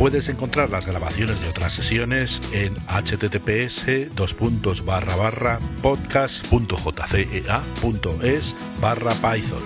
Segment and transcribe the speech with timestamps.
[0.00, 3.84] Puedes encontrar las grabaciones de otras sesiones en https
[5.82, 9.62] podcast.jcea.es barra python.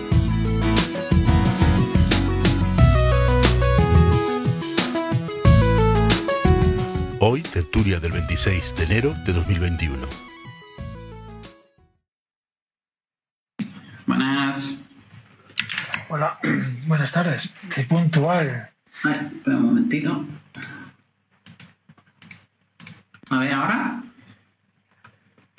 [7.20, 10.33] Hoy, tertulia del 26 de enero de 2021.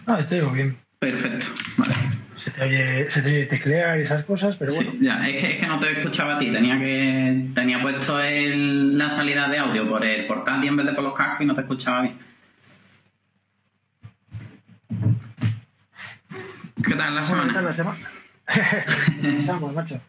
[0.07, 0.77] Ah, te digo bien.
[0.99, 1.45] Perfecto.
[1.77, 1.95] Vale.
[2.43, 4.91] Se te, oye, se te oye teclear y esas cosas, pero bueno.
[5.01, 6.51] Ya, es que, es que no te escuchaba a ti.
[6.51, 10.93] Tenía que tenía puesto el, la salida de audio por el portátil en vez de
[10.93, 12.17] por los cascos y no te escuchaba bien.
[16.87, 17.69] ¿Qué tal la Bueno, ¿qué tal semana?
[17.69, 17.97] la semana?
[19.23, 19.99] Empezamos, macho.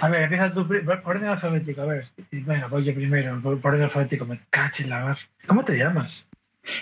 [0.00, 2.06] A ver, empieza por orden alfabético, a ver.
[2.32, 4.26] Venga, voy yo primero, por, por orden alfabético.
[4.26, 5.18] Me caché la mar.
[5.46, 6.26] ¿Cómo te llamas?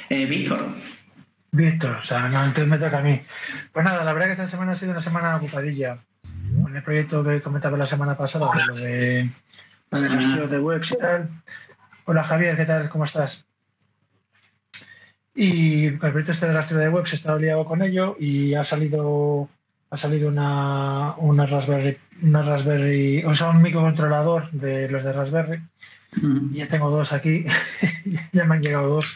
[0.08, 0.68] Eh, Víctor.
[1.52, 3.20] Víctor, o sea, no, entonces me toca a mí.
[3.72, 5.98] Pues nada, la verdad que esta semana ha sido una semana ocupadilla.
[6.62, 9.30] Con el proyecto que comentaba la semana pasada, de
[9.90, 11.30] lo de, lo de webs y tal.
[12.04, 12.88] Hola Javier, ¿qué tal?
[12.88, 13.44] ¿Cómo estás?
[15.34, 18.64] Y el proyecto este de rastreo de webs he estado liado con ello y ha
[18.64, 19.48] salido
[19.90, 25.62] ha salido una, una Raspberry, una Raspberry, o sea, un microcontrolador de los de Raspberry
[26.16, 26.54] Mm.
[26.54, 27.44] ya tengo dos aquí,
[28.32, 29.06] ya me han llegado dos.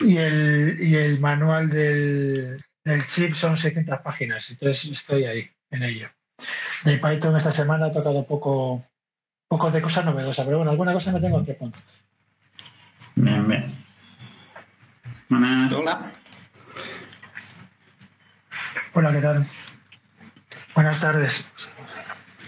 [0.00, 5.82] Y el, y el manual del, del chip son 600 páginas, entonces estoy ahí, en
[5.82, 6.08] ello.
[6.84, 8.84] De Python esta semana ha tocado poco,
[9.48, 11.82] poco de cosas novedosas, pero bueno, alguna cosa me tengo que apuntar.
[13.14, 13.84] Bien, bien.
[15.28, 15.72] Buenas.
[15.72, 16.12] Hola.
[18.94, 19.46] Hola, ¿qué tal?
[20.74, 21.48] Buenas tardes.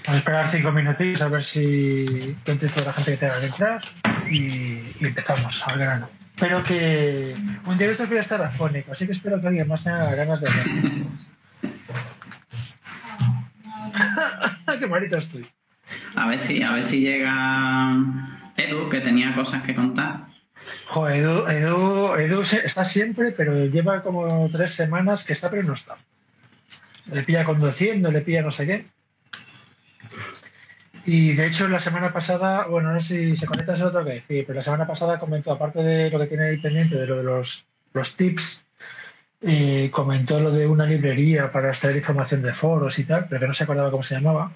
[0.06, 3.40] Vamos a esperar cinco minutitos a ver si que entre toda la gente que tenga
[3.40, 3.82] que entrar
[4.28, 6.21] y, y empezamos al grano.
[6.42, 7.36] Espero que
[7.66, 10.48] un día voy a estar afónico, así que espero que alguien más tenga ganas de
[10.48, 10.66] hablar.
[14.80, 15.46] ¡Qué malito estoy!
[16.16, 17.94] A ver si, a ver si llega
[18.56, 20.22] Edu, que tenía cosas que contar.
[20.86, 25.74] Joder, Edu, Edu, Edu está siempre, pero lleva como tres semanas que está, pero no
[25.74, 25.94] está.
[27.06, 28.86] Le pilla conduciendo, le pilla no sé qué.
[31.04, 34.04] Y de hecho, la semana pasada, bueno, no sé si se conecta, eso lo tengo
[34.04, 37.06] que decir, pero la semana pasada comentó, aparte de lo que tiene ahí pendiente, de
[37.06, 38.64] lo de los, los tips,
[39.40, 43.48] eh, comentó lo de una librería para extraer información de foros y tal, pero que
[43.48, 44.52] no se acordaba cómo se llamaba.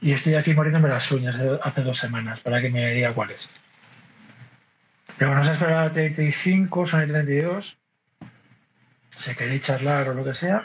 [0.00, 3.48] Y estoy aquí muriéndome las uñas hace dos semanas para que me diga cuál es.
[5.18, 7.76] Pero bueno, se ha esperado a 35, son el 32.
[9.18, 10.62] Si queréis charlar o lo que sea.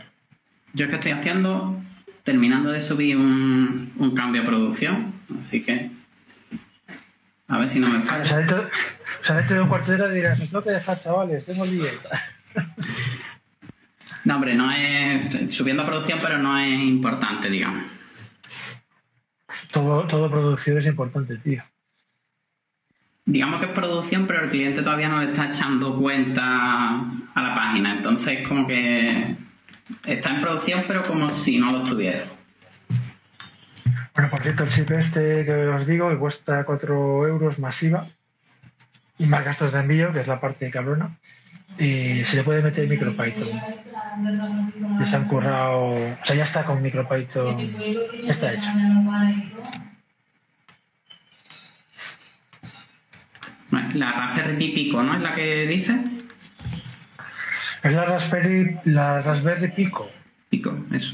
[0.73, 1.81] Yo es que estoy haciendo,
[2.25, 5.91] terminando de subir un, un cambio de producción, así que
[7.47, 8.23] a ver si no me falla.
[8.23, 8.61] o sea, dentro,
[9.21, 11.65] o sea, dentro de un cuarto de hora dirás, os tengo que dejar, chavales, tengo
[11.65, 12.23] dieta.
[14.23, 17.83] No, hombre, no es subiendo a producción, pero no es importante, digamos.
[19.71, 21.63] Todo, todo producción es importante, tío.
[23.25, 27.01] Digamos que es producción, pero el cliente todavía no le está echando cuenta
[27.35, 29.35] a la página, entonces como que
[30.05, 32.25] está en producción, pero como si no lo estuviera.
[34.13, 38.07] Bueno, por cierto, el chip este que os digo que cuesta 4 euros masiva
[39.17, 41.17] y más gastos de envío, que es la parte cabrona.
[41.77, 43.49] Y se le puede meter MicroPython.
[45.01, 47.59] Y se han currado, o sea, ya está con MicroPython,
[48.27, 48.67] está hecho.
[53.95, 55.15] La Raspberry Pi Pico, ¿no?
[55.15, 56.14] Es la que dice.
[57.85, 60.09] Es la Raspberry, la Raspberry Pico.
[60.49, 61.13] Pico, eso.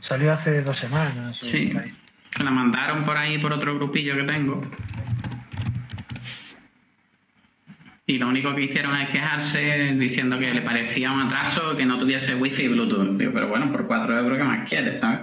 [0.00, 1.36] Salió hace dos semanas.
[1.42, 1.70] Sí.
[2.38, 4.62] Me la mandaron por ahí por otro grupillo que tengo.
[8.06, 9.58] Y lo único que hicieron es quejarse
[9.98, 13.18] diciendo que le parecía un atraso que no tuviese wifi y bluetooth.
[13.18, 15.20] Digo, pero bueno, por 4 euros, ¿qué más quieres, sabes?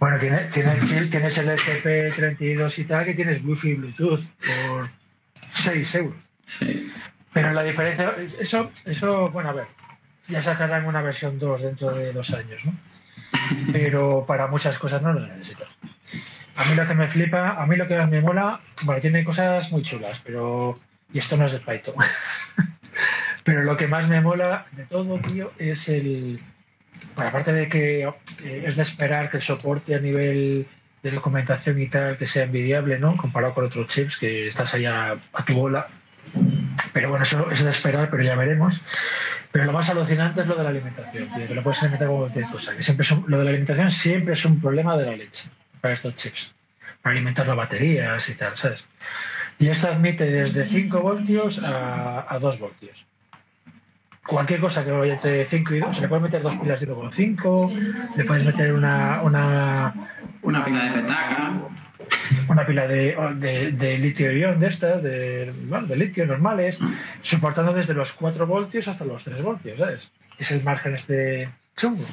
[0.00, 4.90] Bueno, tienes, tienes, tienes el SP32 y tal, que tienes Wi-Fi y Bluetooth por
[5.62, 6.16] 6 euros.
[6.44, 6.90] Sí.
[7.32, 9.66] Pero la diferencia, eso, eso, bueno, a ver,
[10.28, 12.72] ya sacarán una versión 2 dentro de dos años, ¿no?
[13.72, 15.64] Pero para muchas cosas no lo necesito.
[16.56, 19.24] A mí lo que me flipa, a mí lo que más me mola, bueno, tiene
[19.24, 20.78] cosas muy chulas, pero
[21.12, 21.94] Y esto no es de Python.
[23.44, 26.40] Pero lo que más me mola de todo, tío, es el.
[27.16, 30.66] Bueno, aparte de que eh, es de esperar que el soporte a nivel
[31.02, 33.16] de documentación y tal que sea envidiable, ¿no?
[33.16, 35.88] Comparado con otros chips que estás allá a tu bola.
[36.92, 38.78] Pero bueno, eso es de esperar, pero ya veremos.
[39.50, 42.18] Pero lo más alucinante es lo de la alimentación, tío, que lo puedes alimentar con
[42.18, 42.76] cualquier cosa.
[42.76, 45.48] Que siempre lo de la alimentación siempre es un problema de la leche
[45.80, 46.52] para estos chips.
[47.02, 48.84] Para alimentar las baterías y tal, ¿sabes?
[49.58, 53.06] Y esto admite desde 5 voltios a, a 2 voltios.
[54.26, 56.86] Cualquier cosa que vaya entre 5 y 2, se le puede meter dos pilas de
[57.16, 57.72] 5,
[58.16, 59.92] le puedes meter una, una,
[60.42, 61.52] Una pila de petaca.
[62.48, 66.78] Una pila de, de, de litio-ion de estas, de, bueno, de litio normales,
[67.22, 70.00] soportando desde los 4 voltios hasta los 3 voltios, ¿sabes?
[70.38, 72.06] Es el margen este chungo.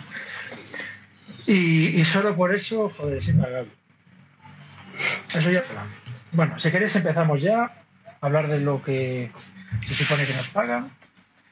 [1.46, 3.72] Y, y solo por eso, joder, es impagable.
[5.34, 5.86] Eso ya está.
[6.32, 7.72] Bueno, si queréis empezamos ya a
[8.22, 9.32] hablar de lo que
[9.88, 10.92] se supone que nos pagan,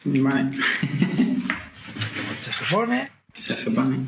[0.05, 0.51] Vale.
[2.45, 3.09] se supone.
[3.33, 4.05] Se supone.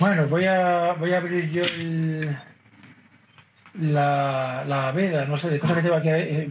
[0.00, 2.36] Bueno, voy a, voy a abrir yo el,
[3.80, 6.08] la, la veda, no sé, de cosas que tengo aquí.
[6.08, 6.48] eh,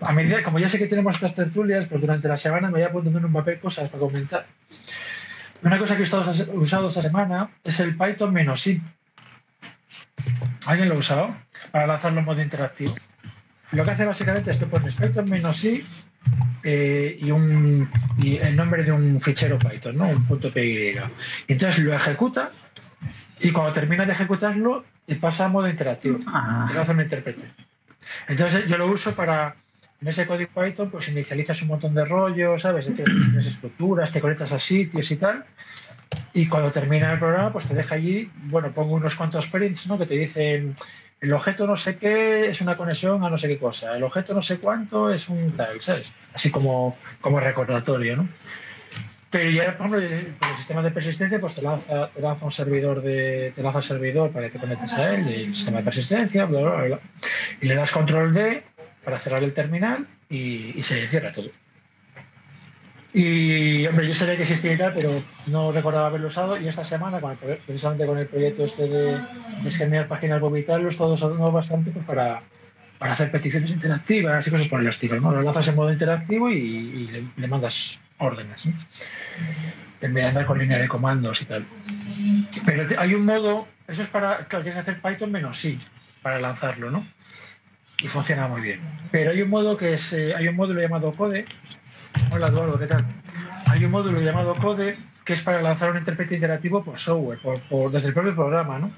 [0.00, 2.82] a medida, como ya sé que tenemos estas tertulias, pues durante la semana me voy
[2.82, 4.46] apuntando en un papel cosas para comentar.
[5.62, 8.80] Una cosa que he estado usado esta semana es el Python menos i.
[10.66, 11.34] ¿Alguien lo ha usado?
[11.72, 12.94] Para lanzarlo en modo interactivo.
[13.72, 15.84] Lo que hace básicamente es que pones Python menos i
[16.62, 20.08] eh, y, un, y el nombre de un fichero Python, ¿no?
[20.08, 20.94] Un punto .py.
[21.48, 22.52] Entonces lo ejecuta
[23.40, 26.18] y cuando termina de ejecutarlo te pasa a modo interactivo.
[26.26, 26.70] Ah.
[26.72, 27.40] Lo hace un intérprete.
[28.28, 29.56] Entonces yo lo uso para,
[30.02, 32.84] en ese código Python, pues inicializas un montón de rollos, ¿sabes?
[32.94, 35.46] Tienes estructuras, te conectas a sitios y tal.
[36.34, 39.98] Y cuando termina el programa, pues te deja allí, bueno, pongo unos cuantos prints, ¿no?
[39.98, 40.76] Que te dicen,
[41.22, 44.34] el objeto no sé qué es una conexión a no sé qué cosa, el objeto
[44.34, 46.06] no sé cuánto es un tal, ¿sabes?
[46.34, 48.28] Así como, como recordatorio, ¿no?
[49.30, 52.52] Pero ya, por ejemplo, con el sistema de persistencia, pues te lanza, te lanza un
[52.52, 55.84] servidor de, te lanza un servidor para que te conectes a él, el sistema de
[55.84, 57.00] persistencia, bla, bla, bla.
[57.60, 58.62] Y le das control D
[59.04, 61.50] para cerrar el terminal y, y se cierra todo.
[63.12, 66.58] Y, hombre, yo sabía que existía y tal, pero no recordaba haberlo usado.
[66.58, 69.12] Y esta semana, con el precisamente con el proyecto este de,
[69.62, 72.42] de escanear páginas web y tal, lo he estado usando bastante pues, para,
[72.98, 75.20] para hacer peticiones interactivas y cosas por el estilo.
[75.20, 75.32] ¿no?
[75.32, 78.64] Lo lanzas en modo interactivo y, le mandas órdenes.
[78.66, 78.72] ¿no?
[80.00, 81.64] En vez de andar con línea de comandos y tal.
[82.64, 85.80] Pero hay un modo, eso es para, claro, tienes que hacer Python menos sí
[86.22, 87.06] para lanzarlo, ¿no?
[88.00, 88.80] Y funciona muy bien.
[89.10, 91.44] Pero hay un modo que es, eh, hay un módulo llamado Code.
[92.30, 93.04] Hola Eduardo, ¿qué tal?
[93.66, 97.60] Hay un módulo llamado Code que es para lanzar un intérprete interactivo por software, por,
[97.68, 98.90] por- desde el propio programa, ¿no?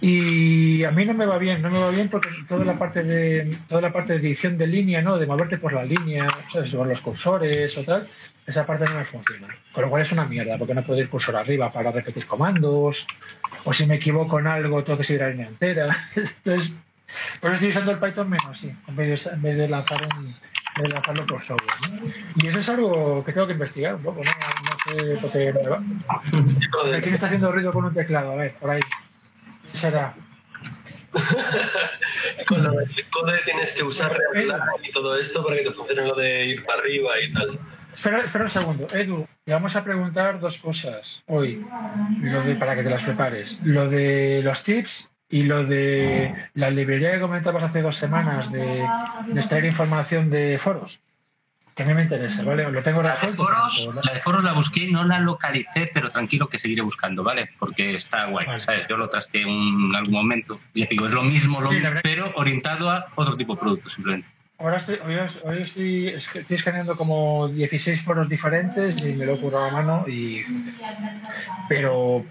[0.00, 3.02] Y a mí no me va bien, no me va bien porque toda la parte
[3.02, 5.18] de toda la parte de edición de línea, ¿no?
[5.18, 6.70] De moverte por la línea, ¿sabes?
[6.74, 8.06] Con los cursores o tal,
[8.46, 9.48] esa parte no me funciona.
[9.72, 13.06] Con lo cual es una mierda, porque no puedo ir cursor arriba para repetir comandos,
[13.64, 16.10] o si me equivoco en algo tengo que seguir la línea entera.
[16.14, 16.74] Entonces,
[17.40, 20.06] por eso estoy usando el Python menos, sí, en vez de, en vez de lanzar
[20.14, 20.34] un,
[20.82, 21.90] de lanzarlo por software.
[21.90, 22.12] ¿no?
[22.36, 24.30] Y eso es algo que tengo que investigar un poco, ¿no?
[24.30, 25.82] No sé por qué me va.
[26.08, 28.32] A ver, ¿Quién está haciendo ruido con un teclado?
[28.32, 28.80] A ver, por ahí.
[29.76, 30.14] ¿Qué será?
[32.48, 36.06] Con lo del code tienes que usar React y todo esto para que te funcione
[36.06, 37.58] lo de ir para arriba y tal.
[37.94, 38.88] Espera, espera un segundo.
[38.92, 41.64] Edu, le vamos a preguntar dos cosas hoy,
[42.20, 43.58] lo de, para que te las prepares.
[43.64, 48.86] Lo de los tips y lo de la librería que comentabas hace dos semanas de,
[49.26, 50.98] de extraer información de foros.
[51.78, 52.70] Mí me interesa, ¿vale?
[52.70, 56.10] Lo tengo La de foros, la de foros la busqué y no la localicé, pero
[56.10, 57.50] tranquilo que seguiré buscando, ¿vale?
[57.58, 58.60] Porque está guay, Vale.
[58.60, 58.86] ¿sabes?
[58.88, 60.58] Yo lo trasteé en algún momento.
[60.72, 63.54] Y ya te digo, es lo mismo, lo Sí, mismo, pero orientado a otro tipo
[63.54, 64.26] de producto, simplemente.
[64.58, 69.56] Ahora estoy, hoy, hoy estoy, estoy escaneando como 16 foros diferentes y me lo he
[69.56, 70.42] a mano y...
[71.68, 72.24] Pero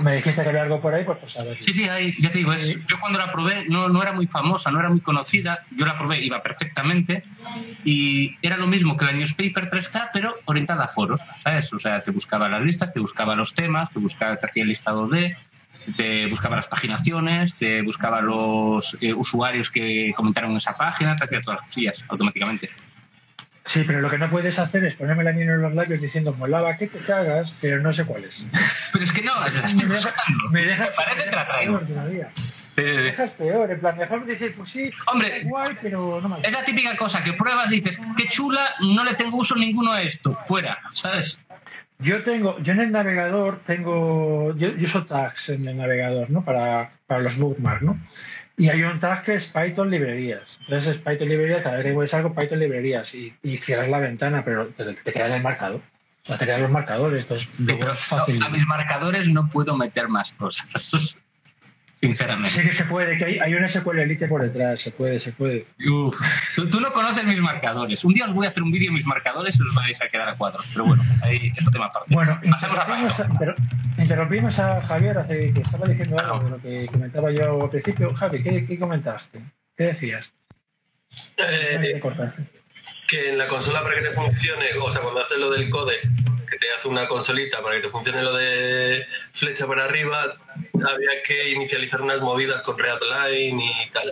[0.00, 1.58] me dijiste que había algo por ahí, pues pues a ver.
[1.60, 4.26] Sí, sí, hay- ya te digo, es- yo cuando la probé no, no era muy
[4.26, 7.24] famosa, no era muy conocida, yo la probé, iba perfectamente
[7.84, 11.72] y era lo mismo que la newspaper 3K, pero orientada a foros, ¿sabes?
[11.72, 14.68] O sea, te buscaba las listas, te buscaba los temas, te buscaba, te hacía el
[14.68, 15.36] listado de,
[15.96, 21.24] te buscaba las paginaciones, te buscaba los eh, usuarios que comentaron en esa página, te
[21.24, 22.70] hacía todas las cosillas automáticamente.
[23.66, 26.32] Sí, pero lo que no puedes hacer es ponerme la mano en los labios diciendo
[26.34, 28.44] molaba que te cagas, pero no sé cuál es.
[28.92, 30.48] Pero es que no, Me deja- buscando.
[30.50, 32.28] me deja- parece me te la dejas peor todavía.
[32.76, 35.36] Me Eh, dejas peor, en plan, mejor decir, pues sí, Hombre.
[35.38, 38.66] está guay, pero no me Es la típica cosa que pruebas y dices, qué chula,
[38.80, 41.38] no le tengo uso ninguno a esto, fuera, ¿sabes?
[41.98, 46.44] Yo tengo, yo en el navegador tengo, yo, yo uso tags en el navegador, ¿no?
[46.44, 47.96] Para, para los bookmarks, ¿no?
[48.56, 50.42] Y hay un tag que es Python librerías.
[50.60, 53.98] Entonces es Python librerías, cada vez que puedes algo Python librerías y, y cierras la
[53.98, 55.80] ventana, pero te, te queda en el marcador.
[56.24, 57.22] O sea, te quedan los marcadores.
[57.22, 58.38] Entonces, Sí, luego pero es fácil.
[58.38, 61.18] no, a mis marcadores no puedo meter más cosas.
[62.02, 62.50] Sinceramente.
[62.50, 65.30] Sí que se puede, que hay, hay una SQL Elite por detrás, se puede, se
[65.32, 65.66] puede.
[65.88, 66.16] Uf,
[66.56, 68.04] tú, tú no conoces mis marcadores.
[68.04, 70.08] Un día os voy a hacer un vídeo de mis marcadores y os vais a
[70.08, 70.66] quedar a cuadros.
[70.72, 72.12] Pero bueno, ahí es un tema aparte.
[72.12, 73.36] Bueno, pasemos a interrumpimos Python.
[73.36, 73.54] a, pero-
[73.98, 78.12] interrumpimos a Javier hace que estaba diciendo algo de lo que comentaba yo al principio.
[78.14, 79.40] Javi, ¿qué, qué comentaste?
[79.76, 80.28] ¿Qué decías?
[81.36, 82.00] Eh,
[83.08, 85.94] que en la consola para que te funcione, o sea, cuando haces lo del code,
[86.52, 90.36] que te hace una consolita para que te funcione lo de flecha para arriba,
[90.74, 94.10] había que inicializar unas movidas con Readline y tal.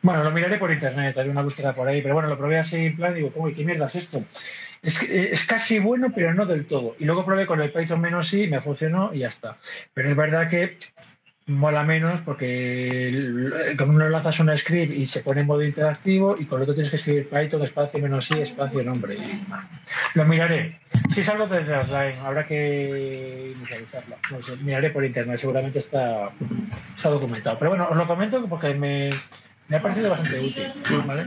[0.00, 2.76] Bueno, lo miraré por internet, haré una búsqueda por ahí, pero bueno, lo probé así
[2.76, 4.24] en plan, digo, uy, ¿qué mierda es esto?
[4.80, 6.96] Es, eh, es casi bueno, pero no del todo.
[6.98, 9.58] Y luego probé con el Python menos i, me funcionó y ya está.
[9.92, 10.78] Pero es verdad que
[11.48, 16.36] mola menos porque el- con uno lanzas un script y se pone en modo interactivo
[16.38, 19.14] y con el otro tienes que escribir Python espacio menos i espacio nombre.
[19.16, 19.44] Y,
[20.14, 20.78] lo miraré.
[21.14, 24.16] Si es algo de Readline, habrá que inicializarlo.
[24.30, 26.30] No sé, miraré por internet, seguramente está,
[26.96, 27.58] está documentado.
[27.58, 29.10] Pero bueno, os lo comento porque me,
[29.68, 30.66] me ha parecido bastante útil.
[31.06, 31.24] ¿vale?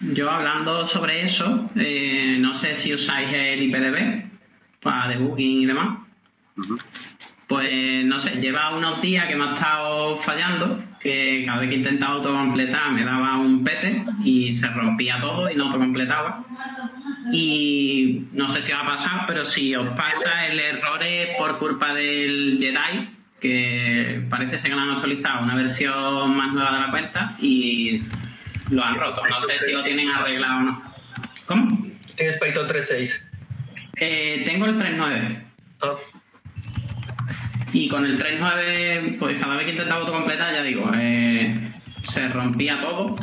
[0.00, 4.24] Yo hablando sobre eso, eh, no sé si usáis el IPDB
[4.80, 5.98] para debugging y demás.
[7.48, 11.76] Pues no sé, lleva unos días que me ha estado fallando, que cada vez que
[11.76, 16.44] intentaba autocompletar me daba un pete y se rompía todo y no autocompletaba.
[17.32, 21.58] Y no sé si va a pasar, pero si os pasa el error es por
[21.58, 23.10] culpa del Jedi,
[23.40, 28.02] que parece ser que lo han actualizado una versión más nueva de la cuenta y
[28.70, 29.22] lo han roto.
[29.28, 30.82] No sé si lo tienen arreglado o no.
[31.46, 31.86] ¿Cómo?
[32.16, 33.10] Tienes Python 3.6.
[33.98, 35.42] Eh, tengo el 3.9.
[35.82, 35.96] Ah,
[37.78, 41.72] Y con el 3.9, pues cada vez que intentaba autocompletar, ya digo, eh,
[42.10, 43.16] se rompía todo.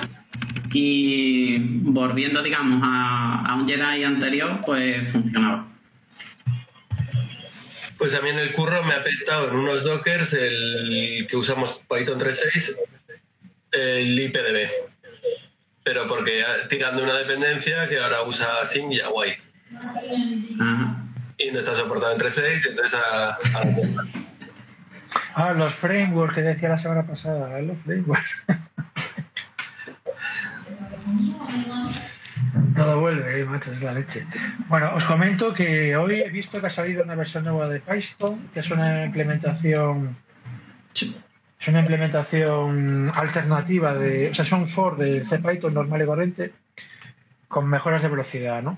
[0.73, 5.67] Y volviendo, digamos, a, a un Jedi anterior, pues funcionaba.
[7.97, 11.81] Pues a mí en el curro me ha petado en unos dockers el que usamos
[11.89, 12.75] Python 3.6,
[13.71, 14.69] el IPDB.
[15.83, 19.43] Pero porque ah, tiran de una dependencia que ahora usa Sing y White.
[20.59, 20.97] Ajá.
[21.39, 24.22] Y no está soportado en 3.6, entonces a, a-
[25.35, 28.29] Ah, los frameworks que decía la semana pasada, los frameworks.
[32.75, 34.25] Todo vuelve, eh, macho, es la leche.
[34.67, 38.49] Bueno, os comento que hoy he visto que ha salido una versión nueva de Python,
[38.53, 40.17] que es una implementación
[41.63, 46.51] es una implementación alternativa de, o sea, es un for del CPython normal y corriente
[47.47, 48.77] con mejoras de velocidad, ¿no?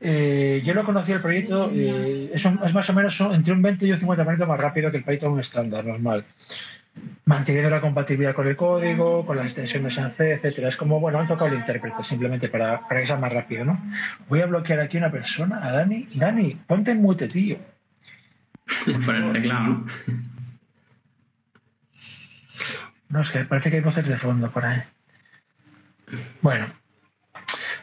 [0.00, 3.62] Eh, yo lo conocí el proyecto, eh, es, un- es más o menos entre un
[3.62, 6.24] 20 y un 50% más rápido que el Python estándar, normal.
[7.26, 10.68] Manteniendo la compatibilidad con el código, con las extensiones en C, etcétera.
[10.68, 13.78] Es como, bueno, han tocado el intérprete simplemente para, para que sea más rápido, ¿no?
[14.28, 16.08] Voy a bloquear aquí a una persona, a Dani.
[16.14, 17.58] Dani, ponte en mute, tío.
[19.04, 19.86] Por el teclado, ¿no?
[23.08, 24.82] No, es que parece que hay voces de fondo por ahí.
[26.42, 26.66] Bueno,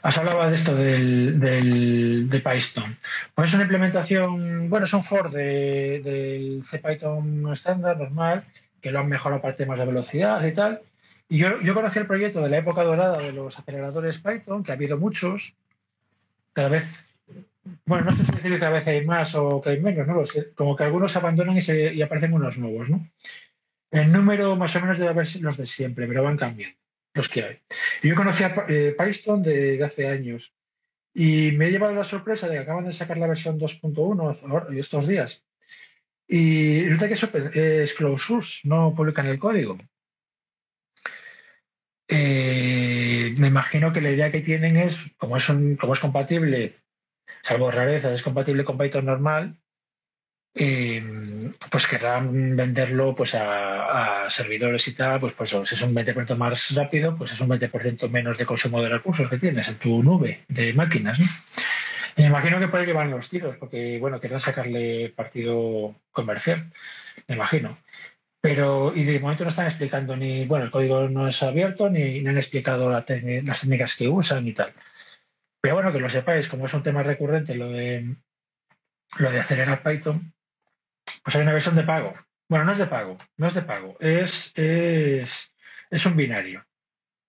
[0.03, 2.97] has hablado de esto del, de Python.
[3.33, 8.43] Pues es una implementación, bueno, es un for de, del CPython estándar, normal,
[8.81, 10.81] que lo han mejorado para temas de velocidad y tal.
[11.29, 14.71] Y yo, yo conocí el proyecto de la época dorada de los aceleradores Python, que
[14.71, 15.53] ha habido muchos.
[16.51, 16.83] Cada vez,
[17.85, 20.25] bueno, no sé si decir que cada vez hay más o que hay menos, no.
[20.55, 23.07] Como que algunos abandonan y, se, y aparecen unos nuevos, ¿no?
[23.89, 26.82] El número más o menos debe haber los de siempre, pero van cambiando
[27.13, 27.59] los que hay.
[28.01, 30.51] Yo conocía eh, Python de, de hace años
[31.13, 34.67] y me he llevado la sorpresa de que acaban de sacar la versión 2.1 ahora-
[34.77, 35.43] estos días.
[36.27, 39.77] Y resulta que es, open- es closed source, no publican el código.
[42.07, 46.75] Eh, me imagino que la idea que tienen es, como es, un- como es compatible,
[47.43, 49.57] salvo rarezas, es compatible con Python normal,
[50.55, 56.35] eh, pues querrán venderlo pues a, servidores y tal, pues, pues si es un 20%
[56.35, 60.03] más rápido, pues es un 20% menos de consumo de recursos que tienes en tu
[60.03, 61.25] nube de máquinas, ¿no?
[62.15, 66.71] Me imagino que que van los tiros, porque bueno, querrán sacarle partido comercial,
[67.27, 67.77] me imagino.
[68.41, 72.21] Pero, y de momento no están explicando ni, bueno, el código no es abierto, ni,
[72.21, 74.73] ni han explicado las técnicas que usan y tal.
[75.61, 78.15] Pero bueno, que lo sepáis, como es un tema recurrente lo de
[79.17, 80.33] lo de acelerar Python,
[81.23, 82.13] pues hay una versión de pago.
[82.49, 85.29] Bueno, no es de pago, no es de pago, es, es,
[85.89, 86.65] es un binario.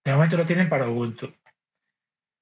[0.04, 1.32] De momento lo tienen para Ubuntu,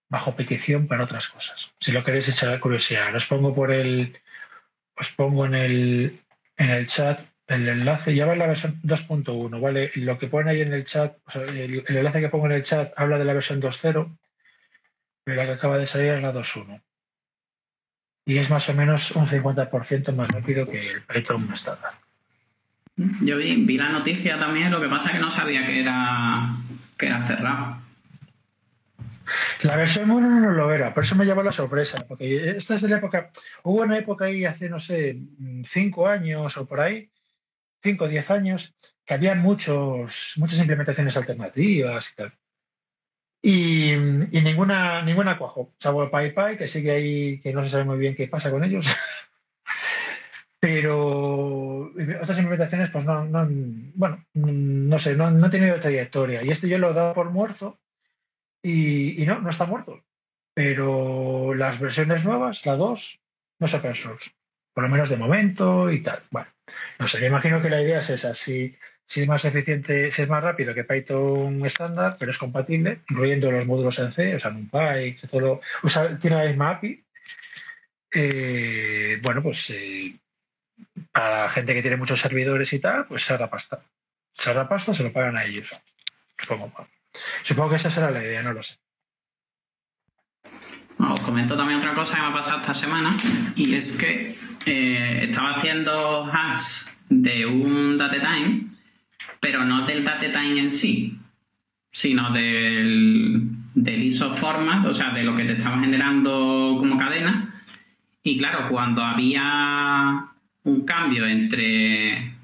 [0.08, 1.70] bajo petición para otras cosas.
[1.80, 4.18] Si lo queréis echar a curiosidad, os pongo por el,
[4.96, 6.20] os pongo en el,
[6.56, 9.90] en el chat el enlace ya va en la versión 2.1, ¿vale?
[9.96, 12.52] Lo que pone ahí en el chat, o sea, el, el, enlace que pongo en
[12.52, 14.18] el chat habla de la versión 2.0,
[15.24, 16.82] pero la que acaba de salir es la 2.1.
[18.24, 21.92] Y es más o menos un 50% más rápido que el Python estándar.
[22.96, 26.56] Yo vi, vi la noticia también, lo que pasa es que no sabía que era,
[26.96, 27.82] que era cerrado.
[29.62, 32.82] La versión 1 no lo era, por eso me llevó la sorpresa, porque esta es
[32.82, 33.30] de la época,
[33.62, 35.16] hubo una época ahí hace, no sé,
[35.72, 37.08] 5 años o por ahí,
[37.82, 38.74] 5 o 10 años,
[39.06, 42.32] que había muchos, muchas implementaciones alternativas y tal.
[43.42, 47.98] Y, ninguna, ninguna cuajo, salvo el PyPy, que sigue ahí, que no se sabe muy
[47.98, 48.86] bien qué pasa con ellos.
[50.60, 51.90] Pero
[52.22, 53.48] otras implementaciones, pues no, no
[53.94, 56.44] bueno, no sé, no, no tenido trayectoria.
[56.44, 57.80] Y este yo lo he dado por muerto
[58.62, 60.04] y, y no, no está muerto.
[60.54, 63.20] Pero las versiones nuevas, la 2,
[63.58, 64.30] no es open source.
[64.72, 66.22] Por lo menos de momento y tal.
[66.30, 66.48] Bueno,
[67.00, 68.34] no sé, me imagino que la idea es esa.
[68.36, 68.76] Si,
[69.12, 73.50] si es más eficiente, si es más rápido que Python estándar, pero es compatible, incluyendo
[73.50, 77.04] los módulos en C, o sea, NumPy, todo, o sea, tiene la misma API.
[78.10, 80.16] Eh, bueno, pues eh,
[81.12, 83.82] para la gente que tiene muchos servidores y tal, pues se pasta.
[84.32, 85.68] Se pasta, se lo pagan a ellos.
[86.38, 86.72] Supongo,
[87.42, 88.78] supongo que esa será la idea, no lo sé.
[90.98, 93.18] os comento también otra cosa que me ha pasado esta semana
[93.56, 98.72] y es que eh, estaba haciendo hash de un datetime,
[99.42, 101.18] pero no del datetime en sí,
[101.90, 103.42] sino del,
[103.74, 107.52] del ISO format, o sea, de lo que te estaba generando como cadena.
[108.22, 110.26] Y claro, cuando había
[110.62, 112.36] un cambio entre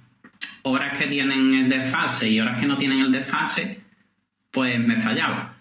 [0.62, 3.81] horas que tienen el desfase y horas que no tienen el desfase,
[4.50, 5.55] pues me fallaba.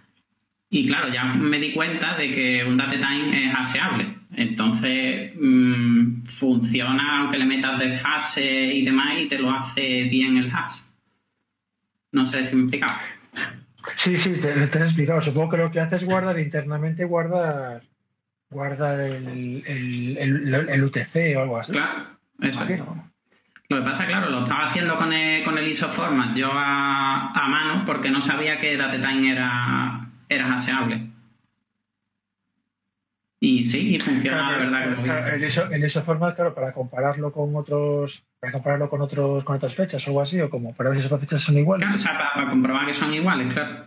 [0.72, 4.08] Y claro, ya me di cuenta de que un datetime es aseable.
[4.36, 10.52] Entonces mmm, funciona aunque le metas desfase y demás y te lo hace bien el
[10.52, 10.87] hash.
[12.12, 12.98] No sé si me he explicado.
[13.98, 15.22] Sí, sí, te, te he explicado.
[15.22, 17.82] Supongo que lo que haces es guardar internamente, guardar,
[18.50, 21.72] guardar el, el, el, el UTC o algo así.
[21.72, 22.18] Claro.
[22.42, 22.82] Eso es.
[23.70, 27.32] Lo que pasa, claro, lo estaba haciendo con el, con el ISO format yo a,
[27.32, 31.08] a mano porque no sabía que datetime era, era haseable.
[33.40, 36.74] Y sí, y funciona claro, la verdad claro, el, ISO, el ISO format, claro, para
[36.74, 40.74] compararlo con otros, para compararlo con otros, con otras fechas o algo así, o como
[40.74, 41.86] para ver si esas fechas son iguales.
[41.86, 43.86] Claro, o sea, para, para, comprobar que son iguales, claro.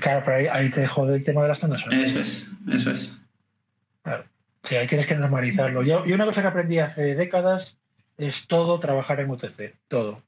[0.00, 1.82] Claro, pero ahí, ahí te jode el tema de las tandas.
[1.90, 3.12] Eso es, eso es.
[4.02, 4.24] Claro.
[4.64, 5.82] Sí, ahí tienes que normalizarlo.
[5.82, 7.76] Yo, y una cosa que aprendí hace décadas
[8.16, 10.22] es todo trabajar en UTC, todo.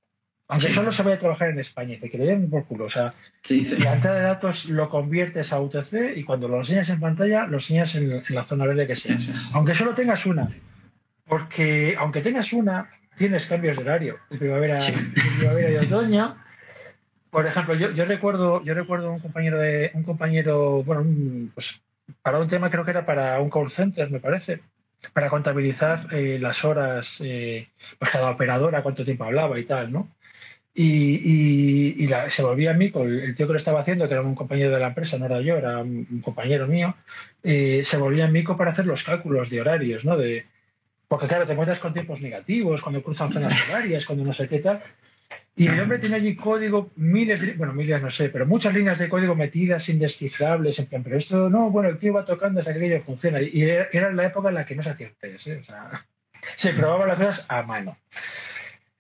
[0.49, 2.85] Aunque solo se vaya a trabajar en España, te que le den por culo.
[2.85, 3.77] O sea, sí, sí.
[3.79, 7.57] la entrada de datos lo conviertes a UTC y cuando lo enseñas en pantalla, lo
[7.57, 9.17] enseñas en, en la zona verde que sea.
[9.53, 10.51] Aunque solo tengas una.
[11.27, 14.19] Porque aunque tengas una, tienes cambios de horario.
[14.29, 14.81] De primavera,
[15.39, 16.37] primavera y otoño.
[17.31, 21.81] Por ejemplo, yo, yo recuerdo, yo recuerdo un compañero de, un compañero, bueno, un, pues
[22.23, 24.61] para un tema creo que era para un call center, me parece,
[25.13, 30.09] para contabilizar eh, las horas, eh, pues cada operadora, cuánto tiempo hablaba y tal, ¿no?
[30.77, 34.09] Y, y, y la, se volvía a mí, con el tío que lo estaba haciendo,
[34.09, 36.97] que era un compañero de la empresa, no era yo, era un, un compañero mío,
[37.45, 40.17] eh, se volvía a mico para hacer los cálculos de horarios, ¿no?
[40.17, 40.47] De,
[41.07, 44.59] porque claro, te encuentras con tiempos negativos, cuando cruzan zonas horarias, cuando no sé qué
[44.59, 44.83] tal.
[45.57, 48.99] Y el hombre tenía allí código, miles, de, bueno, miles no sé, pero muchas líneas
[48.99, 52.73] de código metidas, indescifrables, en plan, pero esto no, bueno, el tío va tocando hasta
[52.73, 53.41] que aquello funciona.
[53.41, 55.59] Y era, era la época en la que no se hacía test, ¿eh?
[55.63, 56.05] o sea,
[56.57, 57.97] se probaban las cosas a mano.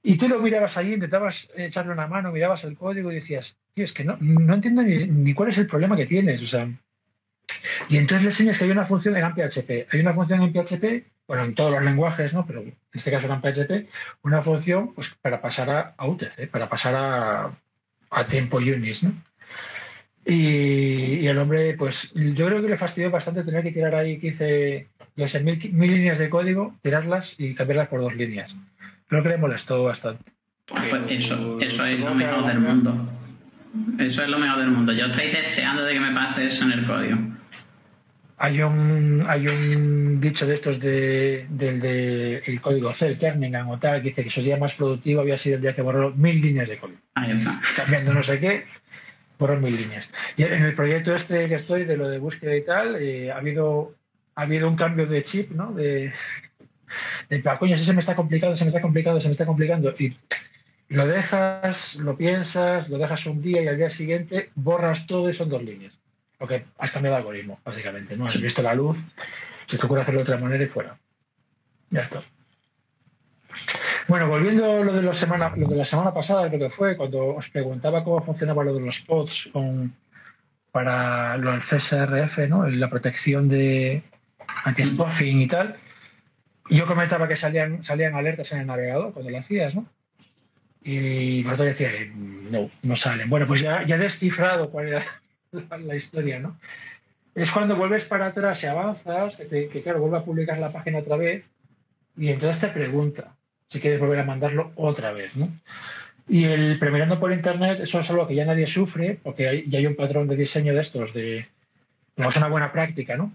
[0.07, 3.87] Y tú lo mirabas allí, intentabas echarle una mano, mirabas el código y decías, tío,
[3.87, 6.69] es que no, no entiendo ni, cuál es el problema que tienes, o sea.
[7.89, 9.89] Y entonces le enseñas que hay una función en PHP.
[9.91, 12.45] Hay una función en PHP, bueno, en todos los lenguajes, ¿no?
[12.47, 13.89] Pero en este caso en PHP,
[14.23, 17.59] una función pues, para pasar a, a UTC, para pasar a,
[18.11, 19.15] a tiempo unis, ¿no?
[20.27, 24.87] Y, el hombre, pues yo creo que le fastidió bastante tener que tirar ahí 15,
[25.17, 28.55] yo sé, mil, mil líneas de código, tirarlas y cambiarlas por dos líneas.
[29.15, 30.25] Creo que le molestó bastante.
[30.67, 33.09] Pues eso, eso es lo mejor del mundo.
[34.01, 34.93] Eso es lo mejor del mundo.
[34.93, 37.19] Yo estoy deseando de que me pase eso en el código.
[38.39, 43.69] Hay un, hay un dicho de estos de, del de, el código C, el Kernighan
[43.69, 46.11] o tal, que dice que su día más productivo había sido el día que borró
[46.11, 46.99] mil líneas de código.
[47.15, 47.61] Ahí está.
[47.77, 48.65] Cambiando no sé qué,
[49.39, 50.11] borró mil líneas.
[50.37, 53.37] Y en el proyecto este que estoy, de lo de búsqueda y tal, eh, ha
[53.37, 53.95] habido
[54.35, 55.73] ha habido un cambio de chip, ¿no?
[55.73, 56.13] De,
[57.29, 59.95] de coño, si se me está complicando, se me está complicando, se me está complicando.
[59.99, 60.17] Y
[60.89, 65.35] lo dejas, lo piensas, lo dejas un día y al día siguiente borras todo y
[65.35, 65.93] son dos líneas.
[66.39, 68.17] Porque has cambiado el algoritmo, básicamente.
[68.17, 68.27] ¿no?
[68.27, 68.97] Has visto la luz,
[69.67, 70.99] se te ocurre hacerlo de otra manera y fuera.
[71.91, 72.23] Ya está.
[74.09, 76.97] Bueno, volviendo a lo de, la semana, lo de la semana pasada, creo que fue,
[76.97, 79.95] cuando os preguntaba cómo funcionaba lo de los pods con,
[80.73, 82.69] para lo del CSRF, ¿no?
[82.69, 84.03] la protección de
[84.65, 85.77] anti-spoofing y tal,
[86.71, 89.87] yo comentaba que salían, salían alertas en el navegador cuando lo hacías, ¿no?
[90.83, 93.31] Y vosotros decía, no, no salen.
[93.31, 95.07] Bueno, pues ya, ya he descifrado cuál era
[95.79, 96.59] la, historia, ¿no?
[97.35, 101.17] Es cuando vuelves para atrás y avanzas, que, claro, vuelve a publicar la página otra
[101.17, 101.45] vez
[102.17, 103.35] y entonces te pregunta
[103.71, 105.49] si quieres volver a mandarlo otra vez, ¿no?
[106.29, 109.87] Y el premiando por internet, eso es algo que ya nadie sufre, porque ya hay
[109.87, 111.49] un patrón de diseño de estos, de,
[112.17, 113.33] digamos, una buena práctica, ¿no?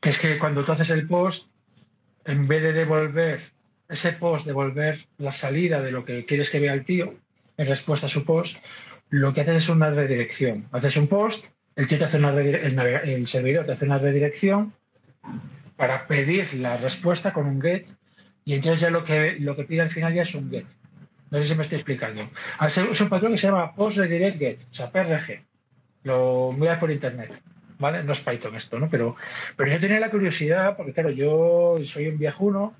[0.00, 1.46] Que es que cuando tú haces el post,
[2.24, 3.52] en vez de devolver
[3.88, 7.14] ese post, devolver la salida de lo que quieres que vea el tío
[7.56, 8.56] en respuesta a su post,
[9.10, 10.66] lo que haces es una redirección.
[10.72, 11.44] Haces un post,
[11.76, 14.72] el tío te hace una el servidor te hace una redirección
[15.76, 17.86] para pedir la respuesta con un get
[18.44, 20.66] y entonces ya lo que, lo que pide al final ya es un get.
[21.30, 22.30] No sé si me estoy explicando.
[22.66, 25.42] Es un patrón que se llama Post Redirect Get, o sea, PRG.
[26.04, 27.32] Lo miras por internet.
[27.78, 28.04] ¿Vale?
[28.04, 28.88] No es Python esto, ¿no?
[28.88, 29.16] Pero,
[29.56, 32.74] pero yo tenía la curiosidad, porque claro, yo soy un viejuno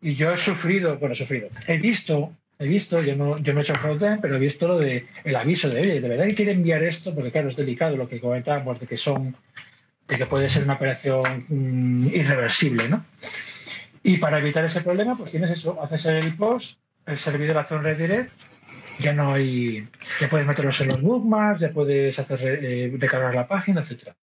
[0.00, 3.60] y yo he sufrido, bueno, he sufrido, he visto, he visto, yo no, yo no
[3.60, 6.34] he hecho frontend, pero he visto lo de el aviso de, oye, de verdad que
[6.34, 9.36] quiere enviar esto, porque claro, es delicado lo que comentábamos de que son,
[10.08, 13.04] de que puede ser una operación mm, irreversible, ¿no?
[14.02, 17.82] Y para evitar ese problema, pues tienes eso, haces el post, el servidor hace un
[17.82, 18.30] redirect,
[19.00, 19.84] ya no hay,
[20.20, 24.14] ya puedes meterlos en los bookmarks, ya puedes hacer eh, recargar la página, etcétera.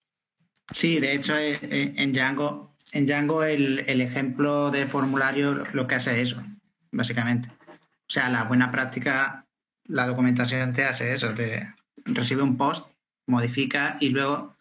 [0.72, 5.88] Sí, de hecho eh, eh, en Django, en Django el, el ejemplo de formulario lo
[5.88, 6.44] que hace es eso,
[6.92, 7.50] básicamente.
[7.70, 9.46] O sea, la buena práctica,
[9.86, 11.74] la documentación te hace eso, te
[12.06, 12.88] recibe un post,
[13.28, 14.56] modifica y luego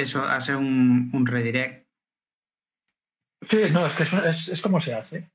[0.00, 1.86] eso hace un, un redirect.
[3.48, 5.30] Sí, no, es que es, es, como se hace.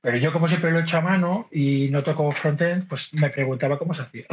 [0.00, 3.30] Pero yo, como siempre lo he hecho a mano y no toco frontend, pues me
[3.30, 4.26] preguntaba cómo se hacía.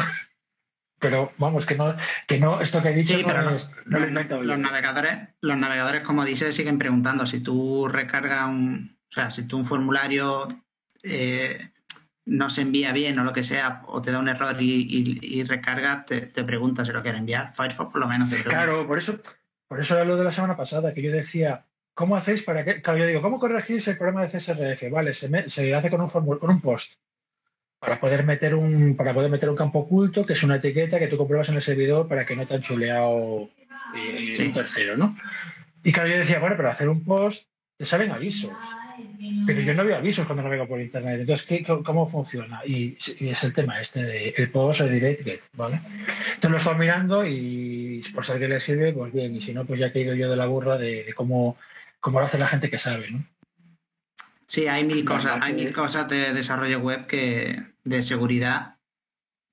[1.02, 1.96] Pero vamos, que no,
[2.28, 3.52] que no, esto que he dicho sí, pero no,
[4.44, 7.26] los, navegadores, los navegadores, como dices, siguen preguntando.
[7.26, 10.48] Si tú recargas un, o sea, si tú un formulario
[11.02, 11.72] eh,
[12.26, 15.44] no se envía bien o lo que sea, o te da un error y, y,
[15.44, 17.56] recarga, te, te pregunta si lo quiere enviar.
[17.56, 18.64] Firefox por lo menos te pregunta.
[18.64, 19.20] Claro, por eso,
[19.68, 22.84] por eso era lo de la semana pasada, que yo decía, ¿cómo hacéis para que.?
[22.84, 24.92] Claro, yo digo, ¿cómo corregís el problema de CSRF?
[24.92, 26.94] Vale, se, se hace con un, con un post.
[27.82, 31.08] Para poder, meter un, para poder meter un campo oculto, que es una etiqueta que
[31.08, 33.50] tú compruebas en el servidor para que no te han chuleado
[33.94, 35.18] un tercero, ¿no?
[35.84, 37.44] Y claro, yo decía, bueno, para hacer un post
[37.78, 38.52] te salen avisos.
[39.48, 41.22] Pero yo no veo avisos cuando navego por internet.
[41.22, 42.62] Entonces, ¿qué, ¿cómo funciona?
[42.66, 45.82] Y, es el tema este de el post o direct get, ¿vale?
[46.36, 49.36] Entonces lo estoy mirando y por si a alguien le sirve, pues bien.
[49.36, 51.58] Y si no, pues ya he caído yo de la burra de, cómo,
[52.00, 53.26] cómo lo hace la gente que sabe, ¿no?
[54.46, 58.78] Sí, hay mil cosas, hay mil cosas de desarrollo web que de seguridad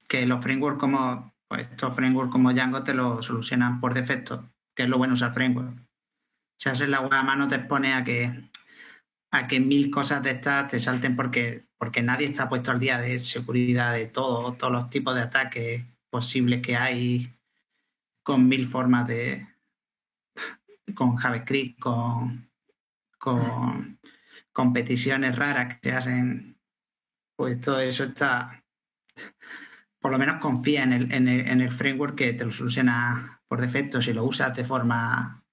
[0.09, 4.83] que los frameworks como pues estos frameworks como Django te lo solucionan por defecto, que
[4.83, 5.79] es lo bueno usar framework.
[6.59, 8.51] Si haces la web a mano te expone a que
[9.31, 12.99] a que mil cosas de estas te salten porque, porque nadie está puesto al día
[12.99, 17.35] de seguridad de todo, todos los tipos de ataques posibles que hay
[18.23, 19.47] con mil formas de
[20.95, 22.51] con JavaScript, con,
[23.19, 23.99] con,
[24.53, 26.58] competiciones raras que se hacen,
[27.39, 28.65] pues todo eso está,
[30.01, 33.41] por lo menos confía en el, en el, en el framework que te lo soluciona
[33.47, 35.45] por defecto si lo usas de forma,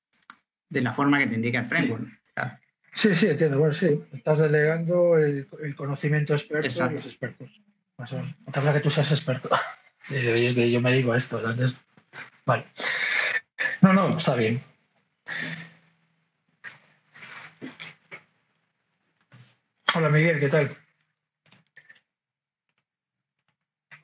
[0.67, 2.08] de la forma que te indica el framework.
[2.95, 3.60] Sí, sí, entiendo.
[3.60, 7.52] Bueno, sí, estás delegando el, conocimiento experto a los expertos.
[8.48, 9.50] Que tú seas experto.
[10.10, 11.39] que yo me digo esto.
[12.48, 12.65] Vale.
[13.82, 14.63] No, no, está bien.
[19.93, 20.85] Hola Miguel, ¿qué tal?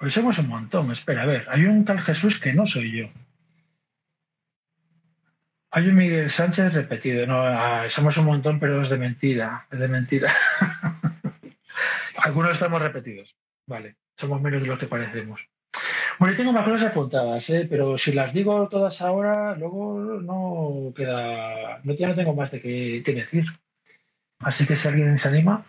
[0.02, 0.92] Pues somos un montón.
[0.92, 3.10] Espera, a ver, hay un tal Jesús que no soy yo.
[5.70, 9.80] Hay un Miguel Sánchez repetido, no, ah, somos un montón, pero es de mentira, es
[9.80, 10.36] de mentira.
[12.18, 13.34] Algunos estamos repetidos,
[13.68, 15.40] vale, somos menos de los que parecemos.
[16.20, 17.68] Bueno, tengo más cosas apuntadas, ¿eh?
[17.70, 23.46] pero si las digo todas ahora, luego no queda, no, tengo más de qué decir.
[24.40, 25.64] Así que si alguien se anima.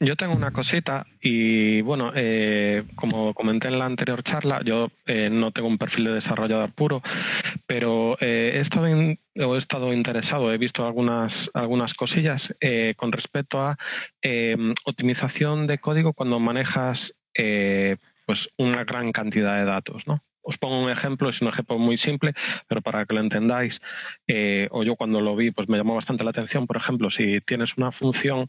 [0.00, 5.28] Yo tengo una cosita y bueno, eh, como comenté en la anterior charla, yo eh,
[5.28, 7.02] no tengo un perfil de desarrollador puro,
[7.66, 12.54] pero eh, he, estado he estado interesado, he visto algunas, algunas cosillas
[12.96, 13.76] con respecto a
[14.84, 20.22] optimización de código cuando manejas pues una gran cantidad de datos, ¿no?
[20.48, 22.32] os pongo un ejemplo, es un ejemplo muy simple,
[22.68, 23.78] pero para que lo entendáis,
[24.26, 26.66] eh, o yo cuando lo vi, pues me llamó bastante la atención.
[26.66, 28.48] Por ejemplo, si tienes una función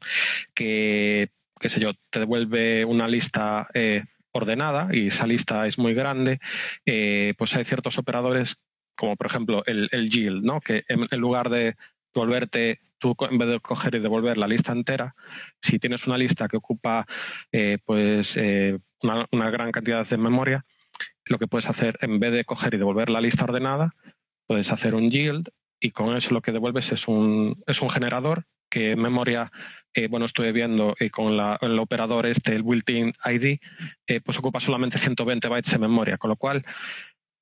[0.55, 5.93] que, qué sé yo, te devuelve una lista eh, ordenada y esa lista es muy
[5.93, 6.39] grande,
[6.85, 8.55] eh, pues hay ciertos operadores
[8.95, 10.61] como por ejemplo el, el yield, ¿no?
[10.61, 11.75] que en, lugar de
[12.13, 15.15] volverte tú en vez de coger y devolver la lista entera,
[15.61, 17.05] si tienes una lista que ocupa
[17.85, 18.35] pues
[19.01, 20.65] una, gran cantidad de memoria,
[21.25, 23.93] lo que puedes hacer, en vez de coger y devolver la lista ordenada,
[24.47, 25.47] puedes hacer un yield
[25.79, 29.51] y con eso lo que devuelves es un, es un generador que en memoria,
[29.93, 33.59] eh, bueno, estuve viendo y con el operador este, el built-in ID,
[34.07, 36.63] eh, pues ocupa solamente 120 bytes de memoria, con lo cual,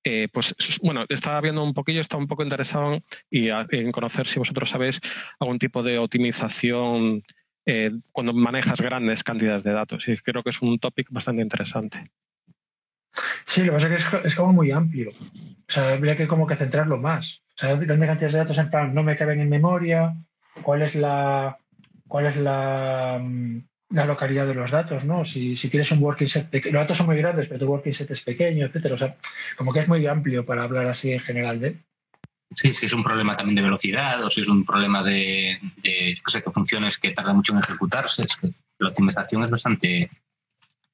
[0.04, 4.40] eh, pues bueno, estaba viendo un poquillo, estaba un poco interesado y en conocer si
[4.40, 5.00] vosotros sabéis
[5.40, 7.24] algún tipo de optimización
[8.14, 10.08] cuando manejas grandes cantidades de datos.
[10.08, 12.12] Y creo que es un topic bastante interesante.
[13.48, 15.10] Sí, lo que pasa es que es, como muy amplio.
[15.10, 17.42] O sea, habría que como que centrarlo más.
[17.56, 20.16] O sea, grandes cantidades de datos en plan no me caben en memoria,
[20.62, 21.58] cuál es la
[22.08, 25.26] cuál es la, mm, la localidad de los datos, ¿no?
[25.26, 28.12] Si, si tienes un working set los datos son muy grandes, pero tu working set
[28.12, 28.96] es pequeño, etcétera.
[28.96, 29.16] O sea,
[29.58, 31.78] como que es muy amplio para hablar así en general de
[32.56, 36.16] Sí, si es un problema también de velocidad o si es un problema de, de
[36.16, 38.24] yo sé, que funciones que tardan mucho en ejecutarse.
[38.24, 40.10] Es que la optimización es bastante...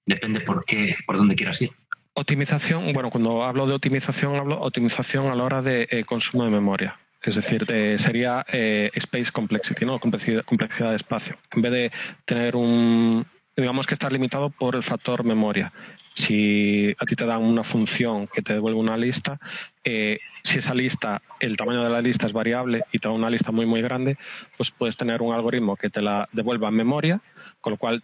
[0.06, 1.72] Depende por qué, por dónde quieras ir.
[2.16, 6.44] Optimización, bueno, cuando hablo de optimización, hablo de optimización a la hora de eh, consumo
[6.44, 7.00] de memoria.
[7.24, 7.66] Es decir,
[8.04, 9.98] sería eh, space complexity, ¿no?
[10.00, 11.38] Complexidad, complejidad, de espacio.
[11.52, 11.92] En vez de
[12.26, 15.72] tener un, digamos que estar limitado por el factor memoria.
[16.16, 19.40] Si a ti te dan una función que te devuelve una lista,
[19.84, 23.30] eh, si esa lista, el tamaño de la lista es variable y te da una
[23.30, 24.18] lista muy muy grande,
[24.58, 27.22] pues puedes tener un algoritmo que te la devuelva en memoria,
[27.62, 28.04] con lo cual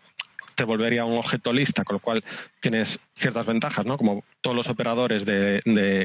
[0.59, 2.21] te volvería un objeto lista, con lo cual
[2.59, 3.97] tienes ciertas ventajas, ¿no?
[3.97, 5.61] Como todos los operadores de,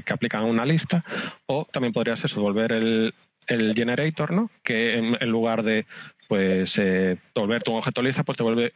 [0.07, 1.05] que aplican una lista,
[1.47, 3.12] o también podrías eso, volver el,
[3.49, 4.51] generator, ¿no?
[4.62, 5.87] Que en, lugar de
[6.29, 8.73] pues eh, volverte un objeto lista, pues te vuelve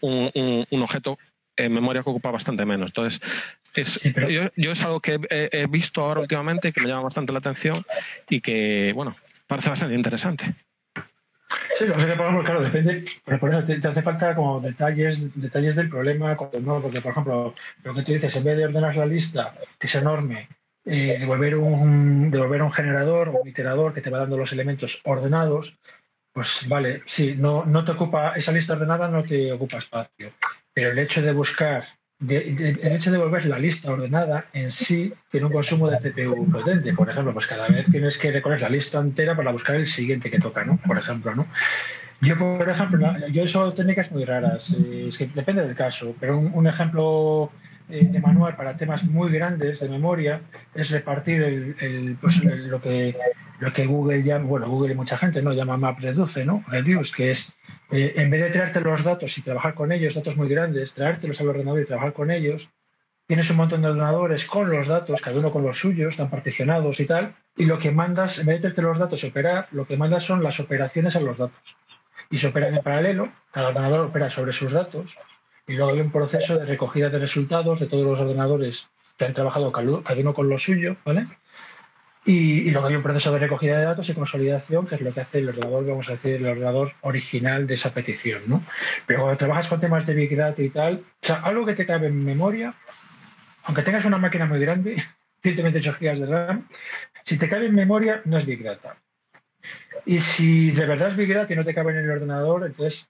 [0.00, 1.16] un, un, objeto
[1.56, 2.88] en memoria que ocupa bastante menos.
[2.88, 3.20] Entonces,
[3.74, 4.00] es,
[4.56, 7.86] yo, es algo que he, visto ahora últimamente que me llama bastante la atención
[8.28, 9.14] y que, bueno,
[9.46, 10.56] parece bastante interesante.
[11.78, 14.60] Sí, lo que pasa es que, claro, depende, pero por eso te, hace falta como
[14.60, 18.66] detalles, detalles del problema, no, porque por ejemplo, lo que tú dices, en vez de
[18.66, 20.48] ordenar la lista, que es enorme,
[20.84, 25.00] eh, devolver, un, devolver un generador o un iterador que te va dando los elementos
[25.04, 25.74] ordenados,
[26.32, 30.32] pues vale, sí, no, no te ocupa, esa lista ordenada no te ocupa espacio,
[30.72, 31.84] pero el hecho de buscar
[32.28, 36.92] el hecho de volver la lista ordenada en sí tiene un consumo de CPU potente.
[36.92, 40.30] Por ejemplo, pues cada vez tienes que recorrer la lista entera para buscar el siguiente
[40.30, 40.76] que toca, ¿no?
[40.86, 41.46] Por ejemplo, ¿no?
[42.20, 46.38] Yo, por ejemplo, yo uso técnicas muy raras, eh, es que depende del caso, pero
[46.38, 47.50] un, ejemplo
[47.90, 50.42] eh, de manual para temas muy grandes de memoria
[50.74, 53.16] es repartir el, pues, lo que
[53.60, 56.64] lo que Google llama, bueno, Google y mucha gente no llama map reduce, ¿no?
[56.68, 57.52] Reduce, que es
[57.90, 61.40] eh, en vez de traerte los datos y trabajar con ellos, datos muy grandes, traértelos
[61.40, 62.68] al ordenador y trabajar con ellos,
[63.26, 66.98] tienes un montón de ordenadores con los datos, cada uno con los suyos, están particionados
[67.00, 69.86] y tal, y lo que mandas, en vez de traerte los datos y operar, lo
[69.86, 71.60] que mandas son las operaciones a los datos.
[72.30, 75.06] Y se operan en paralelo, cada ordenador opera sobre sus datos,
[75.70, 79.34] y luego hay un proceso de recogida de resultados de todos los ordenadores que han
[79.34, 81.28] trabajado cada uno con lo suyo, ¿vale?
[82.24, 85.20] Y, luego hay un proceso de recogida de datos y consolidación, que es lo que
[85.20, 88.64] hace el ordenador, vamos a decir, el ordenador original de esa petición, ¿no?
[89.06, 91.86] Pero cuando trabajas con temas de Big Data y tal, o sea, algo que te
[91.86, 92.74] cabe en memoria,
[93.62, 94.96] aunque tengas una máquina muy grande,
[95.42, 96.68] 128 GB de RAM,
[97.26, 98.96] si te cabe en memoria, no es Big Data.
[100.04, 103.08] Y si de verdad es Big Data y no te cabe en el ordenador, entonces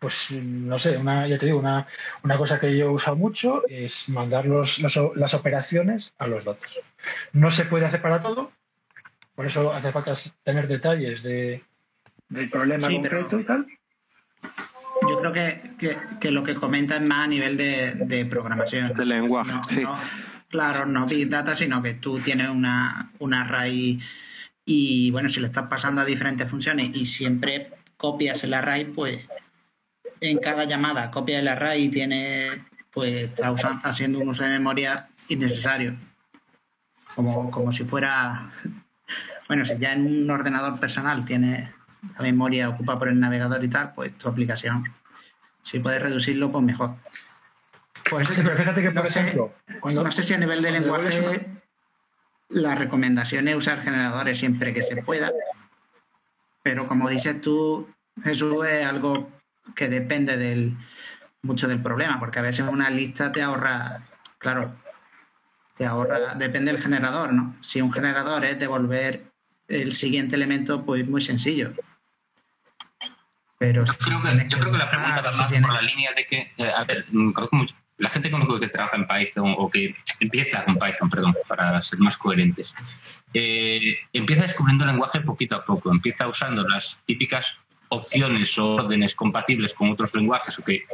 [0.00, 1.86] pues no sé, una, ya te digo, una,
[2.22, 6.70] una cosa que yo he usado mucho es mandar los, las operaciones a los datos.
[7.32, 8.52] No se puede hacer para todo,
[9.34, 11.62] por eso hace falta tener detalles de,
[12.28, 13.66] del problema concreto y tal.
[15.08, 18.94] Yo creo que, que, lo que comenta es más a nivel de, de programación.
[18.94, 19.82] De lenguaje, sí.
[20.48, 24.00] claro, no Big Data, sino que tú tienes una, una array
[24.64, 29.26] y bueno, si le estás pasando a diferentes funciones y siempre copias el array, pues
[30.20, 33.50] en cada llamada copia el array y tiene, pues está
[33.84, 35.96] haciendo un uso de memoria innecesario.
[37.14, 38.50] Como, como si fuera,
[39.48, 41.72] bueno, si ya en un ordenador personal tiene
[42.16, 44.84] la memoria ocupada por el navegador y tal, pues tu aplicación,
[45.64, 46.96] si puedes reducirlo, pues mejor.
[48.08, 51.46] Pues pero fíjate que, por no ejemplo, sé, no sé si a nivel de lenguaje
[52.48, 55.32] la recomendación es usar generadores siempre que se pueda,
[56.66, 57.88] pero como dices tú,
[58.24, 59.30] Jesús, es algo
[59.76, 60.76] que depende del,
[61.42, 64.04] mucho del problema, porque a veces una lista te ahorra,
[64.38, 64.74] claro,
[65.76, 67.54] te ahorra, depende del generador, ¿no?
[67.62, 69.30] Si un generador es devolver
[69.68, 71.72] el siguiente elemento, pues muy sencillo.
[73.58, 76.26] Pero yo creo que, yo creo que la pregunta va más por la línea de
[76.26, 77.32] que, eh, a ver, mm,
[77.98, 81.98] la gente conozco que trabaja en Python o que empieza con Python, perdón, para ser
[81.98, 82.74] más coherentes,
[83.32, 87.46] eh, empieza descubriendo el lenguaje poquito a poco, empieza usando las típicas
[87.88, 90.84] opciones o órdenes compatibles con otros lenguajes o que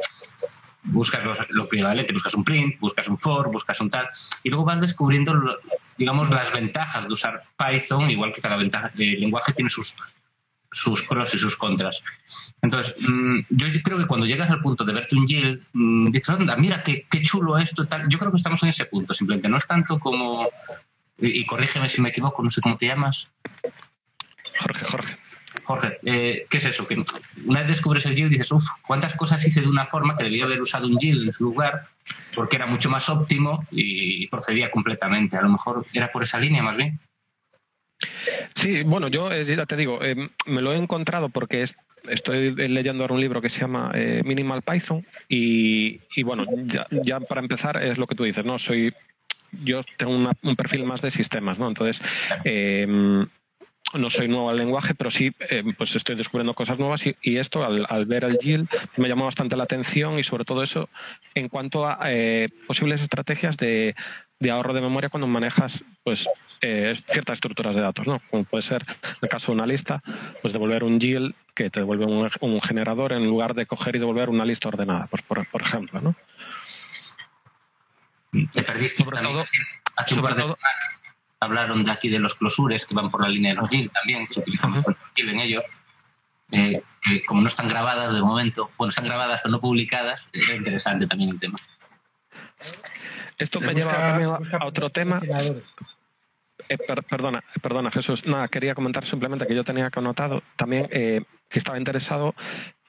[0.83, 4.09] buscas lo que vale, te buscas un print, buscas un for, buscas un tal,
[4.43, 5.33] y luego vas descubriendo,
[5.97, 9.95] digamos, las ventajas de usar Python, igual que cada ventaja, el lenguaje tiene sus,
[10.73, 12.01] sus pros y sus contras.
[12.61, 16.29] Entonces, mm, yo creo que cuando llegas al punto de verte un yield, mm, dices,
[16.29, 18.07] anda, mira qué, qué chulo esto, tal.
[18.09, 19.49] Yo creo que estamos en ese punto, simplemente.
[19.49, 20.49] No es tanto como,
[21.17, 23.27] y corrígeme si me equivoco, no sé cómo te llamas.
[24.59, 25.17] Jorge, Jorge.
[25.63, 26.87] Jorge, eh, ¿qué es eso?
[26.87, 27.03] Que
[27.45, 30.45] una vez descubres el yield dices, uff, ¿cuántas cosas hice de una forma que debía
[30.45, 31.87] haber usado un yield en su lugar
[32.35, 35.37] porque era mucho más óptimo y procedía completamente?
[35.37, 36.99] A lo mejor era por esa línea más bien.
[38.55, 41.65] Sí, bueno, yo eh, ya te digo, eh, me lo he encontrado porque
[42.09, 43.91] estoy leyendo ahora un libro que se llama
[44.23, 46.45] Minimal Python y, bueno,
[47.03, 48.59] ya, para empezar es lo que tú dices, ¿no?
[48.59, 48.93] Soy
[49.63, 51.67] yo tengo un perfil más de sistemas, ¿no?
[51.67, 52.01] Entonces,
[53.99, 57.63] no soy nuevo al lenguaje, pero sí eh, pues estoy descubriendo cosas nuevas y, esto
[57.63, 60.89] al, ver el yield me llamó bastante la atención y sobre todo eso
[61.35, 63.95] en cuanto a eh, posibles estrategias de,
[64.49, 66.27] ahorro de memoria cuando manejas pues
[66.61, 68.21] eh, ciertas estructuras de datos, ¿no?
[68.29, 70.01] Como puede ser en el caso de una lista,
[70.41, 74.29] pues devolver un yield que te devuelve un, generador en lugar de coger y devolver
[74.29, 76.15] una lista ordenada, pues por, ejemplo, ¿no?
[78.53, 79.45] Te perdiste sobre todo,
[80.07, 80.57] sobre todo,
[81.39, 84.27] hablaron de aquí de los closures que van por la línea de los GIL también,
[84.31, 84.83] se utilizan
[85.15, 85.63] GIL en ellos,
[86.51, 90.49] eh, que como no están grabadas de momento, bueno, están grabadas pero no publicadas, es
[90.49, 91.59] interesante también el tema.
[93.37, 94.17] Esto me lleva
[94.59, 95.21] a otro tema.
[96.69, 96.77] Eh,
[97.09, 98.25] perdona, perdona Jesús.
[98.25, 102.33] Nada, quería comentar simplemente que yo tenía anotado también eh, que estaba interesado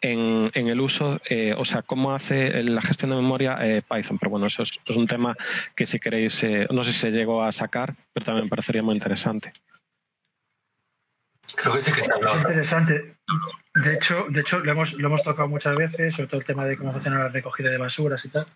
[0.01, 3.57] en, el uso, eh, o sea, cómo hace la gestión de memoria
[3.89, 4.19] Python.
[4.19, 5.35] Pero bueno, eso es, un tema
[5.75, 6.35] que si queréis,
[6.71, 9.53] no sé si se llegó a sacar, pero también me parecería muy interesante.
[11.57, 12.49] Creo que sí que está hablando.
[12.49, 13.17] Interesante.
[13.75, 16.65] De hecho, de hecho lo, hemos, lo hemos tocado muchas veces, sobre todo el tema
[16.65, 18.47] de cómo funciona la recogida de basuras y tal.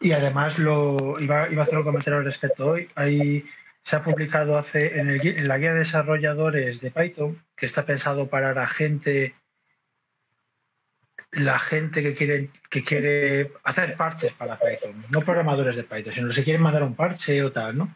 [0.00, 2.88] Y además lo iba, iba a hacer un comentario al respecto hoy.
[2.94, 3.44] Hay
[3.84, 7.84] se ha publicado hace en, el, en, la guía de desarrolladores de Python, que está
[7.84, 9.34] pensado para la gente,
[11.32, 16.30] la gente que quiere, que quiere hacer parches para Python, no programadores de Python, sino
[16.30, 17.94] que quieren mandar un parche o tal, ¿no?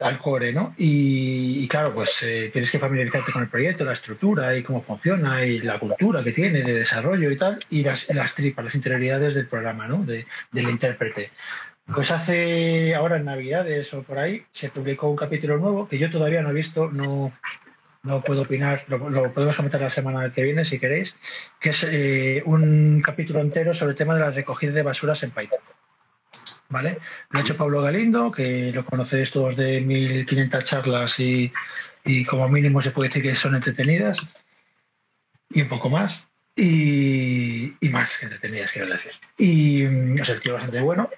[0.00, 0.74] Al core, ¿no?
[0.76, 5.44] Y, claro, pues eh, tienes que familiarizarte con el proyecto, la estructura y cómo funciona
[5.44, 9.34] y la cultura que tiene de desarrollo y tal, y las, las tripas, las interioridades
[9.34, 10.04] del programa, ¿no?
[10.04, 11.32] De, del intérprete.
[11.92, 16.10] Pues hace ahora en Navidades o por ahí se publicó un capítulo nuevo que yo
[16.10, 17.32] todavía no he visto, no,
[18.02, 21.14] no puedo opinar, lo, podemos comentar la semana que viene si queréis,
[21.60, 25.30] que es eh, un capítulo entero sobre el tema de la recogida de basuras en
[25.30, 25.60] Python.
[26.70, 26.98] ¿Vale?
[27.30, 31.50] Lo ha hecho Pablo Galindo, que lo conocéis todos de 1500 charlas y,
[32.04, 34.18] y como mínimo se puede decir que son entretenidas
[35.50, 36.28] y un poco más
[36.58, 39.12] y, más que entretenidas, quiero decir.
[39.36, 39.86] Y
[40.20, 41.08] o sea, el bastante bueno.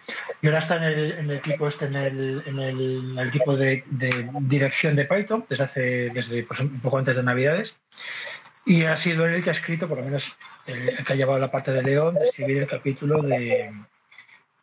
[0.42, 3.84] Y ahora está en el, en el equipo este, en el, en el, equipo de,
[4.40, 7.74] dirección de Python, desde hace, desde pues, un poco antes de Navidades.
[8.66, 10.24] Y ha sido él el que ha escrito, por lo menos
[10.66, 13.72] el, que ha llevado la parte de León, de escribir el capítulo de,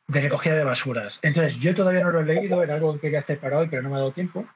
[0.08, 1.20] de recogida de basuras.
[1.22, 3.82] Entonces, yo todavía no lo he leído, era algo que quería hacer para hoy, pero
[3.82, 4.48] no me ha dado tiempo.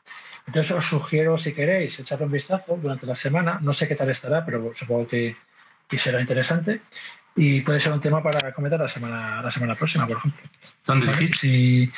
[0.47, 3.59] Entonces, os sugiero, si queréis, echarle un vistazo durante la semana.
[3.61, 5.35] No sé qué tal estará, pero supongo que
[5.99, 6.81] será interesante.
[7.35, 10.49] Y puede ser un tema para comentar la semana, la semana próxima, por ejemplo.
[10.85, 11.91] ¿Dónde Si,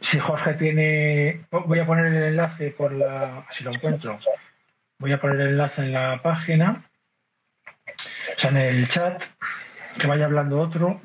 [0.00, 1.46] si Jorge tiene.
[1.50, 3.46] Voy a poner el enlace por la.
[3.52, 4.18] Si lo encuentro.
[4.98, 6.88] Voy a poner el enlace en la página.
[8.36, 9.22] O sea, en el chat.
[10.00, 11.00] Que vaya hablando otro.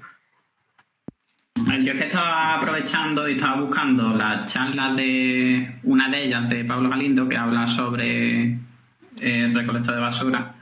[2.10, 7.38] Estaba aprovechando y estaba buscando las charlas de una de ellas, de Pablo Galindo, que
[7.38, 8.60] habla sobre el
[9.18, 10.56] eh, recolecto de basura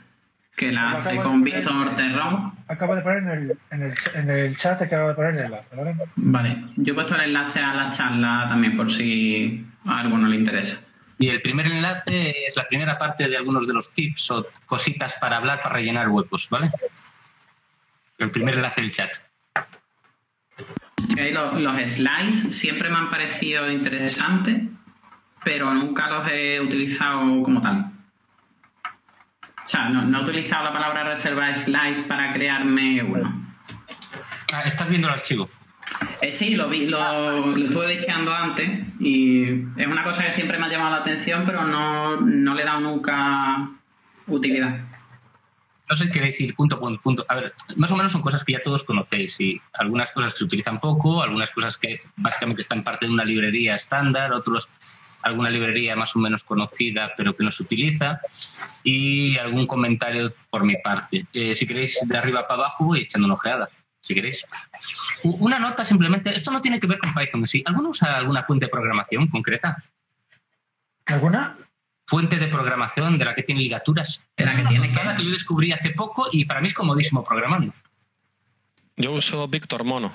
[0.58, 2.52] que la hace con Víctor Terrón.
[2.68, 5.74] Acabo de poner en el, en el, en el chat, acabo de poner el enlace,
[5.74, 5.96] ¿vale?
[6.18, 10.36] Vale, yo he puesto el enlace a la charla también por si a alguno le
[10.36, 10.82] interesa.
[11.18, 15.14] Y el primer enlace es la primera parte de algunos de los tips o cositas
[15.22, 16.72] para hablar, para rellenar huecos, ¿vale?
[18.18, 19.12] El primer enlace del chat.
[21.16, 24.64] Los, los slides siempre me han parecido interesantes,
[25.44, 27.92] pero nunca los he utilizado como tal.
[29.66, 33.48] O sea, no, he utilizado la palabra reserva slice para crearme uno.
[34.54, 35.50] Ah, estás viendo el archivo.
[36.22, 39.44] Eh, sí, lo vi, lo, lo estuve deseando antes y
[39.76, 42.66] es una cosa que siempre me ha llamado la atención, pero no, no le he
[42.66, 43.70] dado nunca
[44.28, 44.87] utilidad.
[45.90, 47.26] No sé si queréis ir punto por punto.
[47.30, 50.40] A ver, más o menos son cosas que ya todos conocéis y algunas cosas que
[50.40, 54.68] se utilizan poco, algunas cosas que básicamente están parte de una librería estándar, otros
[55.24, 58.22] alguna librería más o menos conocida pero que no se utiliza
[58.84, 61.26] y algún comentario por mi parte.
[61.34, 63.70] Eh, si queréis de arriba para abajo voy echando una ojeada,
[64.02, 64.44] si queréis.
[65.24, 67.64] Una nota simplemente, esto no tiene que ver con Python sí.
[67.66, 69.84] ¿Alguno usa alguna fuente de programación concreta?
[71.06, 71.58] ¿Alguna?
[72.08, 74.22] Fuente de programación de la que tiene ligaturas.
[74.36, 75.18] De la que tiene Nada que...
[75.18, 77.74] que yo descubrí hace poco y para mí es comodísimo programando.
[78.96, 80.14] Yo uso Víctor Mono.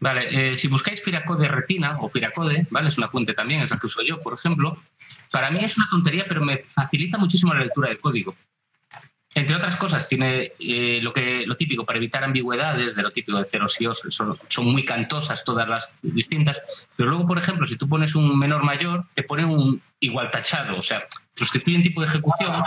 [0.00, 2.88] Vale, eh, si buscáis Firacode Retina o Firacode, ¿vale?
[2.88, 4.82] Es una fuente también, es la que uso yo, por ejemplo.
[5.30, 8.34] Para mí es una tontería, pero me facilita muchísimo la lectura del código.
[9.32, 13.38] Entre otras cosas, tiene eh, lo que lo típico para evitar ambigüedades de lo típico
[13.38, 16.58] de ceros y os, son, muy cantosas todas las distintas,
[16.96, 20.76] pero luego, por ejemplo, si tú pones un menor mayor, te pone un igual tachado,
[20.76, 21.04] o sea,
[21.36, 22.60] sustituyen tipo de ejecución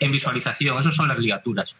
[0.00, 1.74] en visualización, esas son las ligaturas.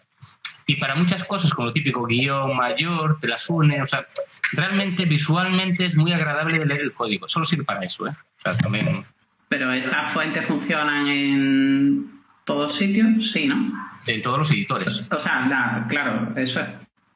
[0.66, 4.06] Y para muchas cosas, como lo típico guion mayor, te las une, o sea,
[4.52, 8.16] realmente visualmente es muy agradable de leer el código, solo sirve para eso, ¿eh?
[8.62, 9.04] También
[9.50, 12.10] Pero esas fuentes funcionan en
[12.44, 13.89] todos sitios, sí, ¿no?
[14.06, 15.08] En todos los editores.
[15.12, 16.68] O sea, la- claro, eso es.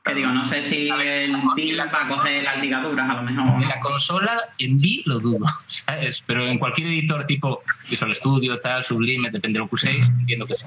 [0.05, 3.63] Que digo, no sé si el PIL va a coger las ligaduras, a lo mejor.
[3.63, 5.47] En la consola, en V lo dudo,
[5.87, 6.23] ¿sabes?
[6.27, 10.47] Pero en cualquier editor tipo Visual Studio, tal, Sublime, depende de lo que uséis, entiendo
[10.47, 10.67] que sí.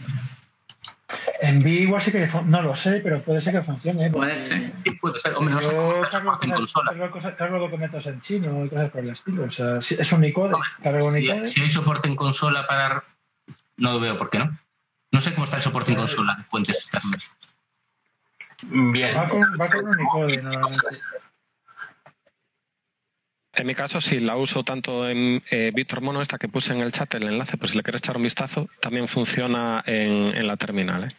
[1.41, 4.09] En V igual sí que no lo sé, pero puede ser que funcione.
[4.09, 4.73] Puede ser.
[4.83, 5.35] Sí, puede ser.
[5.35, 6.89] Hombre, no sé cómo cargo, en consola.
[6.89, 9.43] cargo cosas- cargo documentos en chino y cosas por el estilo.
[9.43, 10.55] O sea, si- es Unicode.
[10.55, 11.11] Hombre, Cargo
[11.47, 13.03] Si, hay soporte en consola para...
[13.77, 14.57] No veo por qué no.
[15.17, 16.87] No sé cómo está el soporte en consola de fuentes.
[18.61, 19.17] Bien.
[19.17, 20.39] Va con, va con Unicode.
[23.53, 26.81] En mi caso, sí, la uso tanto en eh, Víctor Mono, esta que puse en
[26.81, 30.45] el chat, el enlace, pues si le quieres echar un vistazo, también funciona en, en
[30.45, 31.05] la terminal.
[31.05, 31.15] ¿eh?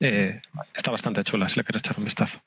[0.00, 0.42] Eh,
[0.74, 2.42] está bastante chula, si le quieres echar un vistazo.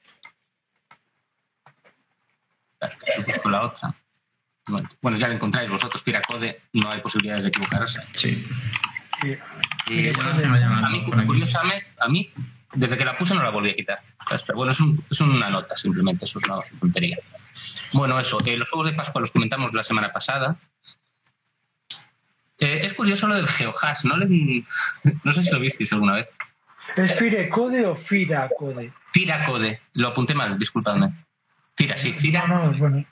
[2.82, 3.96] Yo busco la otra.
[4.68, 8.02] Bueno, Bueno, ya la encontráis vosotros, Piracode, no hay posibilidades de equivocarse.
[8.16, 8.46] Sí.
[9.22, 9.38] Sí.
[9.88, 12.30] Y Sí, bueno, sí, se me llama A mí, curiosamente, a mí,
[12.74, 14.00] desde que la puse no la volví a quitar.
[14.56, 17.18] bueno, es, un- es una nota simplemente, eso es una tontería.
[17.94, 20.58] Bueno, eso, eh, los juegos de Pascua los comentamos la semana pasada.
[22.60, 24.18] Eh, es curioso lo del GeoHash, ¿no?
[24.18, 24.64] Le-
[25.24, 26.28] no sé si lo visteis alguna vez.
[26.96, 28.92] ¿Es Firecode o Firacode?
[29.14, 31.14] Firacode, lo apunté mal, disculpadme.
[31.76, 32.48] Fira, sí, Fira.
[32.48, 33.06] No, no, es bueno.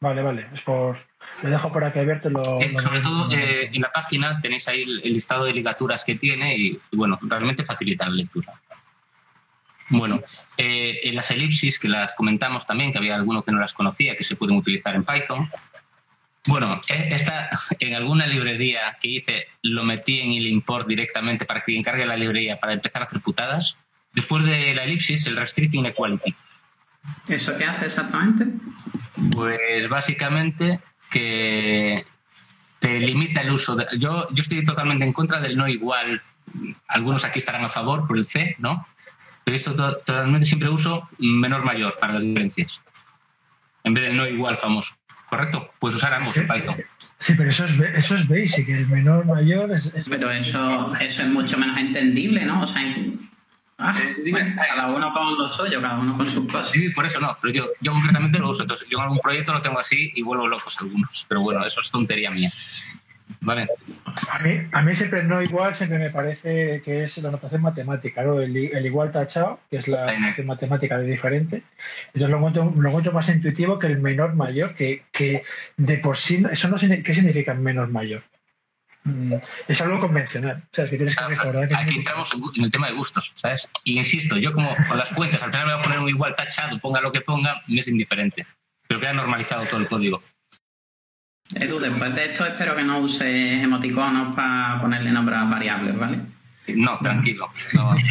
[0.00, 0.46] Vale, vale.
[0.52, 0.98] Es por.
[1.42, 2.30] Lo dejo por aquí abierto.
[2.30, 5.52] Lo, Eh, lo- sobre todo eh, en la página tenéis ahí el, el listado de
[5.52, 8.52] ligaturas que tiene y, bueno, realmente facilita la lectura.
[9.88, 10.20] Bueno,
[10.58, 14.16] eh, en las elipsis que las comentamos también, que había alguno que no las conocía,
[14.16, 15.48] que se pueden utilizar en Python.
[16.48, 21.60] Bueno, eh, esta en alguna librería que hice lo metí en el import directamente para
[21.60, 23.76] que encargue la librería para empezar a hacer putadas.
[24.12, 26.34] Después de la elipsis, el restricting equality.
[27.28, 28.46] ¿Eso qué hace exactamente?
[29.32, 30.80] Pues básicamente
[31.10, 32.04] que
[32.80, 33.76] te limita el uso.
[33.76, 36.22] De, yo, yo estoy totalmente en contra del no igual.
[36.88, 38.86] Algunos aquí estarán a favor por el C, ¿no?
[39.44, 42.80] Pero esto to- totalmente siempre uso menor mayor para las diferencias.
[43.84, 44.94] En vez del no igual famoso.
[45.28, 45.70] ¿Correcto?
[45.80, 46.76] Puedes usar ambos en Python.
[47.20, 48.68] Sí, pero eso es, be- eso es basic.
[48.68, 49.86] El menor mayor es.
[49.86, 52.62] es- Pero eso, eso es mucho menos entendible, ¿no?
[52.62, 52.82] O sea,
[53.78, 54.00] ah,
[54.30, 56.70] bueno, cada uno con lo suyo, cada uno con sus cosas.
[56.72, 57.36] Sí, por eso no.
[57.40, 58.62] Pero yo, yo concretamente lo uso.
[58.62, 61.26] Entonces, yo en algún proyecto lo tengo así y vuelvo locos algunos.
[61.28, 62.50] Pero bueno, eso es tontería mía.
[63.40, 63.66] ¿Vale?
[64.30, 68.22] A mí, a mí siempre no igual, siempre me parece que es la notación matemática,
[68.22, 68.40] ¿no?
[68.40, 71.62] El, igual tachado, que es la notación matemática de diferente.
[72.08, 75.42] Entonces lo encuentro, lo encuentro más intuitivo que el menor mayor, que, que
[75.76, 78.22] de por sí, eso no significa, ¿qué significa menor mayor?
[79.06, 79.34] Mm,
[79.68, 80.62] Es algo convencional.
[80.72, 82.94] O sea, es que tienes que recordar que Aquí entramos en en el tema de
[82.94, 83.68] gustos, ¿sabes?
[83.84, 86.34] Y insisto, yo como con las fuentes, al final me voy a poner un igual
[86.34, 88.46] tachado, ponga lo que ponga, me es indiferente.
[88.88, 90.22] Pero queda normalizado todo el código.
[91.54, 96.18] Edu, después de esto espero que no uses emoticonos para ponerle nombre a variables, ¿vale?
[96.68, 97.48] No, tranquilo.
[97.72, 97.94] no.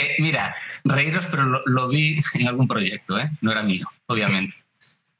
[0.00, 3.30] Eh, mira, reíros, pero lo, lo vi en algún proyecto, ¿eh?
[3.40, 4.54] No era mío, obviamente.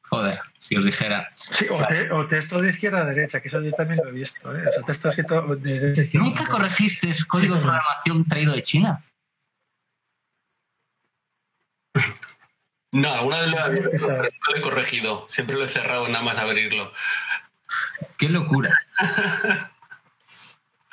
[0.08, 0.38] Joder,
[0.68, 1.28] si os dijera.
[1.52, 4.12] Sí, o, te- o texto de izquierda a derecha, que eso yo también lo he
[4.12, 4.56] visto.
[4.56, 4.62] ¿eh?
[4.68, 6.26] O sea, texto escrito de derecha a izquierda.
[6.28, 9.04] ¿Nunca corregiste código de programación traído de China?
[12.92, 15.26] No, alguna vez lo he lo corregido.
[15.28, 16.92] Siempre lo he cerrado nada más abrirlo.
[18.18, 18.78] ¡Qué locura!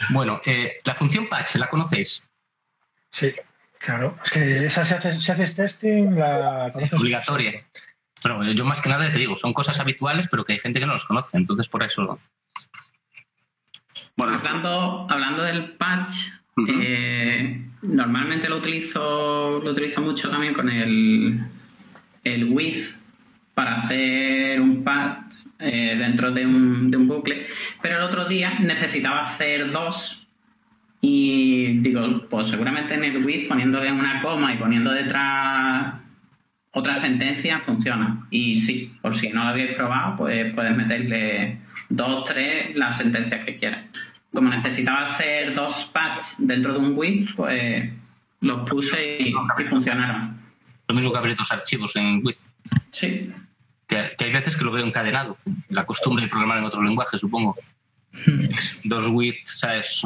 [0.10, 2.22] Bueno, eh, la función patch, ¿la conocéis?
[3.14, 3.32] Sí,
[3.80, 4.20] claro.
[4.26, 6.94] Es que esa, si haces, si haces testing, la conoces.
[7.00, 7.66] Obligatoria.
[8.26, 10.88] Pero yo más que nada te digo, son cosas habituales, pero que hay gente que
[10.88, 12.18] no los conoce, entonces por eso.
[14.18, 16.16] Bueno, hablando, hablando del patch,
[16.68, 21.40] eh, normalmente lo utilizo, lo utilizo mucho también con el,
[22.24, 22.96] el width
[23.54, 27.46] para hacer un patch eh, dentro de un, de un bucle,
[27.84, 30.28] pero el otro día necesitaba hacer dos
[31.00, 36.05] y digo, pues seguramente en el width poniéndole una coma y poniendo detrás
[36.76, 38.28] otra sentencia funciona.
[38.30, 41.58] Y sí, por si no lo habéis probado, pues puedes meterle
[41.88, 43.86] dos, tres, las sentencias que quieras.
[44.34, 47.94] Como necesitaba hacer dos patches dentro de un width, pues
[48.42, 49.34] los puse y,
[49.70, 50.38] funcionaron.
[50.90, 52.44] Lo mismo que abrir dos archivos en width.
[52.92, 53.32] Sí.
[53.88, 55.38] Que, que, hay veces que lo veo encadenado.
[55.70, 57.56] La costumbre de programar en otro lenguaje, supongo.
[58.84, 60.02] dos widths, ¿sabes?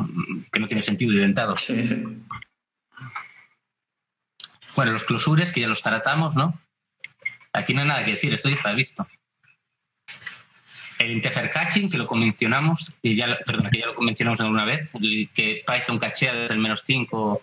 [0.51, 1.61] Que no tiene sentido inventados.
[1.61, 1.95] Sí, sí.
[4.75, 6.59] Bueno, los closures, que ya los tratamos, ¿no?
[7.53, 9.07] Aquí no hay nada que decir, esto ya está visto.
[10.99, 14.91] El integer caching, que lo mencionamos, que ya, perdón, que ya lo mencionamos alguna vez,
[15.33, 17.41] que Python cachea desde el menos 5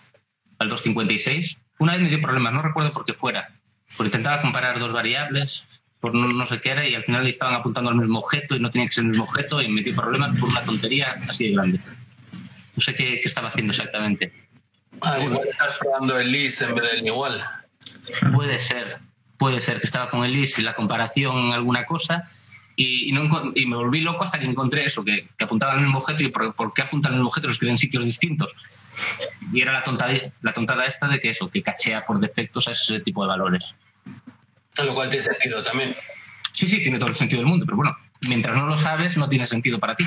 [0.59, 1.57] al 256.
[1.79, 3.49] Una vez me dio problemas, no recuerdo por qué fuera.
[3.95, 5.67] Porque intentaba comparar dos variables,
[5.99, 8.69] por no, sé qué era y al final estaban apuntando al mismo objeto y no
[8.69, 11.53] tenía que ser el mismo objeto y me dio problemas por una tontería así de
[11.53, 11.79] grande.
[12.75, 14.31] No sé qué, estaba haciendo exactamente.
[15.01, 17.43] Ah, igual estás probando el list en vez del igual.
[18.33, 18.99] Puede ser,
[19.37, 22.29] puede ser que estaba con el list y la comparación en alguna cosa
[22.79, 25.97] y, no, y me volví loco hasta que encontré eso, que, que apuntaba al mismo
[25.97, 28.55] objeto y por, qué apuntan al mismo objeto los que en sitios distintos.
[29.51, 32.71] Y era la tontada, la tontada esta de que eso, que cachea por defectos a
[32.71, 33.63] ese tipo de valores.
[34.77, 35.95] Lo cual tiene sentido también.
[36.53, 39.27] Sí, sí, tiene todo el sentido del mundo, pero bueno, mientras no lo sabes, no
[39.27, 40.05] tiene sentido para ti.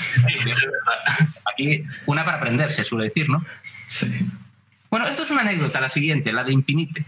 [1.52, 3.44] Aquí, una para aprender, se suele decir, ¿no?
[3.88, 4.06] Sí.
[4.90, 7.04] Bueno, esto es una anécdota, la siguiente, la de infinite.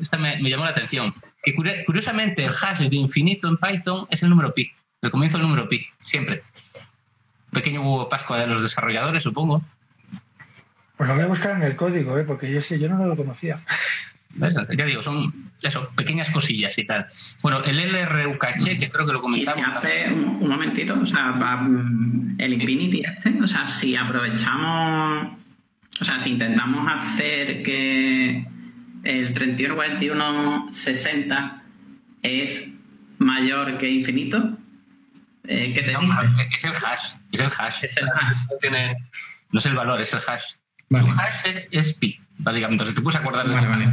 [0.00, 1.14] esta me, llamó la atención.
[1.42, 1.54] Que
[1.84, 5.68] curiosamente el hash de infinito en Python es el número pi, el comienzo del número
[5.68, 6.42] pi, siempre.
[7.52, 9.62] pequeño huevo pascua de los desarrolladores, supongo.
[10.96, 12.24] Pues lo voy a buscar en el código, ¿eh?
[12.24, 13.60] porque yo sí, yo no lo conocía.
[14.36, 17.06] Ya digo, son eso, pequeñas cosillas y tal.
[17.42, 19.60] Bueno, el LRU caché, que creo que lo comentamos.
[19.60, 25.43] Y hace un, momentito, o sea, mm, el Infinity este, o sea, si aprovechamos,
[26.00, 28.46] o sea, si intentamos hacer que
[29.04, 31.62] el 31, 60
[32.22, 32.68] es
[33.18, 34.56] mayor que infinito,
[35.46, 37.84] eh, ¿qué te no, Es el hash, es el hash.
[37.84, 38.36] Es el hash.
[38.50, 38.96] No, tiene,
[39.52, 40.42] no es el valor, es el hash.
[40.90, 42.84] El hash es, es pi básicamente.
[42.84, 43.88] Entonces te puedes acordar de vale, vale.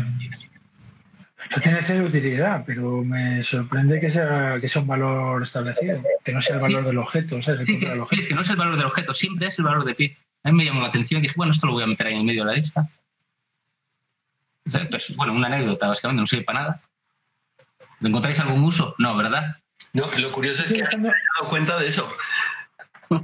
[1.62, 6.42] tiene cero utilidad, pero me sorprende que sea, que sea un valor establecido, que no
[6.42, 7.42] sea el valor del objeto.
[7.42, 7.66] ¿sabes?
[7.66, 9.96] Sí, que, es que no es el valor del objeto, siempre es el valor de
[9.96, 10.18] pi.
[10.44, 12.14] A mí me llamó la atención y dije, bueno, esto lo voy a meter ahí
[12.14, 12.88] en el medio de la lista.
[14.64, 16.82] Pues, bueno, una anécdota, básicamente, no sirve para nada.
[18.00, 18.96] ¿Le encontráis algún uso?
[18.98, 19.58] No, ¿verdad?
[19.94, 22.12] No, lo curioso es que no me he dado cuenta de eso.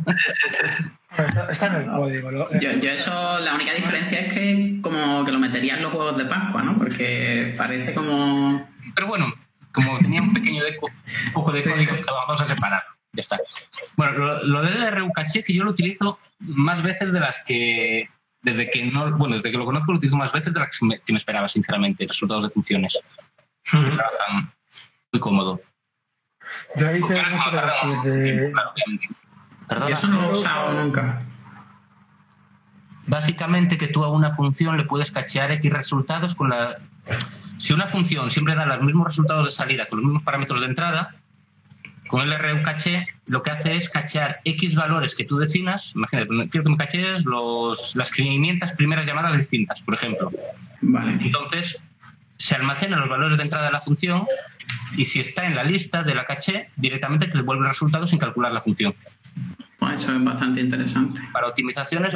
[1.49, 2.31] Está en el código.
[2.59, 6.17] Yo, yo, eso, la única diferencia es que como que lo metería en los huevos
[6.17, 6.77] de Pascua, ¿no?
[6.77, 8.69] Porque parece como...
[8.93, 9.33] Pero bueno,
[9.73, 10.89] como tenía un pequeño eco,
[11.27, 12.83] un poco de código, vamos a separar.
[13.17, 13.39] Ya está.
[13.95, 18.07] Bueno, lo, del RU caché que yo lo utilizo más veces de las que
[18.43, 20.85] desde que no, bueno, desde que lo conozco lo utilizo más veces de las que
[20.85, 22.97] me, esperaba, sinceramente, resultados de funciones.
[23.73, 25.59] muy cómodo.
[26.75, 28.53] Yo ahí tengo de,
[29.89, 31.23] eso no lo he usado nunca.
[33.07, 36.77] Básicamente que tú a una función le puedes cachear X resultados con la...
[37.57, 40.67] Si una función siempre da los mismos resultados de salida con los mismos parámetros de
[40.67, 41.15] entrada,
[42.07, 45.91] con el RU caché lo que hace es cachear X valores que tú definas.
[45.95, 50.31] Imagínate, quiero que me cachees los, las 500 primeras llamadas distintas, por ejemplo.
[50.81, 51.17] Vale.
[51.21, 51.77] Entonces,
[52.37, 54.25] se almacenan los valores de entrada de la función
[54.95, 58.19] y si está en la lista de la caché, directamente te devuelve el resultado sin
[58.19, 58.95] calcular la función.
[59.79, 61.21] Pues eso es bastante interesante.
[61.31, 62.13] Para optimizaciones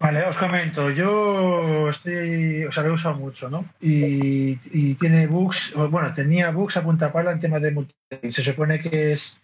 [0.00, 3.66] Vale, os comento, yo estoy, o sea, lo he usado mucho, ¿no?
[3.82, 7.94] Y, tiene bugs, bueno, tenía bugs a punta pala en temas de multi.
[8.32, 9.36] Se supone que es,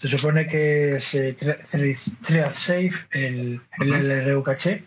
[0.00, 1.36] se supone que es eh,
[2.22, 4.84] thread safe el, el LRU caché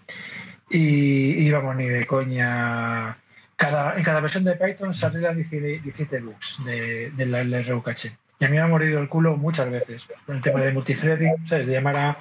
[0.69, 3.17] y, vamos, ni de coña.
[3.57, 8.17] Cada, en cada versión de Python se arreglan 17 bugs de, del LRU caché.
[8.39, 11.49] Y a mí me ha morido el culo muchas veces con el tema de multithreading,
[11.49, 11.67] ¿sabes?
[11.67, 12.17] De llamar a,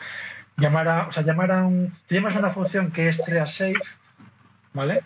[0.56, 3.74] llamar a, o sea, llamar un, te llamas a una función que es safe,
[4.72, 5.02] ¿vale?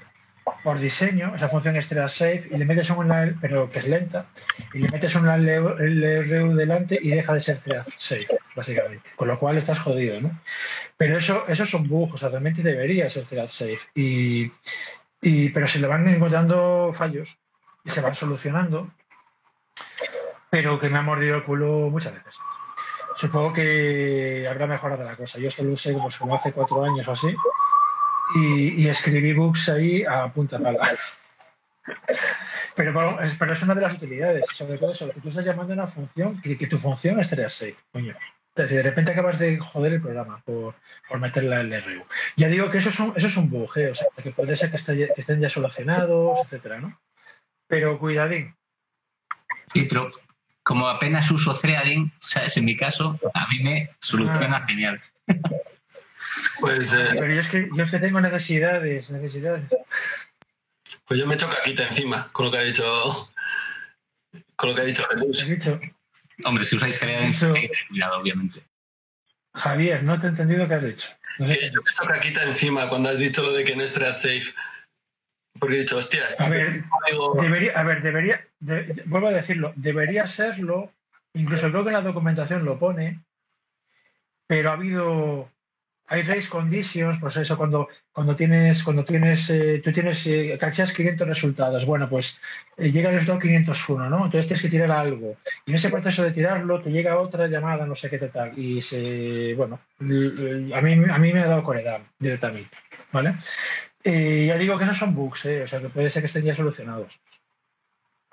[0.64, 4.26] Por diseño, esa función es safe y le metes una, pero que es lenta,
[4.74, 7.60] y le metes una LRU delante y deja de ser
[7.98, 8.26] safe,
[8.56, 9.08] básicamente.
[9.16, 10.40] Con lo cual estás jodido, ¿no?
[10.96, 13.78] Pero eso, eso son bugs, o sea, realmente debería ser safe.
[13.94, 14.50] Y,
[15.22, 17.28] y, pero se le van encontrando fallos
[17.84, 18.90] y se van solucionando
[20.50, 22.34] pero que me ha mordido el culo muchas veces.
[23.20, 25.38] Supongo que habrá mejorado la cosa.
[25.38, 27.36] Yo esto lo usé pues, como hace cuatro años o así
[28.34, 30.98] y, y escribí books ahí a punta pala.
[32.76, 35.86] Pero, es, una de las utilidades, sobre todo eso, que tú estás llamando a una
[35.88, 38.14] función, que, que tu función es tener safe, coño.
[38.14, 40.74] O sea, si de repente acabas de joder el programa por,
[41.08, 42.04] por meterla en el RU.
[42.36, 43.90] Ya digo que eso es un, eso es un bug, ¿eh?
[43.90, 44.78] o sea, que puede ser que,
[45.14, 46.98] que estén ya solucionados, etcétera, ¿no?
[47.66, 48.54] Pero cuidadín.
[49.72, 50.08] Sí, pero
[50.70, 52.56] como apenas uso threading, ¿sabes?
[52.56, 54.66] En mi caso, a mí me soluciona Ah.
[54.68, 55.02] genial.
[56.60, 59.64] Pues, eh, Pero yo es que, yo es que tengo necesidades, necesidades.
[61.08, 63.28] pues yo me echo caquita encima con lo que ha dicho
[64.54, 65.44] con lo que ha dicho Jesús.
[66.44, 68.62] Hombre, si usáis threading, Eso- hay que tener cuidado, obviamente.
[69.54, 71.08] Javier, no te he entendido qué has dicho.
[71.40, 71.54] No sé.
[71.58, 74.14] Que yo me echo caquita encima cuando has dicho lo de que no es thread
[74.18, 74.44] safe.
[75.60, 79.72] Porque he dicho, hostias, A ver, digo, Debería, a ver, debería, de- vuelvo a decirlo,
[79.76, 80.90] debería serlo,
[81.34, 83.20] incluso creo que en la documentación lo pone,
[84.46, 85.48] pero ha habido,
[86.08, 90.92] hay race conditions, pues eso, cuando, cuando tienes, cuando tienes, eh, tú tienes, eh, cachas
[90.92, 92.36] 500 resultados, bueno, pues
[92.76, 94.16] eh, llega el resultado 501, ¿no?
[94.24, 95.36] Entonces tienes que tirar algo,
[95.66, 98.82] y en ese proceso de tirarlo te llega otra llamada, no sé qué tal, y
[98.82, 102.76] se, bueno, a mí, a mí me ha dado coredad directamente,
[103.12, 103.34] ¿vale?
[104.02, 105.62] Eh, ya digo que esos son bugs, ¿eh?
[105.62, 107.12] o sea que puede ser que estén ya solucionados.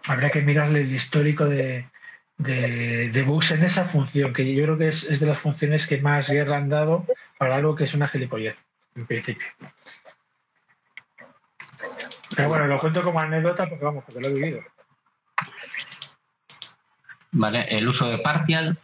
[0.06, 1.90] Habrá que mirarle el histórico de,
[2.38, 5.86] de, de bugs en esa función, que yo creo que es, es de las funciones
[5.88, 7.06] que más guerra han dado
[7.38, 8.56] para algo que es una gilipollez,
[8.96, 9.48] en principio.
[12.36, 14.62] Pero bueno, lo cuento como anécdota porque vamos, porque lo he vivido.
[17.32, 18.78] Vale, el uso de partial,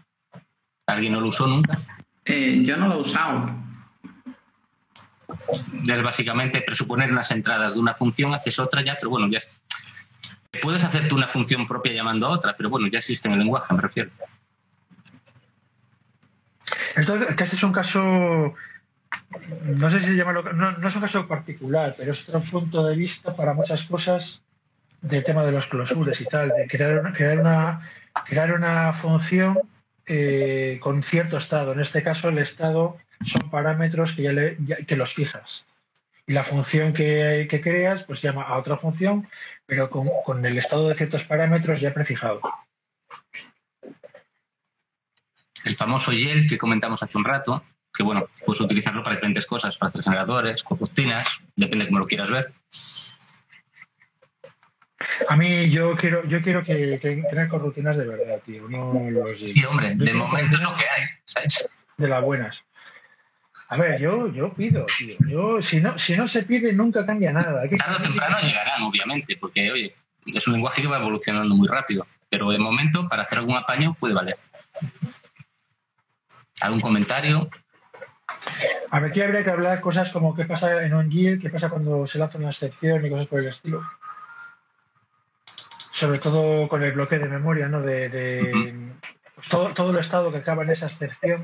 [0.85, 1.79] ¿alguien no lo usó nunca?
[2.25, 3.62] Eh, yo no lo he usado.
[5.87, 9.49] Es básicamente presuponer unas entradas de una función, haces otra ya, pero bueno, ya es-
[10.61, 13.73] puedes hacerte una función propia llamando a otra, pero bueno, ya existe en el lenguaje,
[13.73, 14.11] me refiero.
[16.95, 17.99] Este es un caso,
[19.65, 22.95] no sé si llamarlo, no, no es un caso particular, pero es otro punto de
[22.95, 24.41] vista para muchas cosas
[25.01, 27.89] del tema de los clausures y tal, de crear, crear, una,
[28.27, 29.59] crear una función
[30.05, 31.73] eh, con cierto estado.
[31.73, 35.65] En este caso, el estado son parámetros que, ya le- ya- que los fijas.
[36.25, 39.27] Y la función que, que creas, pues llama a otra función,
[39.65, 42.41] pero con, con el estado de ciertos parámetros ya prefijados.
[45.65, 47.63] El famoso YEL que comentamos hace un rato,
[47.93, 52.07] que bueno, puedes utilizarlo para diferentes cosas, para hacer generadores, corruptinas, depende de cómo lo
[52.07, 52.53] quieras ver.
[55.29, 59.37] A mí yo quiero yo quiero que, que tener corrutinas de verdad, tío, no los
[59.37, 61.69] Sí, hombre, de momento es lo que hay, ¿sabes?
[61.97, 62.57] de las buenas.
[63.73, 65.17] A ver, yo yo pido, tío.
[65.27, 67.61] Yo si no si no se pide nunca cambia nada.
[67.61, 69.95] Hay que- Tarde o temprano llegarán, obviamente, porque, oye,
[70.27, 73.95] es un lenguaje que va evolucionando muy rápido, pero de momento, para hacer algún apaño,
[73.99, 74.37] puede valer.
[76.61, 77.49] ¿Algún comentario?
[78.91, 82.05] A ver, aquí habría que hablar cosas como qué pasa en OnGIL, qué pasa cuando
[82.07, 83.81] se lanza una excepción y cosas por el estilo.
[85.93, 87.81] Sobre todo con el bloque de memoria, ¿no?
[87.81, 88.91] De, de-
[89.35, 91.43] pues todo, todo el estado que acaba en esa excepción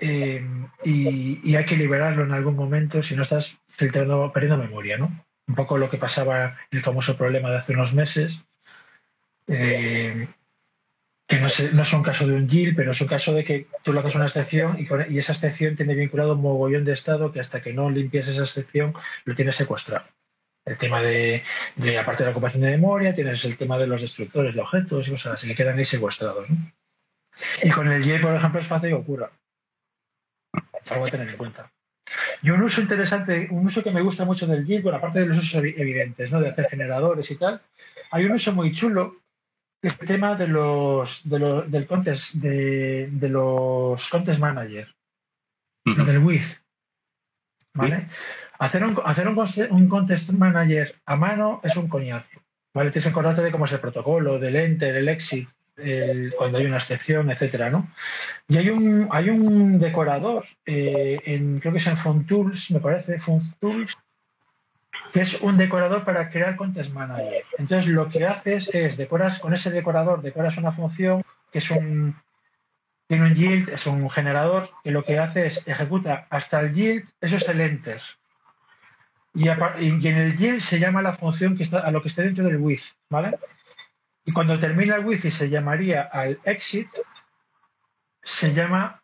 [0.00, 0.42] eh,
[0.84, 5.24] y, hay que liberarlo en algún momento si no estás filtrando, perdiendo memoria, ¿no?
[5.46, 8.32] Un poco lo que pasaba en el famoso problema de hace unos meses,
[9.48, 10.28] eh,
[11.28, 13.44] que no, sé- no es un caso de un GIL, pero es un caso de
[13.44, 17.40] que tú haces una excepción y, esa excepción tiene vinculado un mogollón de estado que
[17.40, 18.94] hasta que no limpies esa excepción
[19.24, 20.06] lo tienes secuestrado.
[20.64, 21.42] El tema de,
[21.98, 25.10] aparte de la ocupación de memoria, tienes el tema de los destructores de objetos y
[25.10, 26.48] cosas así, que quedan ahí secuestrados.
[26.48, 26.56] ¿no?
[27.62, 29.30] Y con el Y, por ejemplo, es fácil que ocurra.
[30.88, 31.70] Algo a tener en cuenta.
[32.42, 35.26] Y un uso interesante, un uso que me gusta mucho del GIL, bueno, aparte de
[35.26, 36.40] los usos evi- evidentes, ¿no?
[36.40, 37.60] de hacer generadores y tal,
[38.10, 39.16] hay un uso muy chulo
[39.80, 44.94] que es el tema de los, de los del contest, de, de los contest manager,
[46.04, 46.42] del with.
[47.74, 48.08] ¿Vale?
[48.58, 49.38] Hacer un, hacer un,
[49.70, 52.28] un contest manager a mano es un coñazo.
[52.74, 52.90] ¿Vale?
[52.90, 55.48] Tienes que acordarte de cómo es el protocolo, del enter, el exit,
[55.82, 57.88] el- cuando hay una excepción, etcétera, ¿no?
[58.48, 61.18] Y hay un, hay un decorador, eh,
[61.60, 63.96] creo que es en FontTools, me parece, FontTools,
[65.12, 67.44] que es un decorador para crear Contest Manager.
[67.58, 71.22] Entonces lo que haces es, decoras con ese decorador, decoras una función
[71.52, 72.14] que es un,
[73.08, 77.08] tiene un yield, es un generador, que lo que hace es ejecuta hasta el yield,
[77.20, 78.00] eso es el enter.
[79.34, 82.22] Y, y en el yield se llama la función que está, a lo que esté
[82.22, 83.38] dentro del with, ¿vale?
[84.24, 86.88] Y cuando termina el y se llamaría al exit,
[88.22, 89.00] se llama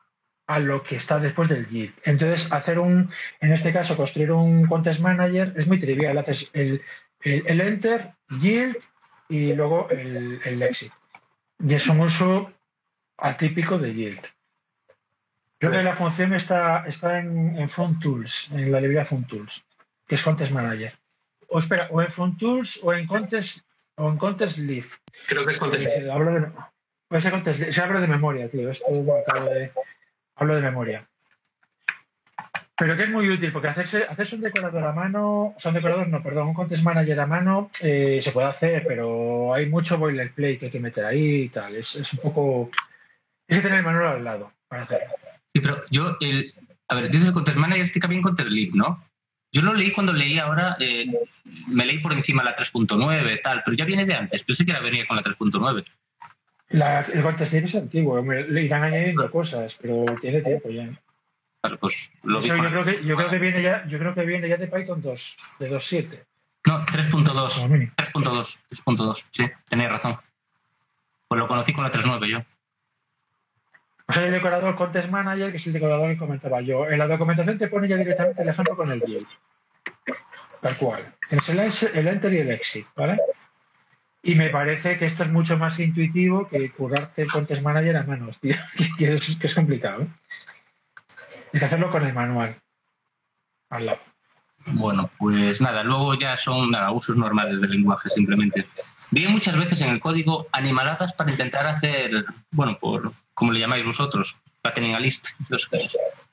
[0.46, 1.94] a lo que está después del yield.
[2.04, 3.10] Entonces, hacer un,
[3.40, 6.18] en este caso, construir un contest manager es muy trivial.
[6.18, 6.82] Haces el,
[7.20, 8.76] el, enter, yield
[9.28, 10.92] y luego el, el exit.
[11.58, 12.52] y es un uso
[13.18, 14.20] atípico de yield.
[15.58, 19.64] Creo que la función está, está en, en Front Tools, en la librería Front Tools,
[20.06, 20.92] que es Contest Manager.
[21.48, 23.58] O espera, o en Front Tools o en Contest,
[23.96, 24.86] o en Contest Leaf.
[25.28, 26.48] Creo que es Contest Eh, hablo de,
[27.08, 27.74] puede ser Contest Leaf.
[27.74, 28.70] Se hablo de memoria, tío.
[28.70, 29.72] Esto bueno, acabo de,
[30.36, 31.08] hablo de memoria.
[32.78, 35.76] Pero que es muy útil, porque hacerse, hacerse un decorador a mano, o sea, un
[35.76, 39.96] decorador no, perdón, un contest manager a mano eh, se puede hacer, pero hay mucho
[39.96, 41.74] boilerplate que hay que meter ahí y tal.
[41.74, 42.70] Es, es un poco.
[43.48, 45.14] Hay que tener el manual al lado para hacerlo.
[45.54, 46.52] Sí, pero yo, el,
[46.88, 49.02] a ver, dices el Contest Manager este bien Contest Leap, ¿no?
[49.56, 51.06] Yo lo leí cuando leí ahora, eh,
[51.68, 54.80] me leí por encima la 3.9 tal, pero ya viene de antes, pensé que era
[54.80, 55.82] venía con la 3.9.
[56.68, 60.90] La, el leaf es antiguo, me- le irán añadiendo cosas, pero tiene tiempo ya.
[61.62, 64.26] Vale, pues lo Eso yo creo que yo creo que viene ya, yo creo que
[64.26, 65.20] viene ya de Python 2,
[65.60, 66.20] de 2.7.
[66.66, 67.54] No, 3.2.
[67.54, 67.92] como mínimo.
[67.96, 68.46] 3.2,
[68.84, 70.16] 3.2, sí, tenéis razón.
[71.28, 72.42] Pues lo conocí con la 3.9 yo.
[74.08, 76.88] O sea, el decorador Contest Manager, que es el decorador que comentaba yo.
[76.88, 79.26] En la documentación te pone ya directamente el ejemplo con el yield.
[80.60, 81.14] Tal cual.
[81.28, 83.18] Tienes el, enter y el exit, ¿vale?
[84.22, 88.02] Y me parece que esto es mucho más intuitivo que curarte el Contest Manager a
[88.04, 88.56] manos, tío.
[88.98, 90.08] Que es, complicado, ¿eh?
[91.52, 92.56] Hay que hacerlo con el manual.
[93.70, 93.98] Al lado.
[94.66, 98.66] Bueno, pues nada, luego ya son usos normales del lenguaje simplemente.
[99.10, 103.84] Vi muchas veces en el código animaladas para intentar hacer, bueno, por como le llamáis
[103.84, 105.78] vosotros, patterning a list, los que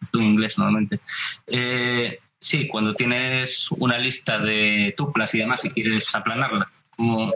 [0.10, 1.01] tú en inglés normalmente.
[1.45, 7.34] Eh, sí, cuando tienes una lista de tuplas y demás y quieres aplanarla, como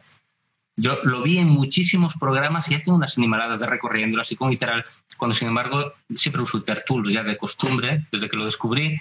[0.78, 4.86] yo lo vi en muchísimos programas y hacen unas animaladas de recorriendo así como literal,
[5.18, 8.98] cuando sin embargo siempre uso Tertools ya de costumbre, desde que lo descubrí,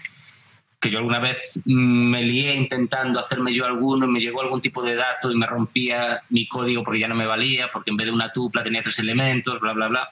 [0.81, 4.61] que yo alguna vez mm, me lié intentando hacerme yo alguno y me llegó algún
[4.61, 7.97] tipo de dato y me rompía mi código porque ya no me valía, porque en
[7.97, 10.11] vez de una tupla tenía tres elementos, bla, bla, bla.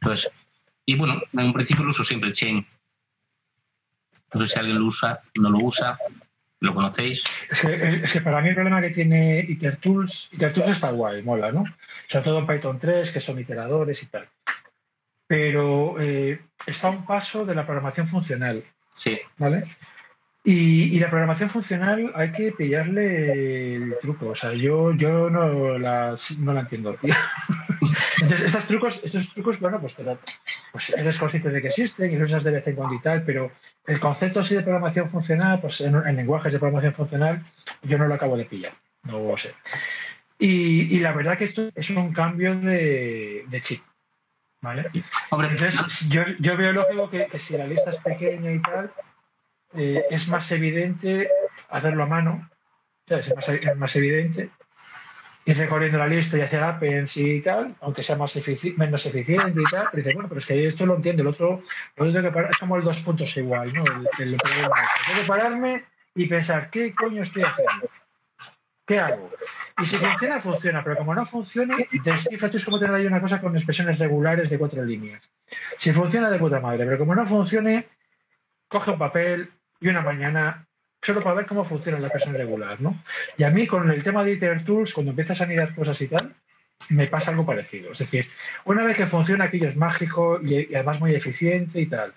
[0.00, 0.30] Entonces,
[0.86, 2.66] y bueno, en un principio lo uso siempre el chain.
[4.24, 5.98] Entonces, si alguien lo usa, no lo usa,
[6.60, 7.22] lo conocéis.
[7.50, 11.52] Es que, es que para mí el problema que tiene IterTools, IterTools está guay, mola,
[11.52, 11.64] ¿no?
[12.08, 14.28] Sobre todo en Python 3, que son iteradores y tal.
[15.26, 18.64] Pero eh, está a un paso de la programación funcional,
[18.94, 19.64] Sí, ¿vale?
[20.44, 24.30] Y, y la programación funcional hay que pillarle el truco.
[24.30, 27.14] O sea, yo, yo no, la, no la entiendo, tío.
[28.22, 30.18] Entonces, estos trucos, estos trucos, bueno, pues, te lo-
[30.72, 33.22] pues eres consciente de que existen y los usas de vez en cuando y tal,
[33.24, 33.52] pero
[33.86, 37.44] el concepto así de programación funcional, pues en, en lenguajes de programación funcional,
[37.82, 38.72] yo no lo acabo de pillar.
[39.04, 39.54] No lo sé.
[40.38, 43.82] Y, y la verdad que esto es un cambio de, de chip.
[44.60, 44.86] ¿Vale?
[45.30, 48.92] hombre, Entonces, yo, yo veo lógico que, que si la lista es pequeña y tal,
[49.74, 51.28] eh, es más evidente
[51.68, 52.48] hacerlo a mano.
[53.06, 54.50] Es más, evidente
[55.44, 59.60] ir recorriendo la lista y hacer appends y tal, aunque sea más efici- menos eficiente
[59.60, 61.62] y tal, pero dice, bueno, pero es que esto lo entiendo, el otro,
[61.96, 63.84] lo tengo que parar, es como el dos puntos igual, ¿no?
[63.84, 64.36] El, el.
[64.38, 67.90] Tengo que pararme y pensar, ¿qué coño estoy haciendo?
[68.86, 69.30] ¿Qué hago?
[69.82, 73.20] Y si funciona, funciona, pero como no funcione, descifra tú es como tener ahí una
[73.20, 75.22] cosa con expresiones regulares de cuatro líneas.
[75.80, 77.88] Si funciona, de puta madre, pero como no funcione,
[78.68, 79.50] coge un papel
[79.82, 80.66] y una mañana
[81.02, 83.02] solo para ver cómo funciona la expresión regular, ¿no?
[83.36, 86.06] Y a mí con el tema de Iter Tools, cuando empiezas a anidar cosas y
[86.06, 86.34] tal,
[86.88, 87.92] me pasa algo parecido.
[87.92, 88.26] Es decir,
[88.64, 92.14] una vez que funciona aquello es mágico y, además muy eficiente y tal.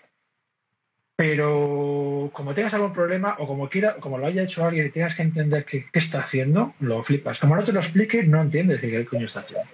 [1.18, 5.16] Pero como tengas algún problema o como quiera, como lo haya hecho alguien y tengas
[5.16, 7.40] que entender qué, está haciendo, lo flipas.
[7.40, 9.68] Como no te lo explique, no entiendes qué coño está haciendo.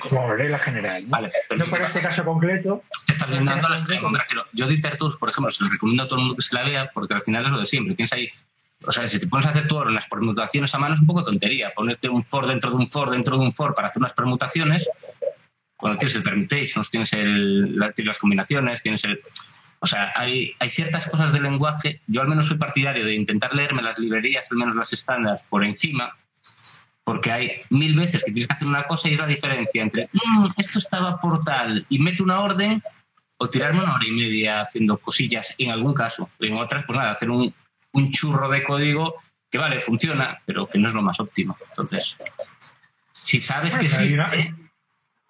[0.00, 1.04] Como regla general.
[1.04, 1.10] ¿no?
[1.10, 2.82] Vale, pero- no para este caso concreto.
[3.06, 6.06] te estás viendo dando las refiero, Yo de Intertools, por ejemplo, se lo recomiendo a
[6.06, 7.94] todo el mundo que se la vea, porque al final es lo de siempre.
[7.94, 8.28] Tienes ahí,
[8.84, 11.06] o sea, si te pones a hacer tú ahora unas permutaciones a mano es un
[11.06, 11.72] poco tontería.
[11.74, 14.88] Ponerte un for dentro de un for dentro de un for para hacer unas permutaciones,
[15.76, 19.20] cuando tienes el permutations, tienes el, las combinaciones, tienes el...
[19.80, 23.54] O sea, hay, hay ciertas cosas del lenguaje, yo al menos soy partidario de intentar
[23.54, 26.16] leerme las librerías, al menos las estándar, por encima,
[27.08, 30.10] porque hay mil veces que tienes que hacer una cosa y es la diferencia entre
[30.12, 32.82] "Mm, esto estaba por tal y mete una orden
[33.38, 36.28] o tirarme una hora y media haciendo cosillas en algún caso.
[36.38, 37.54] En otras, pues nada, hacer un,
[37.92, 39.14] un churro de código
[39.50, 41.56] que vale, funciona, pero que no es lo más óptimo.
[41.70, 42.14] Entonces,
[43.24, 44.67] si sabes que hay una- existe,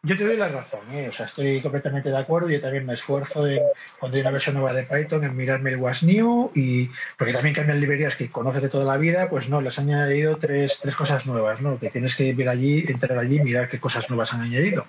[0.05, 1.09] Yo te doy la razón, ¿eh?
[1.09, 2.49] o sea, estoy completamente de acuerdo.
[2.49, 3.61] Yo también me esfuerzo en,
[3.99, 7.57] cuando hay una versión nueva de Python en mirarme el was new y porque también
[7.57, 10.95] cambian librerías que conoces de toda la vida, pues no, les han añadido tres, tres
[10.95, 11.81] cosas nuevas, ¿no?
[11.81, 14.87] Que tienes que ir allí, entrar allí y mirar qué cosas nuevas han añadido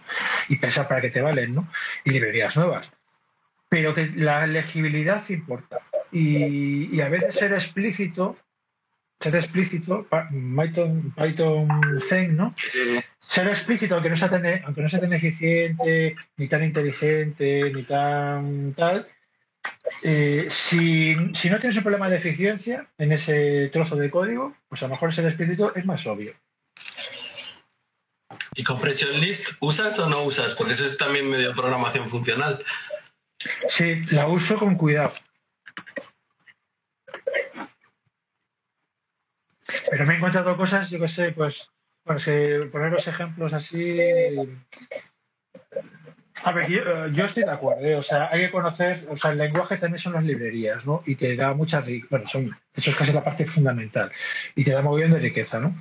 [0.47, 1.67] y pensar para qué te valen, ¿no?
[2.03, 2.91] Y librerías nuevas.
[3.67, 5.79] Pero que la legibilidad importa
[6.11, 8.37] y, y a veces ser explícito
[9.19, 11.67] ser explícito, Python, Python
[12.07, 12.55] Zen, ¿no?
[13.19, 17.83] Ser explícito, aunque no sea tan, aunque no sea tan eficiente, ni tan inteligente, ni
[17.83, 19.07] tan tal,
[20.03, 24.81] eh, si, si, no tienes un problema de eficiencia en ese trozo de código, pues
[24.81, 26.33] a lo mejor ser explícito es más obvio.
[28.55, 30.53] ¿Y compression list usas o no usas?
[30.55, 32.63] Porque eso es también medio programación funcional.
[33.69, 35.13] Sí, la uso con cuidado.
[39.89, 41.55] Pero me he encontrado cosas, yo qué sé, pues,
[42.03, 42.23] pues
[42.71, 43.99] poner los ejemplos así.
[46.43, 47.95] A ver, yo, estoy de acuerdo, ¿eh?
[47.95, 51.03] o sea, hay que conocer, o sea, el lenguaje también son las librerías, ¿no?
[51.05, 54.09] Y te da mucha riqueza, bueno, son, eso es casi la parte fundamental,
[54.55, 55.75] y te da muy bien de riqueza, ¿no?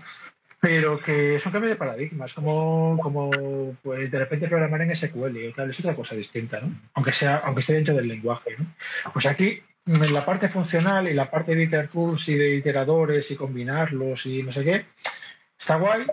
[0.61, 3.31] Pero que es un cambio de paradigma, es como, como
[3.85, 6.73] pues, de repente programar en SQL y tal, es otra cosa distinta, ¿no?
[6.95, 8.67] Aunque sea, aunque esté dentro del lenguaje, ¿no?
[9.13, 13.37] Pues aquí la parte funcional y la parte de iter tools y de iteradores y
[13.37, 14.87] combinarlos y no sé qué,
[15.59, 16.07] está guay,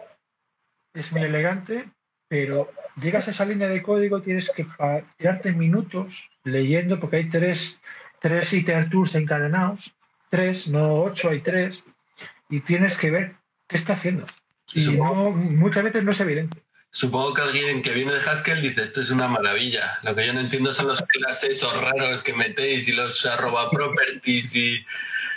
[0.93, 1.86] es muy elegante,
[2.28, 2.71] pero
[3.01, 4.65] llegas a esa línea de código, tienes que
[5.17, 6.13] tirarte minutos
[6.43, 7.80] leyendo, porque hay tres,
[8.21, 9.80] tres iter tools encadenados,
[10.30, 11.84] tres, no ocho, hay tres,
[12.49, 13.36] y tienes que ver
[13.67, 14.26] qué está haciendo.
[14.73, 16.64] Y muchas veces no es evidente.
[16.95, 19.97] Supongo que alguien que viene de Haskell dice, esto es una maravilla.
[20.03, 23.69] Lo que yo no entiendo son los clases o raros que metéis y los arroba
[23.69, 24.77] properties y,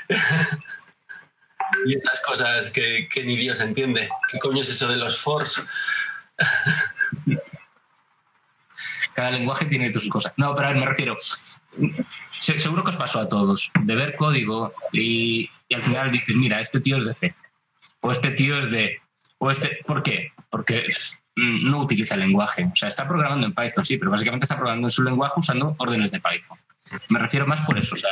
[1.86, 4.09] y esas cosas que, ni Dios entiende.
[4.30, 5.61] ¿Qué coño es eso de los force?
[9.14, 10.32] Cada lenguaje tiene sus cosas.
[10.36, 11.18] No, pero a ver, me refiero.
[12.40, 16.61] Seguro que os pasó a todos, de ver código y, y al final dices, mira,
[16.61, 17.34] este tío es de C,
[17.98, 19.00] o este tío es de...
[19.38, 20.32] O este, ¿Por qué?
[20.50, 20.86] Porque
[21.39, 22.68] no utiliza el lenguaje.
[22.72, 25.74] O sea, está programando en Python, sí, pero básicamente está programando en su lenguaje usando
[25.78, 26.59] órdenes de Python.
[27.09, 27.95] Me refiero más por eso.
[27.95, 28.11] O sea,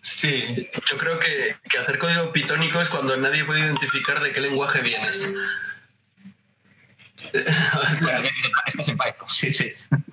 [0.00, 4.80] Sí, yo creo que, hacer código pitónico es cuando nadie puede identificar de qué lenguaje
[4.80, 5.16] vienes.
[7.32, 9.68] Estás en Python, sí, sí.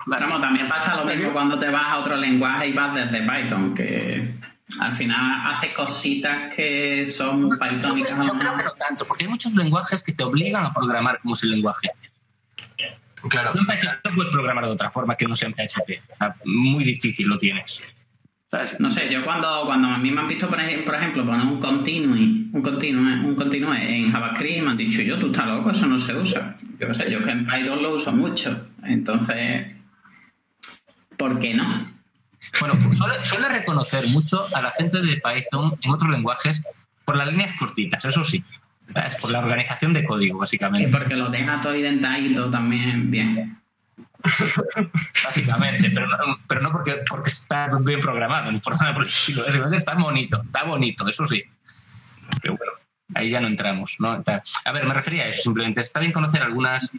[0.06, 3.74] Bueno, también pasa lo mismo cuando te vas a otro lenguaje y vas desde Python,
[3.74, 4.34] que
[4.80, 8.26] al final hace cositas que son pythónicas.
[8.26, 11.34] Yo, creo que no tanto, porque hay muchos lenguajes que te obligan a programar como
[11.34, 11.90] ese lenguaje.
[13.28, 13.52] Claro.
[13.54, 16.00] en PHP no puedes programar de otra forma que no sea en PHP.
[16.44, 17.80] muy difícil lo tienes.
[18.78, 22.50] No sé, yo cuando, cuando a mí me han visto, por ejemplo, poner un continue,
[22.52, 25.98] un continue, un continue en JavaScript, me han dicho, yo, tú estás loco, eso no
[25.98, 26.56] se usa.
[26.78, 28.68] Yo sé, yo que en Python lo uso mucho.
[28.84, 29.74] Entonces,
[31.18, 31.92] ¿por qué no?
[32.60, 36.62] Bueno, suele, suele reconocer mucho a la gente de Python en otros lenguajes
[37.04, 38.44] por las líneas cortitas, eso sí.
[39.20, 40.88] Por la organización de código, básicamente.
[40.88, 43.58] Y porque lo deja todo identadito también bien.
[45.24, 49.10] Básicamente, pero no, pero no porque, porque está bien programado, ni por nada por el
[49.10, 49.44] estilo.
[49.72, 51.42] Está bonito, está bonito, eso sí.
[52.40, 52.72] Pero bueno,
[53.14, 53.96] ahí ya no entramos.
[53.98, 54.12] ¿no?
[54.12, 56.90] A ver, me refería a eso, simplemente está bien conocer algunas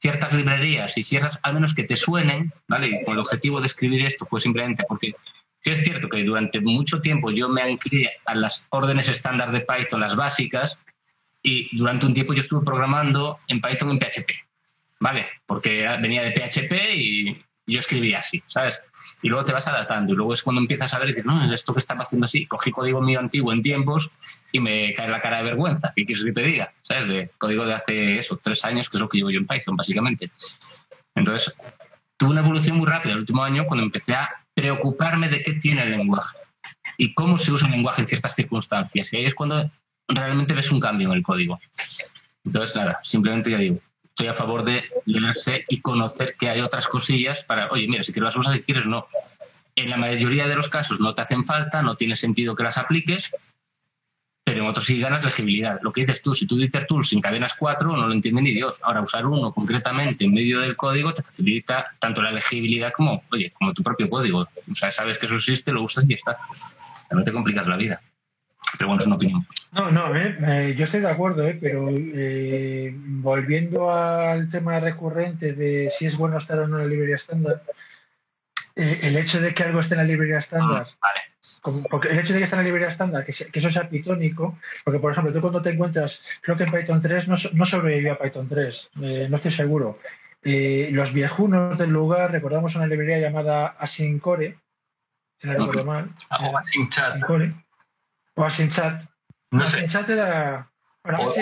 [0.00, 2.88] ciertas librerías y ciertas, al menos que te suenen, ¿vale?
[2.88, 5.14] Y con el objetivo de escribir esto fue simplemente porque
[5.62, 9.60] sí es cierto que durante mucho tiempo yo me anclé a las órdenes estándar de
[9.60, 10.78] Python, las básicas,
[11.46, 14.30] y durante un tiempo yo estuve programando en Python en PHP,
[14.98, 15.28] ¿vale?
[15.46, 17.38] Porque venía de PHP y
[17.68, 18.76] yo escribía así, ¿sabes?
[19.22, 21.52] Y luego te vas adaptando y luego es cuando empiezas a ver y no, es
[21.52, 24.10] esto que estaba haciendo así, cogí código mío antiguo en tiempos
[24.50, 26.72] y me cae la cara de vergüenza, ¿qué quieres que te diga?
[26.82, 27.06] ¿Sabes?
[27.06, 29.76] De código de hace eso, tres años, que es lo que llevo yo en Python,
[29.76, 30.32] básicamente.
[31.14, 31.54] Entonces,
[32.16, 35.84] tuve una evolución muy rápida el último año cuando empecé a preocuparme de qué tiene
[35.84, 36.38] el lenguaje
[36.98, 39.12] y cómo se usa el lenguaje en ciertas circunstancias.
[39.12, 39.70] Y ahí es cuando
[40.08, 41.58] realmente ves un cambio en el código.
[42.44, 46.86] Entonces, nada, simplemente ya digo, estoy a favor de leerse y conocer que hay otras
[46.86, 49.06] cosillas para, oye, mira, si quieres las usas, si quieres no.
[49.74, 52.78] En la mayoría de los casos no te hacen falta, no tiene sentido que las
[52.78, 53.30] apliques,
[54.46, 55.80] pero en otros sí ganas legibilidad.
[55.82, 58.52] Lo que dices tú, si tú dices tools sin cadenas 4, no lo entiende ni
[58.52, 58.78] Dios.
[58.80, 63.50] Ahora, usar uno concretamente en medio del código te facilita tanto la legibilidad como, oye,
[63.50, 64.48] como tu propio código.
[64.70, 66.38] O sea, sabes que eso existe, lo usas y ya está.
[67.10, 68.00] No te complicas la vida.
[68.78, 69.46] Pero bueno, es una opinión.
[69.72, 75.52] No, no, eh, eh, yo estoy de acuerdo, eh, pero eh, volviendo al tema recurrente
[75.52, 77.62] de si es bueno estar o no en la librería estándar,
[78.74, 82.40] el hecho de que algo esté en la librería estándar, ah, porque el hecho de
[82.40, 85.62] que esté en la librería estándar, que, eso sea pitónico, porque por ejemplo, tú cuando
[85.62, 88.90] te encuentras, creo que en Python 3 no, no sobrevivió a Python 3,
[89.30, 89.98] no estoy seguro.
[90.42, 94.58] los viejunos del lugar, recordamos una librería llamada Asincore,
[95.40, 96.10] si no recuerdo mal.
[98.36, 98.42] O.
[98.42, 99.02] O Asinchat.
[99.50, 99.78] No sé.
[99.78, 100.70] Asinchat era...
[101.02, 101.34] o,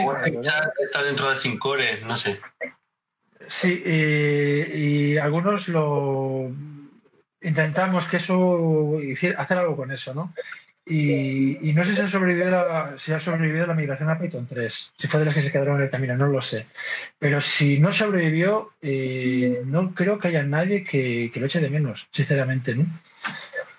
[0.79, 2.41] está dentro de Asincore, no sé.
[3.61, 6.51] Sí, y algunos lo
[7.43, 8.99] intentamos que eso
[9.37, 10.33] hacer algo con eso, ¿no?
[10.87, 14.93] y, no sé si ha, sobrevivido la, si ha sobrevivido la migración a Python 3,
[14.99, 16.67] si fue de las que se quedaron en el camino, no lo sé.
[17.19, 22.07] Pero si no sobrevivió, eh, no creo que haya nadie que, lo eche de menos,
[22.13, 22.87] sinceramente, ¿no?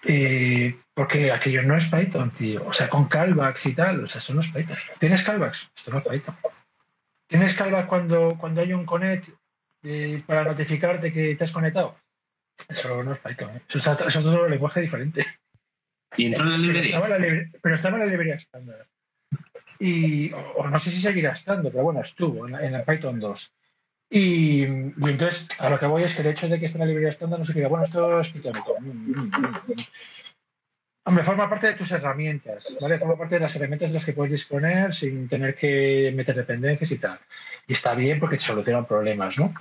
[0.08, 2.66] Eh, porque aquello no es Python, tío.
[2.66, 4.78] O sea, con callbacks y tal, o sea, eso no es Python.
[5.00, 5.58] ¿Tienes callbacks?
[5.76, 6.36] Esto no es Python.
[7.28, 9.28] ¿Tienes callbacks cuando, cuando hay un connect
[9.84, 11.98] eh, para notificarte que te has conectado?
[12.70, 13.62] Eso no es Python.
[13.68, 15.26] Eso, es, es otro lenguaje diferente.
[16.18, 17.02] ¿Y entró en la librería?
[17.62, 18.88] Pero estaba, en la librería estándar.
[19.80, 23.52] Y, o, no sé si seguirá estando, pero bueno, estuvo en, el Python 2.
[24.10, 26.86] Y, entonces, a lo que voy es que el hecho de que esté en la
[26.86, 28.76] librería estándar no significa, bueno, esto es pitónico.
[31.08, 32.98] Hombre, forma parte de tus herramientas, ¿vale?
[32.98, 36.92] Forma parte de las herramientas de las que puedes disponer sin tener que meter dependencias
[36.92, 37.20] y tal.
[37.68, 39.54] Y está bien porque te solucionan problemas, ¿no?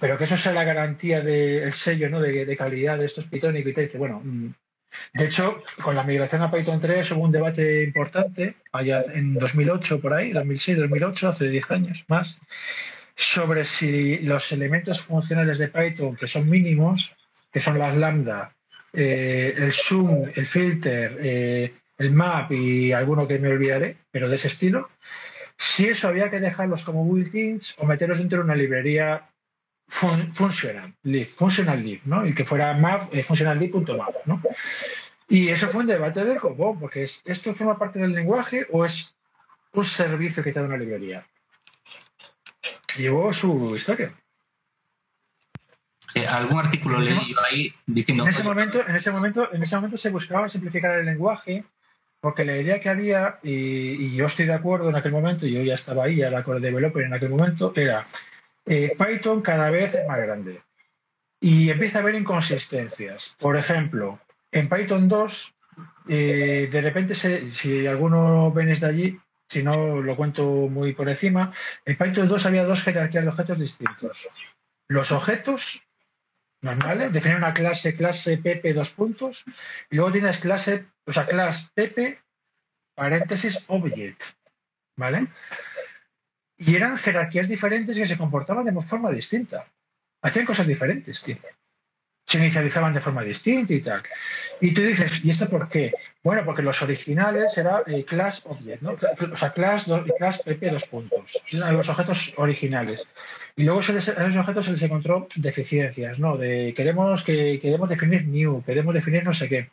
[0.00, 2.20] Pero que eso sea la garantía del sello, ¿no?
[2.20, 3.90] De, calidad de esto es pitónico y tal.
[3.96, 4.48] Bueno, mm,
[5.14, 10.00] de hecho, con la migración a Python 3 hubo un debate importante, allá en 2008
[10.00, 12.38] por ahí, 2006, 2008, hace 10 años más,
[13.20, 17.12] sobre si los elementos funcionales de Python, que son mínimos,
[17.52, 18.54] que son las lambda,
[18.92, 24.36] eh, el zoom, el filter, eh, el map y alguno que me olvidaré, pero de
[24.36, 24.88] ese estilo,
[25.56, 29.28] si eso había que dejarlos como built-ins o meterlos dentro de una librería
[30.34, 32.26] funcional, lib, funcional lib, ¿no?
[32.26, 34.40] Y que fuera map, eh, funcionallib.map, ¿no?
[35.28, 38.84] Y eso fue un debate del copón, porque es, ¿esto forma parte del lenguaje o
[38.84, 39.12] es
[39.72, 41.26] un servicio que te da una librería?
[42.96, 44.12] Llevó su historia.
[46.28, 50.10] algún artículo leí ahí diciendo en ese momento en ese momento en ese momento se
[50.10, 51.64] buscaba simplificar el lenguaje
[52.20, 55.74] porque la idea que había y, yo estoy de acuerdo en aquel momento yo ya
[55.74, 58.08] estaba ahí ya era core developer en aquel momento era
[58.66, 60.60] eh, Python cada vez es más grande
[61.40, 63.34] y empieza a haber inconsistencias.
[63.38, 64.20] Por ejemplo,
[64.52, 65.54] en Python 2,
[66.08, 69.18] eh, de repente, si alguno venís de allí,
[69.50, 71.52] si no lo cuento muy por encima,
[71.84, 74.16] en Python 2 había dos jerarquías de objetos distintos.
[74.88, 75.62] Los objetos
[76.62, 79.42] normales, definir una clase, clase pp dos puntos,
[79.90, 82.20] y luego tienes clase, o sea, clase pp,
[82.94, 84.20] paréntesis, object,
[84.96, 85.28] ¿vale?
[86.56, 89.66] Y eran jerarquías diferentes que se comportaban de forma distinta.
[90.22, 91.38] Hacían cosas diferentes, tío.
[92.30, 94.02] Se inicializaban de forma distinta y tal.
[94.60, 95.92] Y tú dices, ¿y esto por qué?
[96.22, 98.92] Bueno, porque los originales era eh, class object, ¿no?
[99.32, 99.84] O sea, class,
[100.18, 101.30] class pp dos puntos.
[101.50, 103.02] Los objetos originales.
[103.56, 106.36] Y luego a esos objetos se les encontró deficiencias, ¿no?
[106.36, 109.70] De queremos que queremos definir new, queremos definir no sé qué.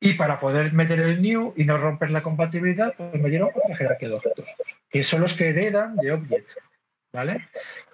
[0.00, 3.76] Y para poder meter el new y no romper la compatibilidad, pues me dieron otra
[3.76, 4.46] jerarquía de objetos
[4.94, 6.48] que son los que heredan de Object,
[7.12, 7.48] ¿vale?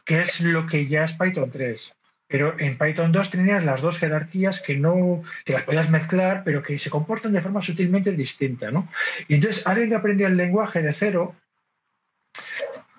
[0.05, 1.95] Que es lo que ya es Python 3.
[2.31, 6.63] Pero en Python 2 tenías las dos jerarquías que no, que las podías mezclar, pero
[6.63, 8.89] que se comportan de forma sutilmente distinta, ¿no?
[9.27, 11.35] Y entonces alguien que aprendía el lenguaje de cero,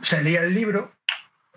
[0.02, 0.92] se leía el libro,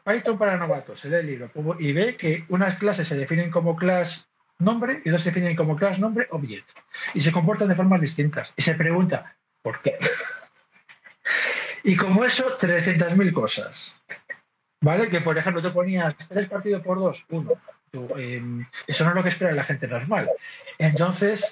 [0.05, 1.51] Python para novatos, se lee el libro,
[1.81, 4.27] y ve que unas clases se definen como class
[4.59, 6.68] nombre y dos se definen como class nombre object.
[7.14, 8.53] Y se comportan de formas distintas.
[8.57, 9.99] Y se pregunta, ¿por qué?
[11.87, 13.95] Y como eso, 300.000 cosas.
[14.85, 15.09] ¿Vale?
[15.09, 17.53] Que por ejemplo te ponías tres partidos por dos, uno.
[18.18, 20.30] Em, eso no es lo que espera la gente normal.
[20.78, 21.43] Entonces,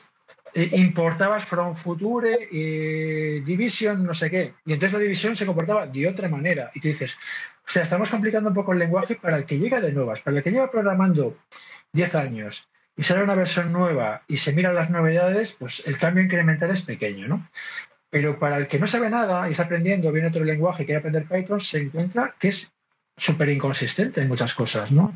[0.54, 4.52] eh, importabas from future, eh, division, no sé qué.
[4.66, 6.70] Y entonces la división se comportaba de otra manera.
[6.74, 7.14] Y tú dices,
[7.66, 10.36] o sea, estamos complicando un poco el lenguaje para el que llega de nuevas, para
[10.36, 11.38] el que lleva programando
[11.92, 16.22] 10 años y sale una versión nueva y se miran las novedades, pues el cambio
[16.22, 17.48] incremental es pequeño, ¿no?
[18.10, 20.98] Pero para el que no sabe nada y está aprendiendo, viene otro lenguaje y quiere
[20.98, 22.70] aprender Python, se encuentra que es
[23.16, 25.12] súper inconsistente en muchas cosas, ¿no?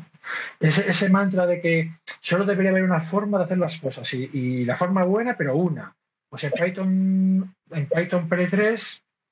[0.59, 1.91] Ese, mantra de que
[2.21, 5.95] solo debería haber una forma de hacer las cosas y, la forma buena, pero una.
[6.29, 8.81] Pues en Python, en Python Pre3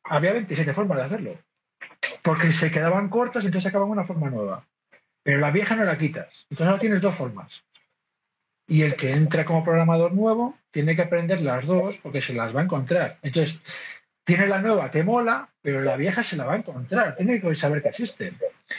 [0.05, 1.39] había 27 formas de hacerlo.
[2.23, 4.65] Porque se quedaban cortas y entonces acaban una forma nueva.
[5.23, 6.29] Pero la vieja no la quitas.
[6.49, 7.51] Entonces ahora tienes dos formas.
[8.67, 12.55] Y el que entra como programador nuevo tiene que aprender las dos porque se las
[12.55, 13.19] va a encontrar.
[13.21, 13.59] Entonces,
[14.25, 17.15] tiene la nueva que mola, pero la vieja se la va a encontrar.
[17.15, 18.33] Tiene que saber que existe.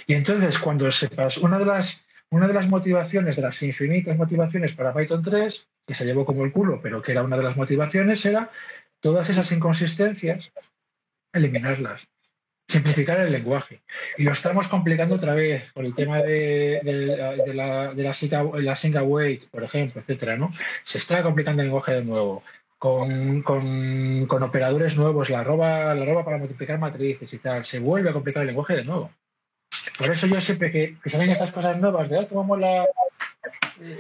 [0.07, 4.75] Y entonces, cuando sepas, una de las, una de las motivaciones, de las infinitas motivaciones
[4.75, 7.57] para Python 3, que se llevó como el culo, pero que era una de las
[7.57, 8.51] motivaciones, era
[9.01, 10.51] todas esas inconsistencias,
[11.33, 12.07] eliminarlas
[12.69, 13.83] simplificar el lenguaje.
[14.19, 16.81] Y lo estamos complicando otra vez por el tema de,
[17.55, 20.53] la, de single, por ejemplo, etcétera, ¿no?
[20.85, 22.43] Se está complicando el lenguaje de nuevo.
[22.79, 28.11] Con, con, operadores nuevos, la arroba, la arroba para multiplicar matrices y tal, se vuelve
[28.11, 29.11] a complicar el lenguaje de nuevo.
[29.99, 32.85] Por eso yo siempre que, que salen estas cosas nuevas de, ah, la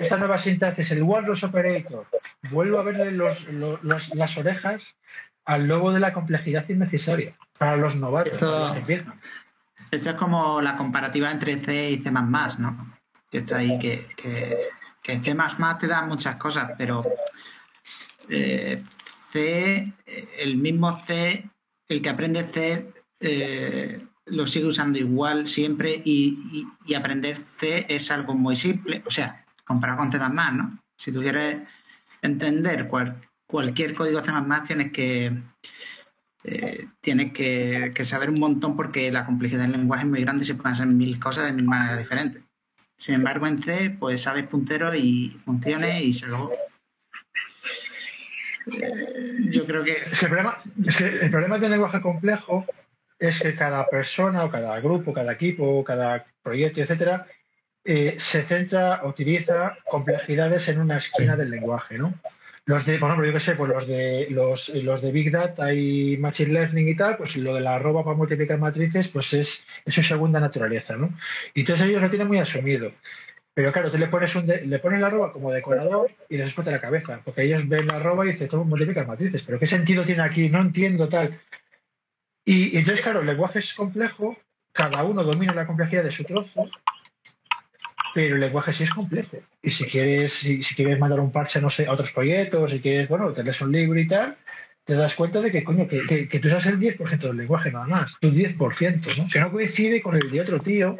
[0.00, 2.06] esta nueva sintaxis, el Walrus Operator,
[2.50, 4.82] vuelvo a verle los, los- los- las orejas
[5.44, 8.32] al lobo de la complejidad innecesaria para los novatos.
[8.34, 9.20] Esto- para los que empiezan.
[9.90, 12.94] Esto es como la comparativa entre C y C++, ¿no?
[13.30, 14.56] Que está ahí, que, que,
[15.02, 15.36] que C++
[15.80, 17.04] te da muchas cosas, pero
[18.28, 19.92] C,
[20.38, 21.48] el mismo C,
[21.88, 26.66] el que aprende C, eh, lo sigue usando igual siempre y,
[26.96, 30.78] aprender C es algo muy simple, o sea, comparado con C++, ¿no?
[30.96, 31.60] Si tú quieres
[32.22, 34.32] entender cual- cualquier código C++,
[34.66, 35.32] tienes que
[36.48, 40.46] eh, tienes que, saber un montón porque la complejidad del lenguaje es muy grande y
[40.46, 42.44] se pueden hacer mil cosas de mil maneras diferentes.
[42.98, 46.52] Sin embargo, en C, pues sabes punteros y funciones y se lo...
[48.66, 50.02] Yo creo que...
[50.04, 52.66] Es que el problema, es que el problema del lenguaje complejo
[53.18, 57.26] es que cada persona o cada grupo, cada equipo, cada proyecto, etcétera,
[57.84, 62.14] eh, se centra, utiliza complejidades en una esquina del lenguaje, ¿no?
[62.64, 65.72] Los de, por ejemplo, yo qué sé, pues los de los, los de Big Data
[65.72, 69.48] y Machine Learning y tal, pues lo de la arroba para multiplicar matrices, pues es,
[69.84, 71.10] es su segunda naturaleza, ¿no?
[71.54, 72.90] Y entonces ellos lo tienen muy asumido.
[73.56, 76.48] Pero claro, tú le pones, un de- le pones la arroba como decorador y les
[76.48, 79.66] explota la cabeza, porque ellos ven la arroba y dicen, todo multiplica matrices, pero ¿qué
[79.66, 80.50] sentido tiene aquí?
[80.50, 81.40] No entiendo tal.
[82.44, 84.36] Y, entonces, claro, el lenguaje es complejo,
[84.72, 86.68] cada uno domina la complejidad de su trozo,
[88.14, 89.38] pero el lenguaje sí es complejo.
[89.62, 92.80] Y si quieres, si, si quieres mandar un parche, no sé, a otros proyectos, si
[92.80, 94.36] quieres, bueno, te lees un libro y tal,
[94.84, 97.86] te das cuenta de que, coño, que, que, tú sabes el 10% del lenguaje nada
[97.86, 99.26] más, tu 10%, ¿no?
[99.32, 100.98] Que no coincide con el de otro tío.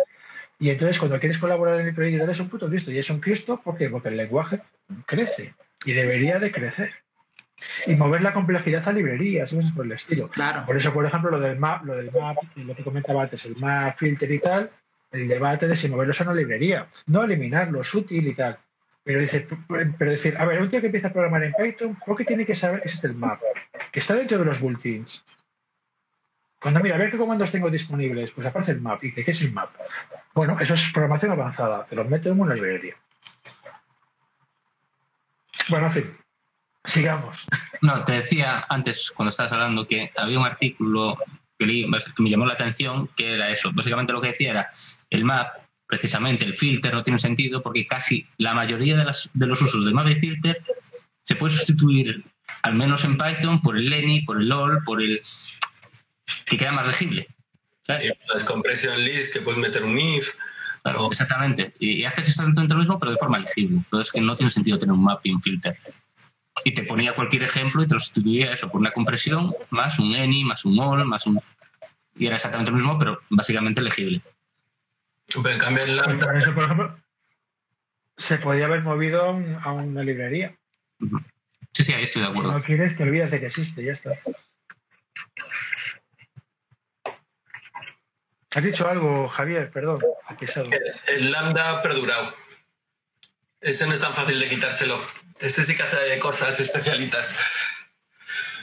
[0.58, 2.90] Y entonces cuando quieres colaborar en el proyecto eres un puto Cristo.
[2.90, 3.90] Y es un Cristo, ¿por qué?
[3.90, 4.60] Porque el lenguaje
[5.06, 5.54] crece
[5.84, 6.92] y debería de crecer.
[7.86, 10.28] Y mover la complejidad a librerías, cosas por el estilo.
[10.28, 13.44] Claro, Por eso, por ejemplo, lo del map, lo del map, lo que comentaba antes,
[13.46, 14.70] el map filter y tal,
[15.10, 18.58] el debate de si moverlo a una librería, no eliminarlo, es útil y tal.
[19.04, 19.46] Pero dice,
[19.98, 22.44] pero decir, a ver, un tío que empieza a programar en Python, ¿por qué tiene
[22.44, 23.40] que saber que existe el map?
[23.92, 25.22] Que está dentro de los built-ins.
[26.66, 29.00] Cuando mira, a ver qué comandos tengo disponibles, pues aparece el map.
[29.04, 29.70] Y dice, ¿qué es el map?
[30.34, 32.96] Bueno, eso es programación avanzada, te lo meto en una librería.
[35.68, 36.16] Bueno, en fin,
[36.86, 37.38] sigamos.
[37.82, 41.16] No, te decía antes, cuando estabas hablando, que había un artículo
[41.56, 43.70] que leí que me llamó la atención, que era eso.
[43.72, 44.70] Básicamente lo que decía era,
[45.10, 45.46] el map,
[45.86, 49.84] precisamente el filter no tiene sentido porque casi la mayoría de, las, de los usos
[49.84, 50.60] del map y filter
[51.22, 52.24] se puede sustituir,
[52.62, 55.22] al menos en Python, por el Lenny, por el LOL, por el...
[56.46, 57.26] que queda más legible.
[57.86, 58.12] ¿sabes?
[58.34, 60.28] Las compression list, que puedes meter un if.
[60.82, 61.72] Claro, exactamente.
[61.78, 63.76] Y, y haces exactamente lo mismo, pero de forma legible.
[63.78, 65.76] Entonces, que no tiene sentido tener un map y un filter.
[66.64, 70.14] Y te ponía cualquier ejemplo y te lo sustituía eso por una compresión, más un
[70.14, 71.40] any, más un all, más un.
[72.16, 74.22] Y era exactamente lo mismo, pero básicamente legible.
[75.28, 76.96] Pero en cambio, en Pues Lambda, por eso, por ejemplo,
[78.18, 80.54] se podía haber movido a, un- a una librería.
[81.74, 82.52] Sí, sí, ahí estoy de Si acuerdo.
[82.52, 84.12] no quieres, te olvidas de que existe, ya está.
[88.52, 90.00] Has dicho algo, Javier, perdón.
[90.26, 90.66] ha pisado.
[90.70, 92.34] el, el Lambda ha perdurado.
[93.60, 95.00] Ese no es tan fácil de quitárselo.
[95.40, 97.34] Este sí que hace cosas especialitas.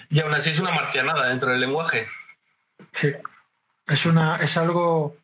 [0.10, 2.08] Y aún así es una marcianada dentro del lenguaje.
[3.02, 3.14] Sí.
[3.88, 5.18] Es una, es algo,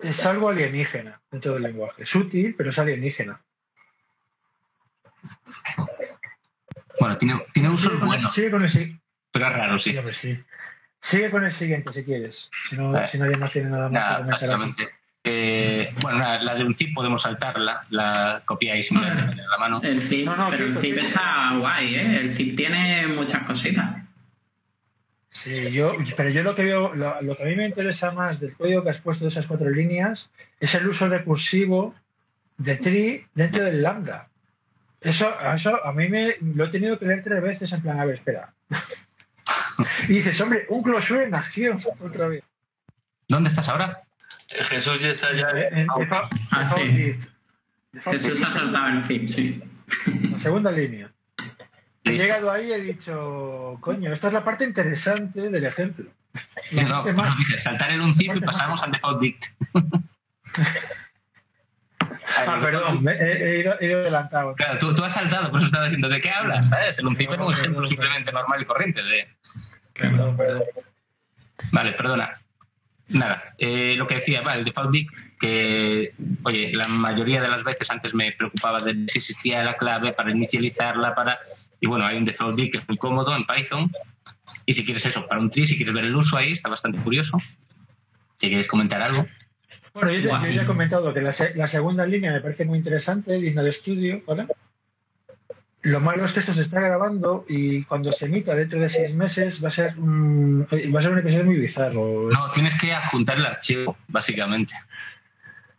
[0.00, 2.02] es algo alienígena dentro del lenguaje.
[2.02, 3.40] Es útil, pero es alienígena.
[6.98, 8.98] Bueno, tiene, tiene usos buenos, sigue con el si-
[9.30, 9.92] pero es raro, sí.
[9.92, 10.44] sí, hombre, sí.
[11.02, 12.48] Sigue con el siguiente si quieres.
[12.70, 13.08] Si, no, Vale.
[13.08, 14.32] si nadie más tiene nada más Nada, que comentar.
[14.48, 14.88] básicamente.
[15.24, 19.80] Eh, bueno, nada, la de un zip podemos saltarla, la copiáis sin tener la mano.
[19.82, 22.16] El zip, No, no, pero el está guay, ¿eh?
[22.20, 23.96] El zip tiene muchas cositas.
[25.44, 28.38] Sí, yo, pero yo lo que veo, lo, lo que a mí me interesa más
[28.38, 30.28] del código que has puesto de esas cuatro líneas
[30.60, 31.94] es el uso recursivo
[32.58, 34.28] de tree dentro del lambda.
[35.00, 38.04] Eso, eso a mí me lo he tenido que leer tres veces en plan, a
[38.04, 38.52] ver, espera.
[40.08, 42.44] y dices, hombre, un closure en acción otra vez.
[43.28, 44.02] ¿Dónde estás ahora?
[44.50, 45.48] Eh, Jesús ya está ya.
[45.50, 47.16] En- en default- Ah, default sí.
[48.28, 49.62] Jesús ha saltado el zip, sí.
[50.30, 51.10] La segunda línea.
[52.04, 56.06] He llegado ahí y he dicho, coño, esta es la parte interesante del ejemplo.
[56.72, 59.44] La no, pues más- dije, saltar el un zip y pasamos al default dict.
[62.36, 64.54] Ah, perdón, me- he, ido, he ido adelantado.
[64.54, 66.68] Claro, tú, tú has saltado, por eso estaba diciendo, ¿de qué hablas?
[66.68, 66.98] ¿Sabes?
[66.98, 67.88] El un zip era un No, ejemplo no, no.
[67.88, 69.02] simplemente normal y corriente.
[69.02, 69.28] De...
[69.94, 70.62] Perdón, perdón.
[71.70, 72.32] Vale, perdona.
[73.08, 76.12] Nada, eh, lo que decía, vale, el default dict, que,
[76.44, 80.30] oye, la mayoría de las veces antes me preocupaba de si existía la clave para
[80.30, 81.38] inicializarla, para...
[81.80, 83.90] Y bueno, hay un default dict que es muy cómodo en Python.
[84.66, 86.98] Y si quieres eso, para un tree, si quieres ver el uso ahí, está bastante
[86.98, 87.38] curioso.
[88.38, 89.26] Si quieres comentar algo.
[89.94, 92.78] Bueno, yo, ya- yo ya he comentado que la, la segunda línea me parece muy
[92.78, 94.46] interesante, digna de estudio, ¿vale?
[95.82, 99.12] Lo malo es que esto se está grabando y cuando se emita dentro de seis
[99.14, 102.30] meses va a ser un, va a ser un episodio muy bizarro.
[102.30, 104.72] No, tienes que adjuntar el archivo, básicamente.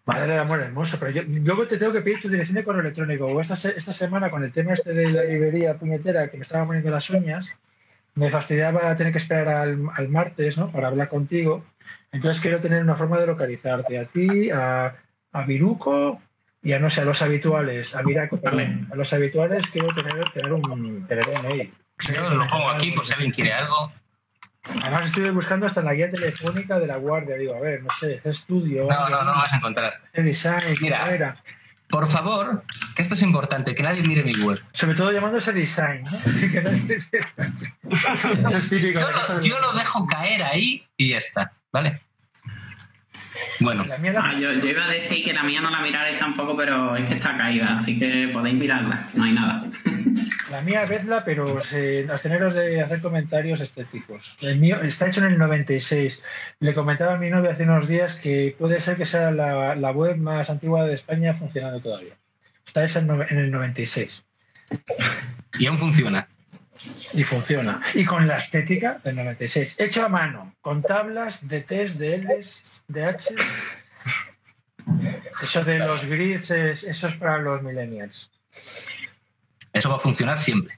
[0.05, 2.81] Madre de amor hermoso, pero yo, luego te tengo que pedir tu dirección de correo
[2.81, 3.27] electrónico.
[3.27, 6.65] O esta, esta semana con el tema este de la librería puñetera que me estaba
[6.65, 7.49] poniendo las uñas,
[8.15, 10.69] me fastidiaba tener que esperar al, al martes, ¿no?
[10.69, 11.63] Para hablar contigo.
[12.13, 14.95] Entonces quiero tener una forma de localizarte a ti, a,
[15.33, 16.21] a Viruco
[16.61, 18.87] y a no sé, a los habituales, a Miraco, perdón.
[18.91, 21.73] A los habituales quiero tener, tener un tener un mail.
[22.13, 23.91] Yo lo pongo aquí por si alguien quiere algo.
[24.63, 27.89] Además estuve buscando hasta en la guía telefónica de la guardia, digo, a ver, no
[27.99, 29.93] sé, ese estudio, No, no, no lo vas a encontrar.
[30.13, 31.35] design, Mira.
[31.89, 32.63] Por favor,
[32.95, 34.57] que esto es importante, que nadie mire mi web.
[34.73, 36.11] Sobre todo llamándose design, ¿no?
[36.93, 37.25] Es- es.
[38.71, 41.99] Yo lo, yo lo dejo caer ahí y ya está, ¿vale?
[43.59, 45.81] Bueno, La mía la- Ah, yo, yo iba a decir que la mía no la
[45.81, 49.65] miraréis tampoco, pero es que está caída, así que podéis mirarla, no hay nada.
[50.51, 54.21] La mía, vedla, pero se, absteneros de hacer comentarios estéticos.
[54.39, 56.19] El mío está hecho en el 96.
[56.59, 59.91] Le comentaba a mi novia hace unos días que puede ser que sea la, la
[59.91, 62.13] web más antigua de España funcionando todavía.
[62.67, 64.23] Está hecha en, en el 96
[65.57, 66.27] y aún funciona.
[67.13, 67.81] Y funciona.
[67.93, 69.75] Y con la estética del 96.
[69.77, 73.35] Hecho a mano, con tablas de test, de Ls, de H.
[75.41, 78.29] Eso de los grids, es- eso es para los millennials.
[79.71, 80.77] Eso va a funcionar siempre.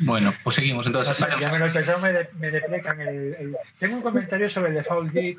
[0.00, 1.18] Bueno, pues seguimos entonces.
[1.18, 4.50] Vale, ya me lo he pensado, me, de- me deprecan el, el- Tengo un comentario
[4.50, 5.38] sobre default dig,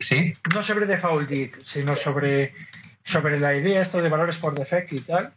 [0.00, 0.34] ¿Sí?
[0.52, 2.52] no sobre default dig, sino sobre,
[3.04, 5.32] sobre la idea esto de valores por defecto y tal,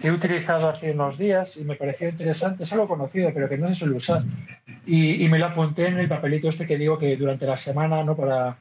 [0.00, 3.58] que he utilizado hace unos días y me pareció interesante, es algo conocido, pero que
[3.58, 4.22] no se suele usar.
[4.86, 8.02] Y, y me lo apunté en el papelito este que digo que durante la semana,
[8.02, 8.16] ¿no?
[8.16, 8.58] Para,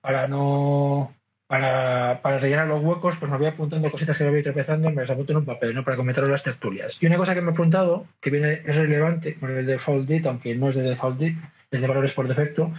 [0.00, 1.14] para no...
[1.48, 4.94] Para, para rellenar los huecos, pues me voy apuntando cositas que me voy tropezando y
[4.94, 5.84] me las apunto en un papel, ¿no?
[5.84, 6.96] Para comentar en las tertulias.
[6.98, 10.26] Y una cosa que me he apuntado, que viene, es relevante con el default date,
[10.28, 11.36] aunque no es de default date,
[11.70, 12.72] es de valores por defecto,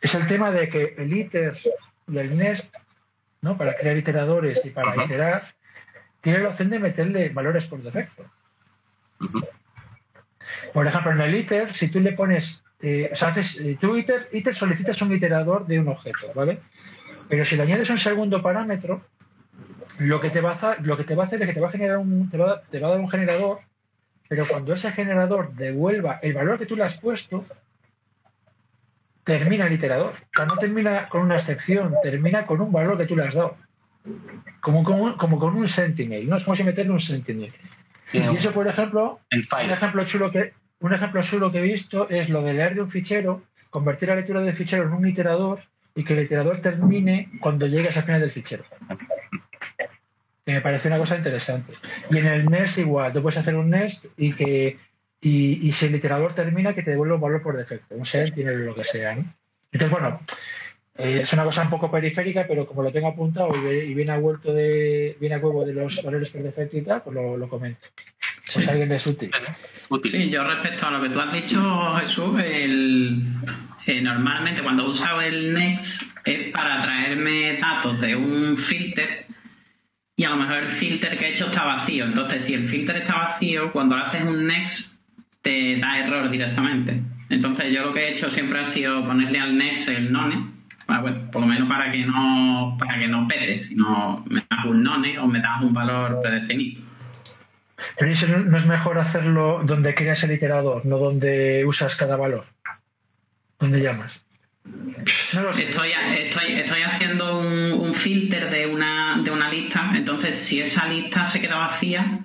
[0.00, 1.56] es el tema de que el iter
[2.08, 2.74] y el nest,
[3.42, 3.56] ¿no?
[3.56, 5.04] Para crear iteradores y para Ajá.
[5.04, 5.54] iterar,
[6.26, 8.24] tiene la opción de meterle valores por defecto.
[10.74, 13.96] Por ejemplo, en el iter, si tú le pones, eh, o sea, haces, eh, tú
[13.96, 16.58] iter, iter solicitas un iterador de un objeto, ¿vale?
[17.28, 19.04] Pero si le añades un segundo parámetro,
[19.98, 21.60] lo que te va a, hacer- lo que te va a hacer es que te
[21.60, 23.60] va a generar un, te va, te va a dar un generador,
[24.28, 27.44] pero cuando ese generador devuelva el valor que tú le has puesto,
[29.22, 30.14] termina el iterador.
[30.14, 33.34] O sea, no termina con una excepción, termina con un valor que tú le has
[33.34, 33.56] dado.
[34.60, 36.36] Como, con un- como con un sentinel, ¿no?
[36.36, 37.52] Es como si meterle un sentinel.
[38.10, 41.62] Tiene Y eso, por ejemplo, el un ejemplo chulo que un ejemplo chulo que he
[41.62, 45.06] visto es lo de leer de un fichero, convertir la lectura del fichero en un
[45.08, 45.60] iterador
[45.94, 48.64] y que el iterador termine cuando llegues al final del fichero.
[50.44, 51.72] Que me parece una cosa interesante.
[52.10, 54.78] Y en el nest igual, tú puedes hacer un nest y que
[55.20, 58.62] y, y si el iterador termina que te devuelve un valor por defecto, un sentinel
[58.62, 59.24] o lo que sea, ¿no?
[59.72, 60.20] Entonces, bueno,
[60.98, 63.94] eh, es una cosa un poco periférica, pero como lo tengo apuntado y, ve- y
[63.94, 67.14] viene a vuelto de viene a huevo de los valores por defecto y tal, pues
[67.14, 67.80] lo, lo comento.
[68.52, 68.70] Pues Sí.
[68.70, 69.30] alguien es útil.
[69.90, 70.12] Útil.
[70.12, 73.22] Sí, yo respecto a lo que tú has dicho, Jesús, el,
[73.86, 79.26] eh, normalmente cuando he usado el Next es para traerme datos de un filter
[80.16, 82.04] y a lo mejor el filter que he hecho está vacío.
[82.06, 84.92] Entonces, si el filter está vacío, cuando haces un Next
[85.42, 87.00] te da error directamente.
[87.28, 90.52] Entonces, yo lo que he hecho siempre ha sido ponerle al Next el none,
[90.86, 94.82] bueno, por lo menos para que no para que no pete, sino me das un
[94.82, 96.82] none o me das un valor predefinido.
[97.98, 102.16] Pero eso no, no es mejor hacerlo donde creas el iterador, no donde usas cada
[102.16, 102.46] valor.
[103.58, 104.22] ¿Dónde llamas?
[105.32, 105.68] No lo sé.
[105.68, 110.86] Estoy, estoy, estoy haciendo un, un filter de una, de una lista, entonces si esa
[110.86, 112.20] lista se queda vacía,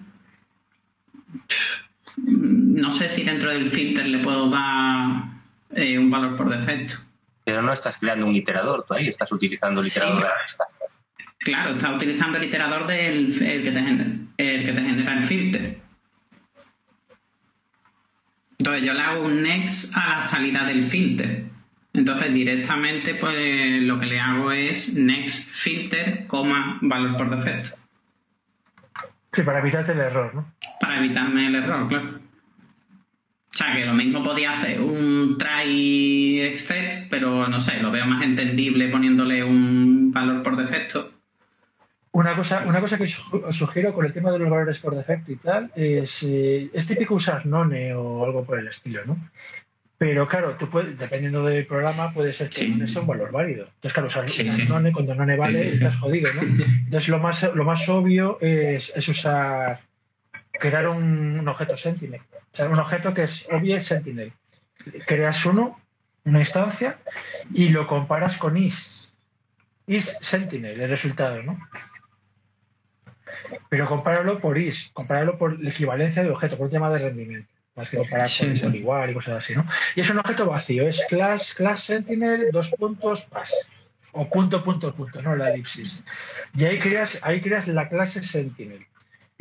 [2.18, 5.24] no sé si dentro del filter le puedo dar
[5.76, 6.96] eh, un valor por defecto.
[7.52, 10.24] Pero no estás creando un iterador, tú ahí estás utilizando el iterador Sí.
[10.24, 10.64] de la lista.
[11.40, 15.28] Claro, está utilizando el iterador del el que, te genera, el que te genera el
[15.28, 15.78] filter.
[18.58, 21.44] Entonces yo le hago un next a la salida del filter.
[21.92, 27.76] Entonces directamente pues lo que le hago es next filter, coma, valor por defecto.
[29.34, 30.54] Sí, para evitarte el error, ¿no?
[30.80, 32.21] Para evitarme el error, claro.
[33.54, 38.06] O sea que lo mismo podía hacer un try except, pero no sé, lo veo
[38.06, 41.12] más entendible poniéndole un valor por defecto.
[42.14, 45.32] Una cosa, una cosa que os sugiero con el tema de los valores por defecto
[45.32, 49.18] y tal es, eh, es típico usar none o algo por el estilo, ¿no?
[49.98, 53.66] Pero claro, tú puedes, dependiendo del programa, puede ser que no sea un valor válido.
[53.66, 54.64] Entonces, claro, usar Sí, sí.
[54.68, 56.00] none cuando none vale, Sí, sí, estás sí.
[56.00, 56.42] jodido, ¿no?
[56.86, 59.80] Entonces, lo más, lo más obvio es, es usar,
[60.52, 62.22] crear un, un objeto Sentinel.
[62.54, 64.34] O sea, un objeto que es Object Sentinel.
[65.06, 65.80] Creas uno,
[66.26, 66.98] una instancia,
[67.54, 69.10] y lo comparas con is.
[69.88, 71.58] Is Sentinel, el resultado, ¿no?
[73.70, 77.50] Pero compáralo por is, compáralo por la equivalencia de objeto, por un tema de rendimiento.
[77.76, 78.62] Más que comparar Sí, con sí.
[78.64, 79.66] por igual y cosas así, ¿no?
[79.96, 83.50] Y es un objeto vacío, es class, class sentinel, dos puntos, pass.
[84.12, 86.04] O punto, punto, punto, no la elipsis.
[86.54, 88.86] Y ahí creas, ahí creas la clase sentinel.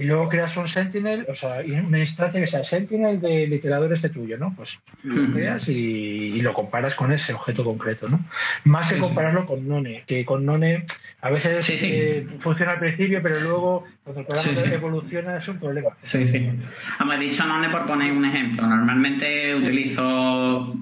[0.01, 4.09] Y luego creas un sentinel, o sea, una instancia que sea sentinel del iterador este
[4.09, 4.55] tuyo, ¿no?
[4.56, 4.70] Pues
[5.02, 8.18] lo creas y, y lo comparas con ese objeto concreto, ¿no?
[8.64, 10.86] Más que compararlo con None, que con None
[11.20, 11.86] a veces Sí, sí.
[11.90, 15.90] eh, funciona al principio, pero luego cuando el programa Sí, evoluciona es un problema.
[16.01, 16.51] Sí, sí.
[16.98, 18.66] Vamos, he dicho None por poner un ejemplo.
[18.66, 20.74] Normalmente utilizo,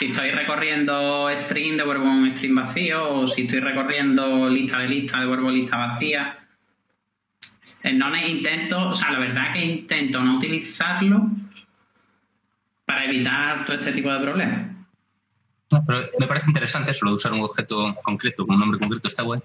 [0.00, 5.20] si estoy recorriendo string, devuelvo un string vacío, o si estoy recorriendo lista de lista,
[5.20, 6.38] devuelvo lista vacía.
[7.86, 11.30] En None intento, o sea, la verdad que intento no utilizarlo
[12.84, 14.70] para evitar todo este tipo de problemas.
[15.70, 18.78] No, pero me parece interesante eso, lo de usar un objeto concreto, con un nombre
[18.80, 19.40] concreto, está guay.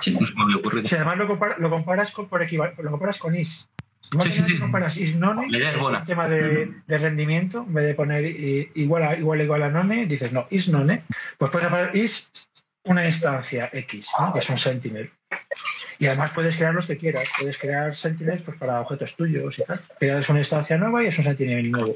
[0.00, 0.16] Sí.
[0.18, 0.88] No se me había ocurrido.
[0.88, 3.68] Si además lo, compara- lo comparas con, por equival- lo comparas con is.
[4.12, 4.58] Igual Sí, sí, sí.
[4.58, 5.98] comparas is none, La idea es buena.
[6.00, 8.24] un tema de, de rendimiento, en vez de poner
[8.74, 11.04] igual a igual a igual a none, dices no, is none,
[11.38, 12.30] pues puedes poner is
[12.84, 14.32] una instancia X, ¿no?
[14.32, 15.10] que es un sentinel.
[16.02, 19.62] Y además puedes crear los que quieras, puedes crear sentinels pues, para objetos tuyos y
[19.62, 19.80] tal.
[20.00, 21.94] Creas una instancia nueva y es un sentinel nuevo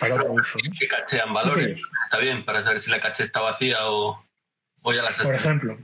[0.00, 0.58] para otro uso.
[0.64, 0.70] ¿no?
[0.80, 1.78] Que cachean valores.
[2.04, 4.24] Está bien, para saber si la caché está vacía o,
[4.80, 5.78] o ya has Por ejemplo.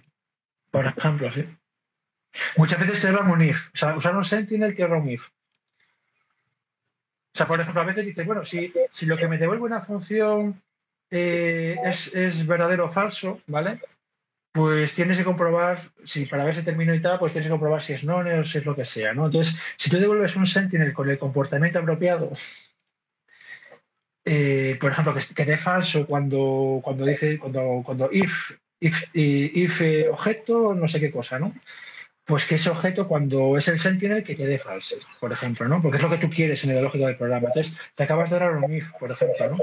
[0.71, 1.47] Por ejemplo, sí.
[2.57, 3.59] Muchas veces te llevan un if.
[3.75, 5.23] O sea, usar un sentinel te lleva un if.
[5.23, 9.83] O sea, por ejemplo, a veces dices, bueno, si, si lo que me devuelve una
[9.83, 10.63] función
[11.11, 13.83] eh, es, es verdadero o falso, ¿vale?
[14.55, 17.83] Pues tienes que comprobar, si para ver si termino y tal, pues tienes que comprobar
[17.83, 19.27] si es none o si es lo que sea, ¿no?
[19.27, 22.33] Entonces, si tú devuelves un sentinel con el comportamiento apropiado,
[24.25, 28.31] eh, por ejemplo, que, que dé falso cuando, cuando dice, cuando, cuando if,
[28.79, 31.53] if, if eh, objeto, no sé qué cosa, ¿no?
[32.25, 35.83] Pues que ese objeto, cuando es el sentinel, que te dé falso, por ejemplo, ¿no?
[35.83, 37.49] Porque es lo que tú quieres en el lógico del programa.
[37.49, 39.59] Entonces, te acabas de dar un if, por ejemplo, ¿no?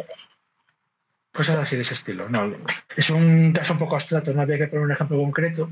[1.34, 2.28] Cosas así de ese estilo.
[2.30, 2.54] No,
[2.96, 5.72] es un caso un poco abstracto, no había que poner un ejemplo concreto.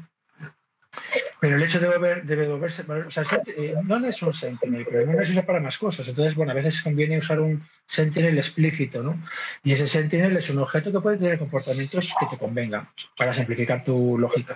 [1.40, 3.23] Pero el hecho de de devolverse, o sea,
[3.56, 6.07] eh, no es un sentinel, pero no se usa para más cosas.
[6.07, 9.22] Entonces, bueno, a veces conviene usar un sentinel explícito, ¿no?
[9.64, 13.84] Y ese sentinel es un objeto que puede tener comportamientos que te convengan para simplificar
[13.84, 14.56] tu lógica.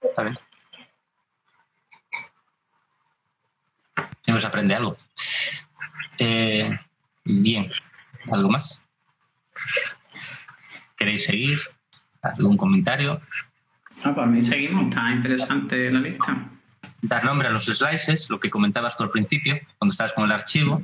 [0.00, 0.38] Está bien.
[4.24, 4.96] Se algo.
[6.18, 6.78] Eh,
[7.24, 7.70] bien.
[8.30, 8.80] ¿Algo más?
[10.96, 11.58] ¿Queréis seguir?
[12.22, 13.20] ¿Algún comentario?
[14.02, 16.50] Ah, por mí seguimos, está interesante la lista.
[17.02, 20.32] Dar nombre a los slices, lo que comentabas tú al principio, cuando estabas con el
[20.32, 20.82] archivo.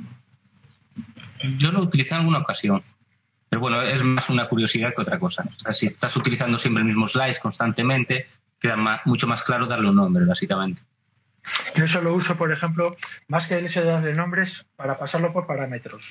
[1.57, 2.83] Yo lo utilicé en alguna ocasión.
[3.49, 5.45] Pero bueno, es más una curiosidad que otra cosa.
[5.47, 8.27] O sea, si estás utilizando siempre el mismo slice constantemente,
[8.59, 10.81] queda mucho más claro darle un nombre, básicamente.
[11.75, 12.97] Yo eso lo uso, por ejemplo,
[13.27, 16.03] más que el hecho de darle nombres, para pasarlo por parámetros.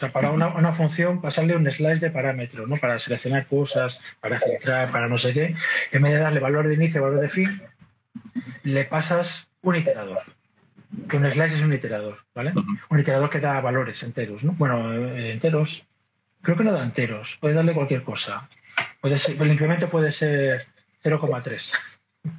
[0.00, 2.78] O sea, para una, una función, pasarle un slice de parámetros, ¿no?
[2.78, 5.54] Para seleccionar cosas, para filtrar, para no sé qué.
[5.92, 7.60] En vez de darle valor de inicio, valor de fin,
[8.62, 10.22] le pasas un iterador.
[11.06, 12.54] Que un slice es un iterador, ¿vale?
[12.88, 14.52] Un iterador que da valores enteros, ¿no?
[14.52, 15.84] Bueno, eh, enteros.
[16.40, 17.36] Creo que no da enteros.
[17.38, 18.48] Puedes darle cualquier cosa.
[19.02, 20.64] Puede ser, el incremento puede ser
[21.04, 21.60] 0,3.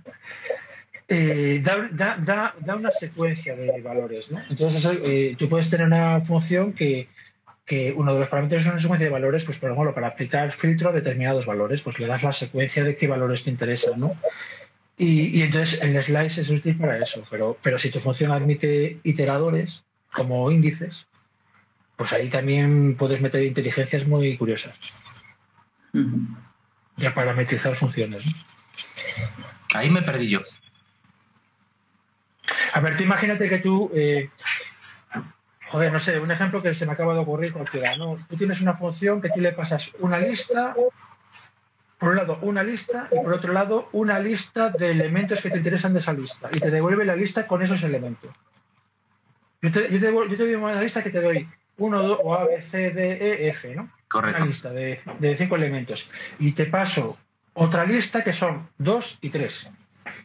[1.13, 4.41] Eh, da, da, da, da una secuencia de valores, ¿no?
[4.49, 7.09] Entonces, eh, tú puedes tener una función que,
[7.71, 10.51] que uno de los parámetros es una secuencia de valores, pues por ejemplo, para aplicar
[10.57, 14.11] filtro a determinados valores, pues le das la secuencia de qué valores te interesan, ¿no?
[14.97, 18.97] Y, y entonces el slice es útil para eso, pero, pero si tu función admite
[19.03, 19.83] iteradores
[20.13, 21.07] como índices,
[21.95, 24.75] pues ahí también puedes meter inteligencias muy curiosas,
[26.97, 28.25] ya parametrizar funciones.
[28.25, 28.33] ¿no?
[29.75, 30.41] Ahí me perdí yo.
[32.73, 34.29] A ver, tú imagínate que tú, eh,
[35.71, 38.17] joder, no sé, un ejemplo que se me acaba de ocurrir cualquiera, ¿no?
[38.29, 40.75] Tú tienes una función que tú le pasas una lista,
[41.99, 45.57] por un lado una lista y por otro lado una lista de elementos que te
[45.57, 48.31] interesan de esa lista y te devuelve la lista con esos elementos.
[49.61, 52.19] Yo te, yo te, devuelvo- yo te doy una lista que te doy 1, 2,
[52.23, 53.89] o A, B, C, D, E, F, ¿no?
[54.09, 54.37] Correcto.
[54.41, 56.05] Una lista de, de cinco elementos.
[56.39, 57.17] Y te paso
[57.53, 59.53] otra lista que son 2 y 3.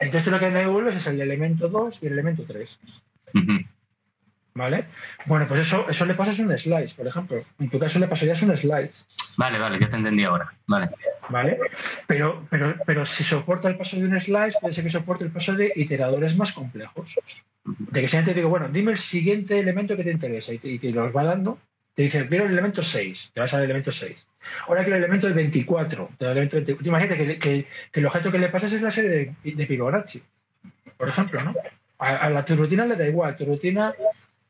[0.01, 2.79] Entonces tú lo que me devuelves es el elemento 2 y el elemento 3.
[3.35, 3.59] Ujú.
[4.57, 4.87] ¿Vale?
[5.27, 7.45] Bueno, pues eso, eso le pasas un slice, por ejemplo.
[7.59, 8.91] En tu caso le pasarías un slice.
[9.37, 10.51] Vale, vale, ya te entendí ahora.
[10.67, 10.89] Vale.
[11.29, 11.59] ¿Vale?
[12.07, 15.31] Pero, pero, pero si soporta el paso de un slice, puede ser que soporte el
[15.31, 17.15] paso de iteradores más complejos.
[17.65, 20.69] De que si te digo, bueno, dime el siguiente elemento que te interesa y te,
[20.71, 21.59] y te los va dando.
[21.95, 24.17] Te dice, quiero el elemento 6, te vas al elemento 6.
[24.69, 26.11] Ahora quiero el elemento del 24.
[26.19, 26.89] Te elemento 24.
[26.89, 30.23] Imagínate que, que, que, el objeto que le pasas es la serie de, de Fibonacci,
[30.97, 31.55] por ejemplo, ¿no?
[31.99, 33.37] A, a la tu rutina le da igual.
[33.37, 33.95] Tu rutina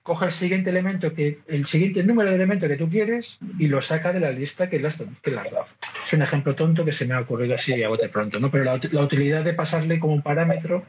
[0.06, 3.82] coge el siguiente elemento, que el siguiente número de elementos que tú quieres y lo
[3.82, 5.66] saca de la lista que le has, que le has dado.
[6.06, 8.48] Es un ejemplo tonto que se me ha ocurrido así a bote pronto, ¿no?
[8.50, 10.84] Pero la, la utilidad de pasarle como un parámetro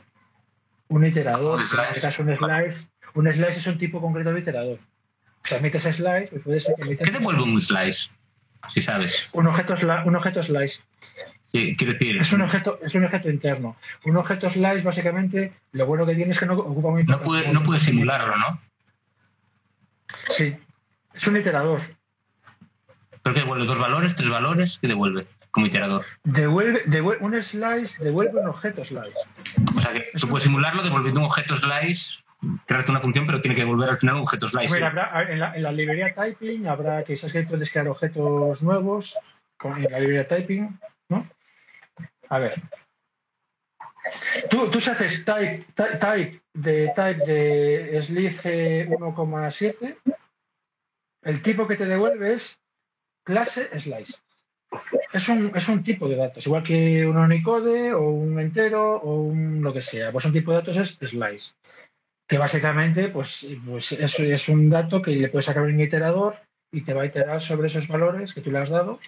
[0.89, 4.79] un iterador, en este caso un slice, un slice es un tipo concreto de iterador.
[5.43, 8.09] O sea, metes slice, pues puede ser que metes ¿Qué devuelve un slice?
[8.69, 9.27] Si sabes.
[9.33, 9.75] un objeto,
[10.05, 10.79] un objeto slice.
[11.51, 12.17] Sí, quiero decir.
[12.17, 13.77] Es un objeto, es un objeto interno.
[14.05, 17.51] Un objeto slice, básicamente, lo bueno que tiene es que no ocupa muy No puede,
[17.51, 18.59] no puede simularlo, ¿no?
[20.35, 20.55] Sí.
[21.13, 21.81] Es un iterador.
[23.23, 24.77] ¿Pero que devuelve dos valores, tres valores?
[24.81, 26.05] ¿Qué devuelve como iterador?
[26.23, 29.17] Devuelve, devuelve, un slice devuelve un objeto slice.
[29.75, 32.19] O sea, que tú puedes simularlo devolviendo un objeto slice,
[32.65, 34.73] crearte una función, pero tiene que devolver al final un objeto slice.
[34.73, 34.97] Mira, ¿sí?
[34.99, 39.13] habrá, en, la, en la librería typing habrá sabes que puedes crear objetos nuevos
[39.57, 40.79] con en la librería typing,
[41.09, 41.27] ¿no?
[42.29, 42.61] A ver.
[44.49, 49.97] Tú, tú si haces type, ty- type de type de slice 1,7,
[51.23, 52.59] el tipo que te devuelve es
[53.23, 54.13] clase slice.
[55.13, 59.21] Es un, es un tipo de datos, igual que un Unicode o un entero o
[59.21, 60.11] un lo que sea.
[60.11, 61.53] Pues un tipo de datos es slice
[62.27, 66.35] que básicamente pues, pues eso es un dato que le puedes sacar un iterador
[66.71, 68.99] y te va a iterar sobre esos valores que tú le has dado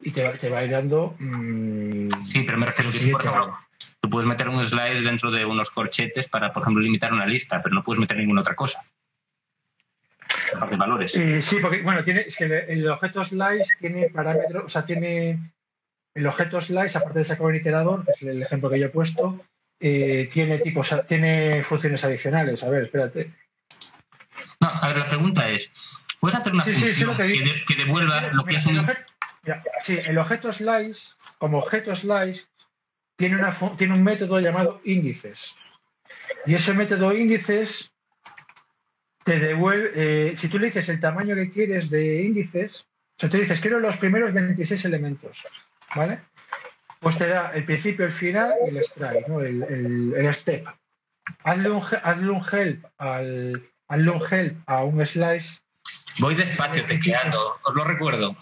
[0.00, 3.20] y te va, te va a ir dando mm, Sí, pero me refiero que, por
[3.22, 3.58] ejemplo,
[4.00, 7.62] tú puedes meter un slice dentro de unos corchetes para, por ejemplo, limitar una lista,
[7.62, 8.84] pero no puedes meter ninguna otra cosa.
[10.76, 11.14] Valores.
[11.16, 14.84] Eh, sí, porque bueno, tiene, es que el, el objeto slice tiene parámetros, o sea,
[14.84, 15.38] tiene
[16.14, 18.90] el objeto slice, aparte de sacar un iterador, que es el ejemplo que yo he
[18.90, 19.40] puesto,
[19.80, 22.62] eh, tiene tipos, tiene funciones adicionales.
[22.62, 23.32] A ver, espérate.
[24.60, 25.70] No, a ver, la pregunta es,
[26.20, 28.86] ¿puedes hacer una Sí, sí, sí, que de- que devuelva lo que es un...
[29.84, 31.00] sí, el objeto slice,
[31.38, 32.42] como objeto slice,
[33.16, 35.38] tiene, una, tiene un método llamado índices.
[36.46, 37.90] Y ese método índices
[39.24, 42.72] te devuelve, eh, si tú le dices el tamaño que quieres de índices,
[43.16, 45.36] o sea, tú dices, quiero los primeros 26 elementos,
[45.94, 46.20] ¿vale?
[47.00, 49.40] Pues te da el principio, el final y el strike, ¿no?
[49.40, 50.66] El, el- el step.
[51.44, 55.46] Hazle un, hazle un help al, hazle un help a un slice
[56.20, 58.36] Voy despacio tecleando, os lo recuerdo.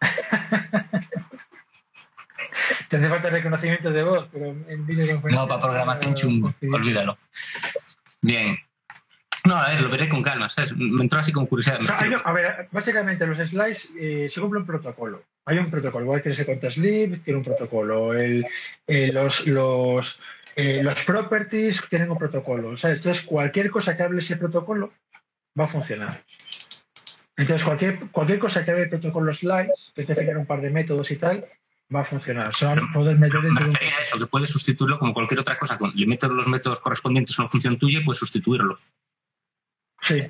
[2.88, 5.40] Te hace falta reconocimiento de voz, pero en videoconferencia.
[5.42, 7.16] No, para programación chungo, olvídalo.
[8.22, 8.56] Bien.
[9.44, 10.72] No, a ver, lo veré con calma, ¿sabes?
[10.76, 11.80] Me entró así con curiosidad.
[11.80, 15.22] O sea, hay- a ver, básicamente los slides eh, se cumple un protocolo.
[15.44, 18.14] Hay un protocolo, igual que ese con Sleep tiene un protocolo.
[18.14, 18.46] El,
[18.86, 20.18] eh, los, los,
[20.56, 22.78] eh, los properties tienen un protocolo.
[22.78, 22.98] ¿sabes?
[22.98, 24.92] Entonces, cualquier cosa que hable ese protocolo
[25.58, 26.24] va a funcionar.
[27.36, 30.70] Entonces, cualquier, cualquier cosa que hable el protocolo slides, que te genera un par de
[30.70, 31.44] métodos y tal,
[31.94, 32.48] va a funcionar.
[32.48, 35.78] O sea, poder meter Me de un eso, que puedes sustituirlo como cualquier otra cosa.
[35.94, 38.78] Le metes los métodos correspondientes a una función tuya y puedes sustituirlo.
[40.06, 40.22] Sí.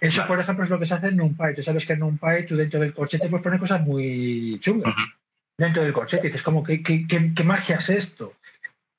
[0.00, 1.54] Eso, por ejemplo, es lo que se hace en NumPy.
[1.56, 4.94] Tú sabes que en NumPy tú dentro del corchete puedes poner cosas muy chungas.
[5.58, 6.28] Dentro del corchete.
[6.28, 8.34] Dices, como, ¿qué, qué, qué, qué magia es esto?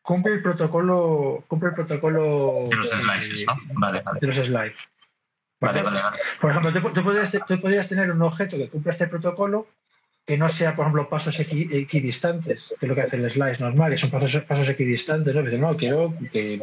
[0.01, 3.57] Cumple el protocolo, cumple el protocolo De los slices, ¿no?
[3.80, 4.19] Vale, vale.
[4.19, 4.76] de los slides.
[5.61, 6.18] Vale, vale, vale.
[6.41, 9.68] Por ejemplo, tú, tú podrías, tú podrías tener un objeto que cumpla este protocolo
[10.26, 13.64] que no sea, por ejemplo, pasos equi- equidistantes, que es lo que hace el slice
[13.64, 15.34] normal, que son pasos, pasos equidistantes.
[15.34, 15.41] ¿no?
[15.43, 16.61] Dices, no, quiero que...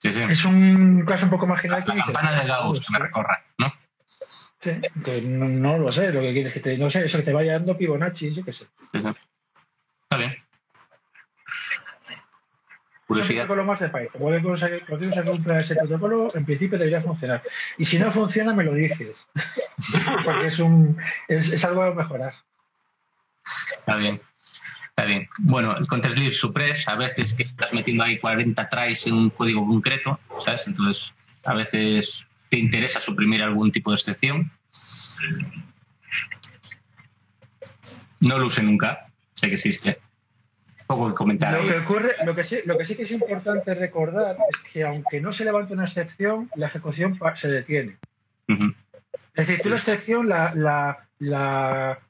[0.00, 0.20] Sí, sí.
[0.28, 1.84] Es un caso un poco marginal.
[1.86, 3.72] La dices, campana de Gauss que me recorra, ¿no?
[4.60, 4.70] Sí,
[5.04, 7.32] que no, no lo sé, lo que quieres que te, no sé, eso que te
[7.32, 8.66] vaya dando Fibonacci, yo qué sé.
[8.92, 10.34] Está bien.
[13.06, 13.46] Curiosidad.
[13.46, 13.90] protocolo más de.
[13.90, 17.42] Cualquier cosa que, cumpla ese protocolo, en principio debería funcionar.
[17.78, 19.16] Y si no funciona, me lo dices.
[20.24, 22.34] Porque es un es, es algo a mejorar.
[23.78, 24.20] Está bien.
[24.98, 25.28] Está bien.
[25.38, 29.64] Bueno, con Tesla Suppress, a veces que estás metiendo ahí 40 tries en un código
[29.64, 30.62] concreto, ¿sabes?
[30.66, 31.12] Entonces,
[31.44, 34.50] a veces te interesa suprimir algún tipo de excepción.
[38.18, 39.06] No lo usé nunca,
[39.36, 40.00] sé que existe.
[40.88, 41.68] Poco que comentar Lo ahí.
[41.68, 45.20] que ocurre, lo que sí, lo que sí que es importante recordar es que aunque
[45.20, 47.98] no se levante una excepción, la ejecución se detiene.
[48.48, 48.74] Ujú.
[49.36, 52.00] Es decir, tú la excepción la, la, la,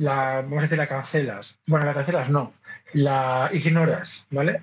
[0.00, 1.54] la, vamos a decir, la cancelas.
[1.66, 2.52] Bueno, la cancelas no,
[2.94, 4.60] la ignoras, ¿vale?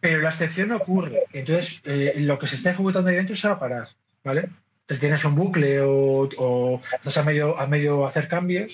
[0.00, 1.24] Pero la excepción no ocurre.
[1.32, 3.88] Entonces, eh, lo que se está ejecutando ahí dentro se va a parar,
[4.24, 4.42] ¿vale?
[4.82, 8.70] Entonces tienes un bucle o, o estás a medio, a medio hacer cambios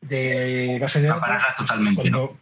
[0.00, 1.28] de base de Va a datos.
[1.28, 2.38] parar totalmente, ¿no?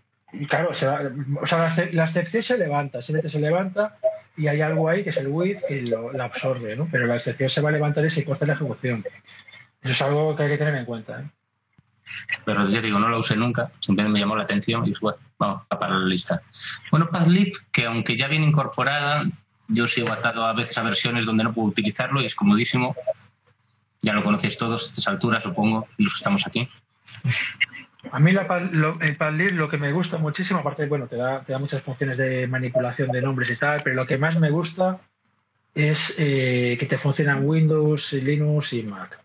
[0.49, 1.03] Claro, se va-
[1.43, 3.97] o sea, la, exce- la excepción se levanta, simplemente se levanta
[4.37, 6.89] y hay algo ahí que es el with que lo, la absorbe, ¿no?
[6.91, 9.05] Pero la excepción se va a levantar y se corta la ejecución.
[9.83, 11.25] Eso es algo que hay que tener en cuenta, ¿eh?
[12.45, 15.19] Pero ya digo, no la usé nunca, simplemente me llamó la atención y dije, bueno,
[15.39, 16.43] vamos a parar la lista.
[16.91, 19.25] Bueno, Padlib, que aunque ya viene incorporada,
[19.69, 22.95] yo sigo atado a veces a versiones donde no puedo utilizarlo y es comodísimo.
[24.03, 26.69] Ya lo conocéis todos a estas alturas, supongo, los que estamos aquí.
[28.13, 31.43] A mí la, lo- el Padlib lo que me gusta muchísimo, aparte, bueno, te da,
[31.43, 34.51] te da muchas funciones de manipulación de nombres y tal, pero lo que más me
[34.51, 35.01] gusta
[35.75, 39.19] es eh, que te funcionan Windows, Linux y Mac.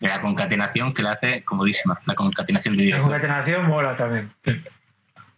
[0.00, 3.02] Y la concatenación que la hace comodísima, la concatenación de La directo.
[3.08, 4.30] concatenación mola también.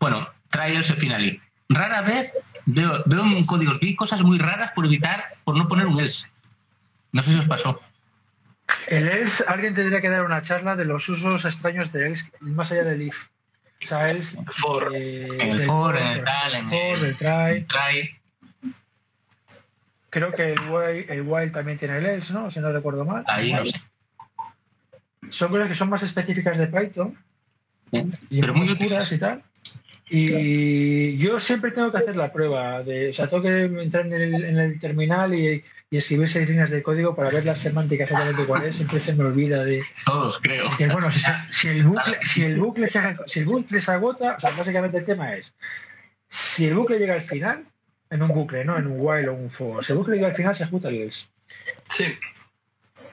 [0.01, 1.41] Bueno, trials finally.
[1.69, 2.33] Rara vez
[2.67, 6.27] veo, veo en códigos, vi cosas muy raras por evitar, por no poner un else.
[7.13, 7.81] No sé si os pasó.
[8.89, 12.71] El else, alguien tendría que dar una charla de los usos extraños de else más
[12.71, 13.17] allá del if.
[13.85, 14.91] O sea, else, For.
[14.95, 16.73] eh, el for, por el tal, el-
[17.05, 17.65] el try.
[17.67, 18.19] Try,
[20.11, 22.51] Creo que el while, el while también tiene el else, ¿no?
[22.51, 23.25] Si no recuerdo mal.
[23.27, 23.81] ahí no sé.
[25.31, 27.17] Son cosas que son más específicas de Python
[27.93, 28.05] ¿eh?
[28.31, 29.43] y Pero muy oscuras y tal.
[30.11, 34.13] Y yo siempre tengo que hacer la prueba de, o sea, tengo que entrar en
[34.15, 38.11] el, en el terminal y, y escribir seis líneas de código para ver las semánticas
[38.11, 38.77] exactamente cuál es.
[38.77, 40.69] Siempre se me olvida de, Todos, creo.
[40.79, 43.91] que, bueno, si, se- si el bucle, si el bucle se, si el bucle se
[43.91, 45.53] agota, o sea, básicamente el tema es,
[46.57, 47.65] si el bucle llega al final,
[48.11, 50.37] en un bucle, no en un while o un for, si el bucle llega al
[50.37, 51.27] final se ejecuta el else.
[51.97, 52.05] Sí,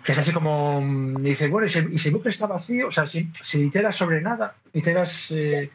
[0.03, 2.87] Que es así como, mm, dice, bueno, y si, y si el bucle está vacío,
[2.87, 5.69] o sea, si, si iteras sobre nada, iteras eh,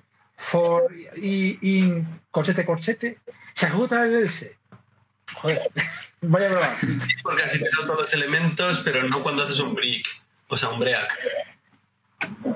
[0.51, 0.85] for
[1.17, 3.19] y in corchete corchete,
[3.55, 4.57] se ejecuta el else.
[5.35, 5.71] Joder,
[6.23, 6.79] vaya broma.
[7.23, 10.05] porque así te da todos los elementos, pero no cuando haces un break,
[10.49, 11.09] o sea, un break.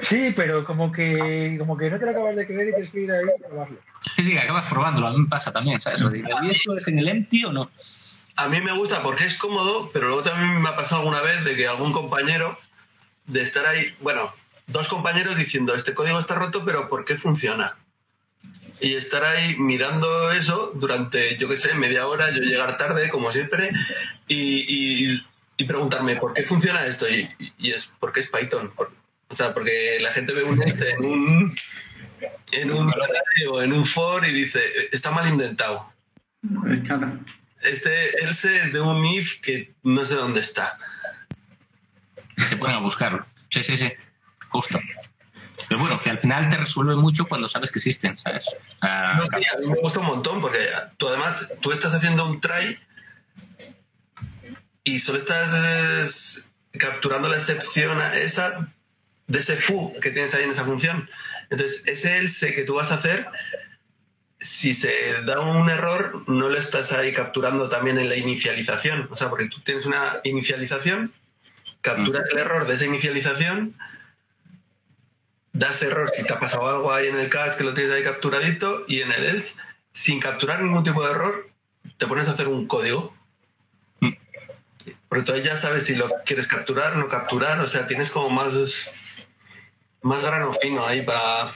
[0.03, 3.01] Sí, pero como que, como que no te lo acabas de creer y tienes que
[3.01, 3.79] ir ahí a probarlo.
[4.15, 5.07] Sí, sí, acabas probándolo.
[5.07, 6.03] A mí me pasa también, ¿sabes?
[6.03, 7.71] ¿Y esto es en el empty o no?
[8.37, 11.45] A mí me gusta porque es cómodo, pero luego también me ha pasado alguna vez
[11.45, 12.59] de que algún compañero,
[13.27, 14.33] de estar ahí, bueno,
[14.67, 17.77] dos compañeros diciendo, este código está roto, pero ¿por qué funciona?
[18.81, 23.31] Y estar ahí mirando eso durante, yo qué sé, media hora, yo llegar tarde, como
[23.33, 23.71] siempre,
[24.27, 25.25] y, y-
[25.57, 27.09] y preguntarme, ¿por qué funciona esto?
[27.09, 28.73] Y, y es porque es Python.
[28.75, 28.91] Por-
[29.29, 31.57] o sea, porque la gente ve un este en un
[32.53, 32.93] en un
[33.51, 35.93] o en un for y dice, está mal inventado.
[36.85, 37.19] Claro.
[37.65, 40.79] Este else es de un if que no sé dónde está.
[42.49, 43.25] Se ponen a buscarlo.
[43.51, 43.93] Sí, sí, sí.
[44.51, 44.79] Justo.
[45.69, 48.45] Pero bueno, que al final te resuelve mucho cuando sabes que existen, ¿sabes?
[48.81, 52.27] Sea, No, sí, a mí me gusta un montón porque tú además, tú estás haciendo
[52.27, 52.79] un try
[54.83, 56.45] y solo estás es,
[56.79, 58.69] capturando la excepción a esa
[59.27, 61.09] de ese foo que tienes ahí en esa función.
[61.51, 63.27] Entonces, ese else que tú vas a hacer,
[64.45, 69.09] si se da un error, no lo estás ahí capturando también en la inicialización.
[69.11, 71.13] O sea, porque tú tienes una inicialización,
[71.81, 73.75] capturas el error de esa inicialización,
[75.53, 78.03] das error si te ha pasado algo ahí en el cache que lo tienes ahí
[78.03, 79.55] capturadito y en el else,
[79.93, 81.49] sin capturar ningún tipo de error,
[81.97, 83.17] te pones a hacer un código.
[84.01, 84.13] Mm.
[85.09, 88.53] Porque entonces ya sabes si lo quieres capturar, no capturar, o sea, tienes como más,
[90.03, 91.55] más grano fino ahí para,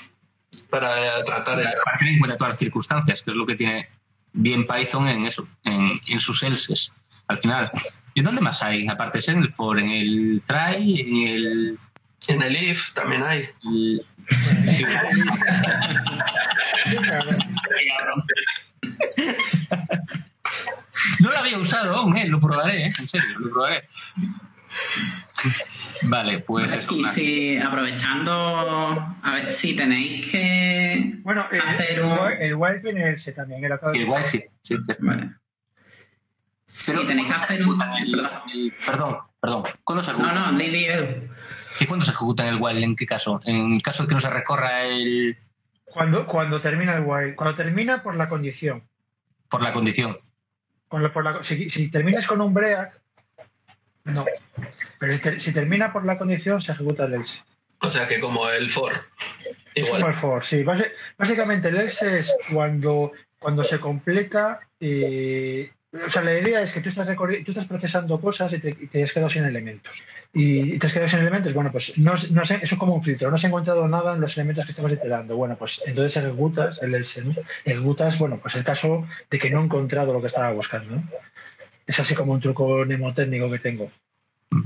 [0.70, 3.89] para tratar el para tener en cuenta todas las circunstancias, que es lo que tiene
[4.32, 6.93] bien Python en eso, en, en sus elses.
[7.28, 7.70] Al final,
[8.15, 8.86] ¿y dónde más hay?
[8.89, 11.78] Aparte de en el for, en el try, en el...
[12.27, 13.49] En el if también hay.
[13.65, 14.05] el-
[21.20, 22.27] No lo había usado aún, ¿eh?
[22.28, 22.93] lo probaré, ¿eh?
[22.99, 23.89] en serio, lo probaré.
[26.02, 26.92] Vale, pues eso.
[26.94, 28.32] Y si, aprovechando,
[29.22, 32.12] a ver si tenéis que Bueno, el, hacer el, un...
[32.12, 34.92] while- el while tiene else también, el acabo de- Igual sí, sí, sí.
[35.00, 35.30] Vale.
[36.86, 37.82] Pero si tenéis que ¿cuándo se hacer un...
[37.82, 39.62] el- el- Perdón, perdón.
[39.84, 40.50] ¿Cuándo se No, ejecuta?
[40.52, 41.28] no, di, Edu.
[41.80, 42.84] ¿Y cuándo se ejecuta en el while?
[42.84, 43.40] ¿En qué caso?
[43.44, 45.36] En caso de que no se recorra el
[45.84, 48.82] Cuando, cuando termina el while, cuando termina por la condición.
[49.50, 50.18] por la condición.
[50.92, 53.00] La- por la- si, si terminas con un break,
[54.05, 54.25] no.
[54.99, 57.35] Pero si, ter- si termina por la condición, se ejecuta el else.
[57.81, 58.93] O sea que como el for.
[59.75, 60.15] Es como Igual.
[60.15, 60.65] el for, sí.
[61.16, 65.70] Básicamente el else es cuando, cuando se completa, eh,
[66.07, 69.12] o sea, la idea es que tú estás, tú estás procesando cosas y te, has
[69.12, 69.93] quedado sin elementos.
[70.35, 73.03] Y te has quedado sin elementos, bueno, pues no, no sé, eso es como un
[73.05, 75.37] filtro, no has encontrado nada en los elementos que estabas iterando.
[75.37, 77.33] Bueno, pues entonces ejecutas el else, ¿no?
[77.65, 81.05] Ejecutas, bueno, pues el caso de que no he encontrado lo que estaba buscando, ¿no?
[81.89, 83.90] Es así como un truco mnemotécnico que tengo.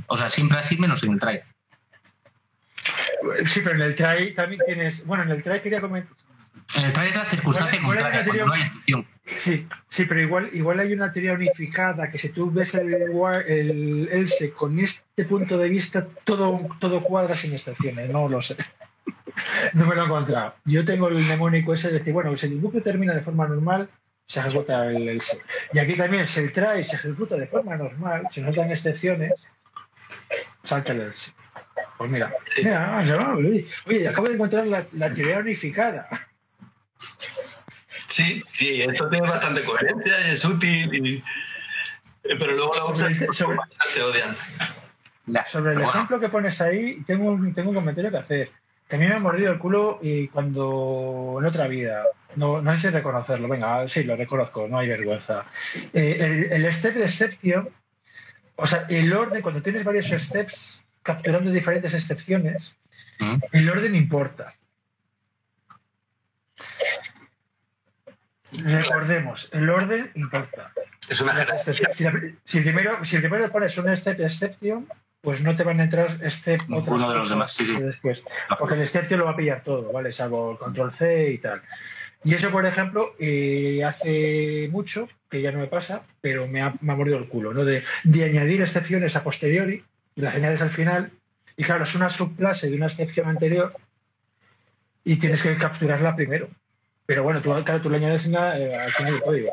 [0.08, 1.40] O sea, siempre así menos en el try.
[3.46, 5.06] Sí, pero en el try también tienes.
[5.06, 6.12] Bueno, en el try quería comentar.
[6.74, 9.06] En el try es la circunstancia contraria, cuando no hay excepción.
[9.44, 14.08] Sí, sí, pero igual, igual hay una teoría unificada que si tú ves el, el
[14.10, 18.56] else con este punto de vista, todo, todo cuadra sin excepciones, no lo sé.
[19.74, 20.54] no me lo he encontrado.
[20.64, 23.88] Yo tengo el mnemónico ese de decir, bueno, si el bucle termina de forma normal,
[24.32, 25.38] se ejecuta el else.
[25.72, 29.32] Y aquí también, si el try se ejecuta de forma normal, si no dan excepciones,
[30.64, 31.32] salta el else.
[31.98, 32.98] Pues mira, mira,
[33.86, 36.08] oye, acabo de encontrar la, la teoría unificada.
[38.08, 41.24] Sí, sí, esto tiene bastante coherencia y es útil,
[42.24, 43.58] eh, pero luego la usas sobre,
[43.94, 44.36] te odian.
[45.50, 48.50] Sobre el ejemplo que pones ahí, tengo un, tengo un comentario que hacer.
[48.92, 52.04] Que a mí me ha mordido el culo y cuando en otra vida,
[52.36, 55.46] no, no sé si reconocerlo, venga, sí, lo reconozco, no hay vergüenza.
[55.94, 57.70] Eh, el, el step de excepción,
[58.56, 62.76] o sea, el orden, cuando tienes varios steps capturando diferentes excepciones,
[63.18, 63.36] ¿Mm?
[63.52, 64.52] el orden importa.
[68.52, 70.70] Recordemos, el orden importa.
[71.08, 71.32] Es una
[72.44, 74.86] si, primero, si primero pones un step exception,
[75.22, 78.22] pues no te van a entrar step Uno de los demás, sí, después.
[78.58, 80.12] Porque el exception lo va a pillar todo, ¿vale?
[80.12, 81.62] Salvo el control C y tal.
[82.24, 86.74] Y eso, por ejemplo, eh, hace mucho, que ya no me pasa, pero me ha,
[86.80, 87.64] me ha mordido el culo, ¿no?
[87.64, 89.84] De, de, añadir excepciones a posteriori
[90.14, 91.12] y las añades al final.
[91.56, 93.74] Y claro, es una subclase de una excepción anterior
[95.04, 96.48] y tienes que capturarla primero.
[97.06, 99.52] Pero bueno, tú, claro, tú le añades una, eh, al final del código.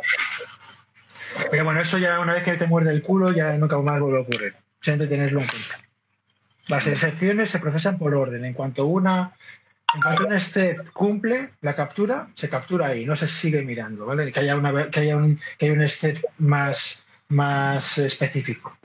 [1.52, 4.18] Pero bueno, eso ya una vez que te muerde el culo, ya nunca más vuelve
[4.18, 4.56] a ocurrir.
[4.82, 5.80] Siempre tenerlo en cuenta.
[6.68, 8.46] Las excepciones se procesan por orden.
[8.46, 9.34] En cuanto una
[9.94, 14.32] en cuanto un step cumple la captura, se captura ahí, no se sigue mirando, ¿vale?
[14.32, 16.78] Que haya una que haya un que haya un step más
[17.30, 18.78] más específico.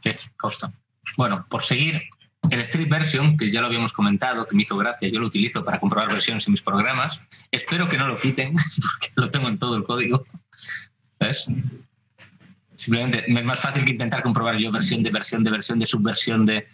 [0.00, 0.72] ¿Qué costa?
[1.16, 2.02] Bueno, por seguir
[2.50, 5.64] el Strip Version, que ya lo habíamos comentado, que me hizo gracia, yo lo utilizo
[5.64, 7.18] para comprobar versiones en mis programas.
[7.50, 10.24] Espero que no lo quiten, porque lo tengo en todo el código.
[11.18, 11.46] ¿Ves?
[12.82, 16.44] Simplemente es más fácil que intentar comprobar yo versión de versión de versión de subversión
[16.44, 16.66] de.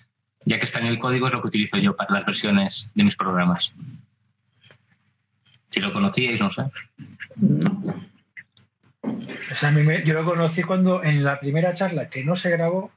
[0.46, 3.04] Ya que está en el código, es lo que utilizo yo para las versiones de
[3.04, 3.70] mis programas.
[5.68, 6.62] Si lo conocíais, no sé.
[10.06, 12.90] yo lo conocí cuando en la primera charla que no se grabó,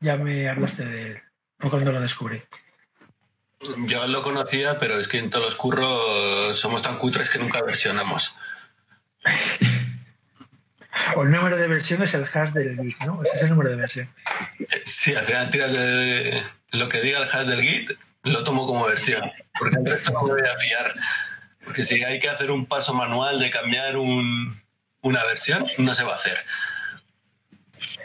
[0.00, 1.18] ya me hablaste de él.
[1.60, 2.40] ¿O cuando lo descubrí?
[3.86, 7.62] Yo lo conocía, pero es que en todos los curros somos tan cutres que nunca
[7.62, 8.34] versionamos.
[11.18, 13.20] O el número de versión es el hash del Git, ¿no?
[13.24, 14.08] Ese es el número de versión.
[14.84, 17.90] Sí, al final tiras de lo que diga el hash del Git,
[18.22, 19.28] lo tomo como versión.
[19.58, 20.94] Porque el resto no me voy a fiar.
[21.64, 24.62] Porque si hay que hacer un paso manual de cambiar un,
[25.00, 26.38] una versión, no se va a hacer.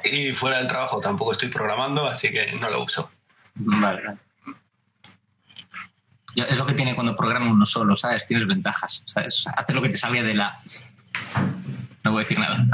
[0.05, 3.11] Y fuera del trabajo tampoco estoy programando, así que no lo uso.
[3.53, 4.15] Vale.
[6.35, 8.25] Es lo que tiene cuando programa uno solo, ¿sabes?
[8.25, 9.45] Tienes ventajas, ¿sabes?
[9.55, 10.63] Hace lo que te salga de la...
[12.13, 12.67] No voy a decir nada.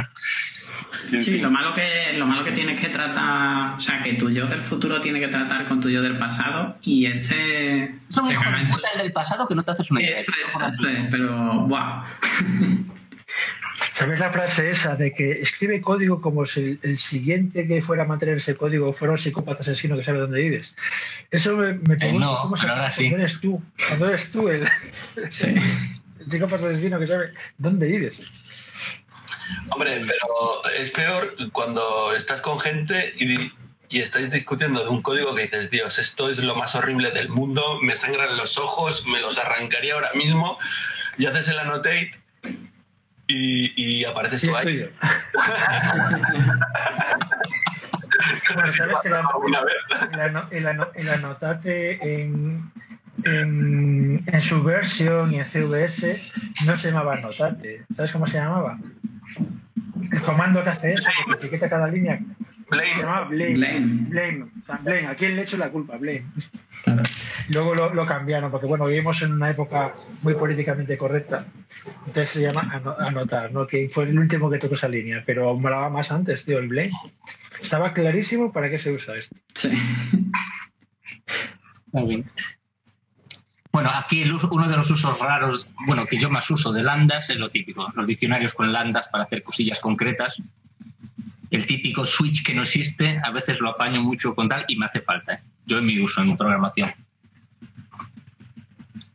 [1.23, 4.47] Sí, lo malo que lo malo que tienes que tratar, o sea, que tu yo
[4.47, 7.83] del futuro tiene que tratar con tu yo del pasado y ese.
[7.83, 10.19] Es mejor puta el del pasado que no te haces una idea.
[10.19, 12.03] Eso es, pero wow.
[13.93, 18.07] ¿Sabes la frase esa de que escribe código como si el siguiente que fuera a
[18.07, 20.75] mantener ese código fuera un psicópata asesino que sabe dónde vives?
[21.31, 24.63] Eso me, me pregunto no, cómo se ahora cuando eres tú, cuando eres tú el,
[25.15, 28.19] el psicópata asesino que sabe dónde vives.
[29.69, 33.51] Hombre, pero es peor cuando estás con gente y,
[33.89, 37.29] y estáis discutiendo de un código que dices, Dios, esto es lo más horrible del
[37.29, 40.59] mundo, me sangran los ojos, me los arrancaría ahora mismo,
[41.17, 42.11] y haces el annotate
[43.27, 44.89] y, y apareces tú ahí.
[48.53, 49.09] bueno, sabes que
[50.97, 52.71] el, anotate en,
[53.25, 56.21] en, en su versión y en CVS
[56.65, 57.83] no se llamaba anotate.
[57.95, 58.77] ¿Sabes cómo se llamaba?
[60.11, 62.19] El comando que hace eso, que etiqueta cada línea.
[62.69, 62.93] Blame.
[62.93, 63.79] Se llamaba Blame.
[64.09, 64.45] Blame.
[64.83, 65.07] Blame.
[65.07, 65.97] ¿A quién le echo la culpa?
[65.97, 66.25] Blame.
[67.49, 71.45] Luego lo, lo, cambiaron, porque bueno, vivimos en una época muy políticamente correcta.
[72.05, 73.67] Entonces se llama anotar, ¿no?
[73.67, 76.91] Que fue el último que tocó esa línea, pero molaba más antes, tío, el blame.
[77.61, 79.35] Estaba clarísimo para qué se usa esto.
[79.55, 79.69] Sí.
[81.91, 82.25] Muy bien.
[83.71, 87.37] Bueno, aquí uno de los usos raros, bueno, que yo más uso de lambdas es
[87.37, 90.35] lo típico, los diccionarios con lambdas para hacer cosillas concretas.
[91.51, 94.85] El típico switch que no existe, a veces lo apaño mucho con tal y me
[94.85, 95.33] hace falta.
[95.33, 95.39] ¿eh?
[95.65, 96.91] Yo en mi uso en programación.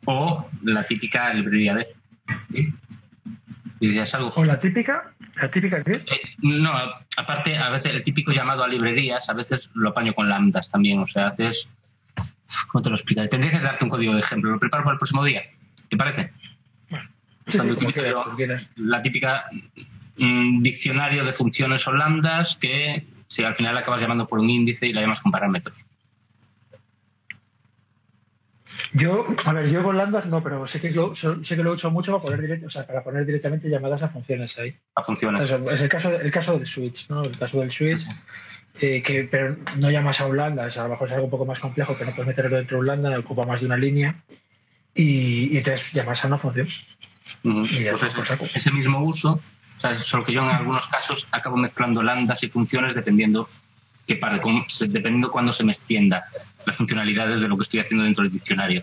[0.05, 1.89] O la típica librería de.
[3.81, 4.33] ¿Dirías algo?
[4.37, 5.15] ¿O la típica?
[5.41, 5.93] ¿La típica qué?
[5.93, 6.73] Eh, no,
[7.17, 11.01] aparte, a veces el típico llamado a librerías, a veces lo apaño con lambdas también.
[11.01, 11.69] O sea, haces
[12.71, 13.29] ¿Cómo te lo explicaré?
[13.29, 14.51] Tendría que darte un código de ejemplo.
[14.51, 15.43] Lo preparo para el próximo día.
[15.89, 16.33] ¿Te parece?
[18.77, 19.51] la típica
[20.17, 24.87] mm, diccionario de funciones o lambdas que si al final acabas llamando por un índice
[24.87, 25.77] y la llamas con parámetros.
[28.93, 31.75] Yo, a ver, yo con lambdas no, pero sé que lo, sé que lo he
[31.75, 34.77] hecho mucho para poner, o sea, para poner directamente llamadas a funciones ahí.
[34.95, 35.51] A funciones.
[35.51, 37.25] es el caso, el caso del switch, ¿no?
[37.25, 38.07] El caso del switch.
[38.81, 41.47] Eh, que pero no llamas a un lambda, a lo mejor es algo un poco
[41.47, 44.17] más complejo que no puedes meterlo dentro de un lambda, ocupa más de una línea
[44.95, 46.69] y, y entonces llamas a una función.
[47.43, 49.41] pues ese, mismo uso,
[49.77, 53.49] o sea, solo que yo en algunos casos acabo mezclando lambdas y funciones dependiendo
[54.09, 54.41] que para,
[54.81, 56.25] dependiendo cuándo se me extienda
[56.67, 58.83] las funcionalidades de lo que estoy haciendo dentro del diccionario.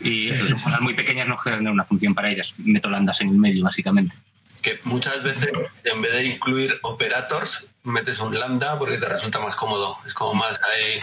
[0.00, 2.54] Y eso, son cosas muy pequeñas, no generan una función para ellas.
[2.56, 4.14] Meto lambdas en el medio, básicamente
[4.62, 5.50] que muchas veces
[5.84, 9.98] en vez de incluir operators metes un lambda porque te resulta más cómodo.
[10.06, 11.00] Es como más ahí.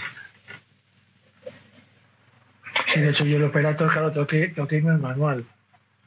[2.94, 5.45] Sí de hecho yo el operator claro tengo que, tengo que irme al manual.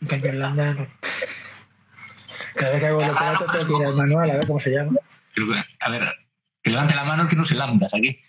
[0.00, 0.86] En cambio el lambda no.
[2.54, 4.70] Cada vez que hago el operator tengo que ir al manual a ver cómo se
[4.70, 4.98] llama.
[5.80, 6.02] A ver
[6.62, 8.20] que levante la mano que no se lambdas aquí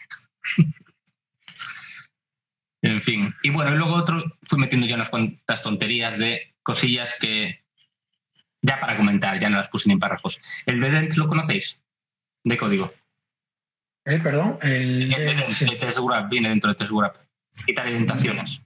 [2.81, 3.35] en fin.
[3.43, 7.63] Y bueno y luego otro fui metiendo ya unas cuantas tonterías de cosillas que
[8.61, 10.40] ya para comentar, ya no las puse ni en párrafos.
[10.65, 11.77] ¿El Dedent lo conocéis?
[12.44, 12.91] De código.
[14.06, 14.19] ¿Eh?
[14.23, 14.57] Perdón.
[14.61, 17.18] El, el viene dentro de TestGraph.
[17.65, 18.61] Quitar indentaciones.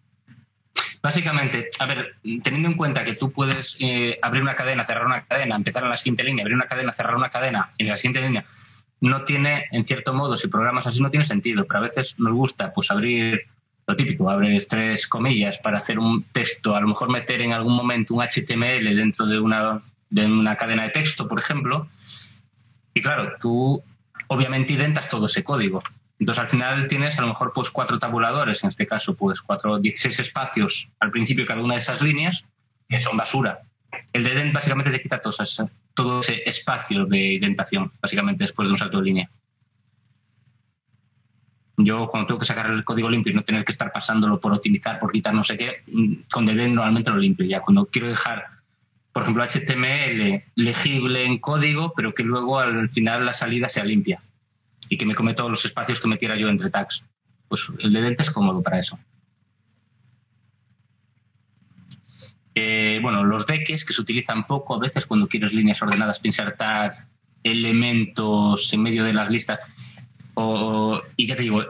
[1.02, 5.26] Básicamente, a ver, teniendo en cuenta que tú puedes eh, abrir una cadena, cerrar una
[5.26, 8.22] cadena, empezar en la siguiente línea, abrir una cadena, cerrar una cadena, en la siguiente
[8.22, 8.46] línea,
[9.02, 12.32] no tiene, en cierto modo, si programas así no tiene sentido, pero a veces nos
[12.32, 13.42] gusta pues abrir
[13.86, 17.76] lo típico, abres tres comillas para hacer un texto, a lo mejor meter en algún
[17.76, 21.88] momento un HTML dentro de una, de una cadena de texto, por ejemplo,
[22.94, 23.84] y claro, tú
[24.28, 25.84] obviamente identas todo ese código.
[26.20, 29.80] Entonces al final tienes a lo mejor pues cuatro tabuladores, en este caso pues cuatro,
[29.80, 32.44] 16 espacios al principio cada una de esas líneas,
[32.88, 33.60] que son basura.
[34.14, 35.36] El de básicamente te quita todo,
[35.94, 39.30] todo ese espacio de identación, básicamente después de un salto de línea.
[41.78, 44.54] Yo cuando tengo que sacar el código limpio y no tener que estar pasándolo por
[44.54, 45.84] optimizar, por quitar no sé qué,
[46.32, 47.46] con DDN normalmente lo limpio.
[47.46, 48.46] Ya cuando quiero dejar,
[49.12, 54.22] por ejemplo, HTML legible en código, pero que luego al final la salida sea limpia
[54.88, 57.04] y que me come todos los espacios que metiera yo entre tags.
[57.48, 59.00] Pues el DDN es cómodo para eso.
[62.56, 66.28] Eh, bueno, los deques que se utilizan poco a veces cuando quieres líneas ordenadas para
[66.28, 67.08] insertar
[67.44, 69.60] elementos en medio de las listas
[70.36, 71.64] o, y ya te digo,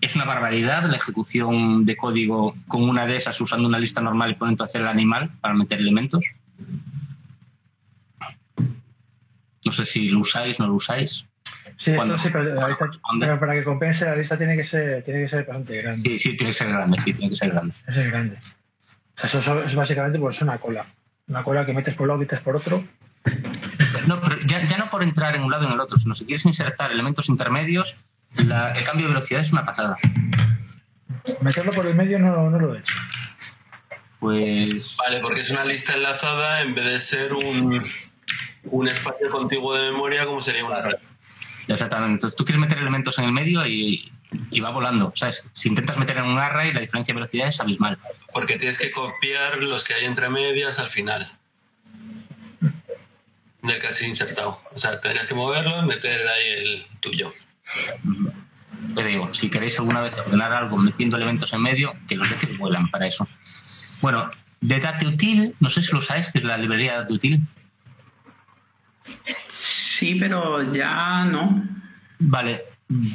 [0.00, 4.32] es una barbaridad la ejecución de código con una de esas usando una lista normal
[4.32, 6.24] y poniendo a hacer el animal para meter elementos.
[9.64, 11.24] No sé si lo usáis, no lo usáis.
[11.78, 16.08] Sí, pero, para que compense la lista tiene que ser, tiene que ser bastante grande.
[16.10, 17.74] Sí, sí, tiene que ser grande, sí, tiene que ser grande.
[17.86, 18.38] Es grande.
[19.16, 20.86] O sea, eso, es básicamente pues, una cola.
[21.28, 22.84] Una cola que metes por un lado, metes por otro
[24.06, 26.24] no, pero ya, no por entrar en un lado o en el otro, sino si
[26.24, 27.96] quieres insertar elementos intermedios,
[28.36, 28.48] el
[28.84, 29.96] cambio de velocidad es una pasada.
[31.40, 32.94] Meterlo por el medio no, no lo he hecho.
[34.18, 34.96] Pues.
[34.96, 37.84] Vale, porque es una lista enlazada en vez de ser un,
[38.64, 40.96] un espacio contiguo de memoria como sería una red.
[41.68, 42.14] Exactamente.
[42.14, 44.10] Entonces tú quieres meter elementos en el medio y,
[44.50, 45.12] y va volando.
[45.16, 45.44] ¿Sabes?
[45.52, 47.98] Si intentas meter en un array, la diferencia de velocidad es abismal.
[48.32, 51.30] Porque tienes que copiar los que hay entre medias al final
[53.64, 54.60] de casi insertado.
[54.74, 57.32] O sea, tendrías que moverlo y meter ahí el tuyo.
[58.94, 62.46] Te digo, si queréis alguna vez ordenar algo metiendo elementos en medio, que los que
[62.58, 63.26] vuelan para eso.
[64.02, 64.30] Bueno,
[64.60, 67.40] de DateUtil, no sé si lo usáis, es la librería DateUtil.
[69.52, 71.64] Sí, pero ya no.
[72.18, 72.62] Vale,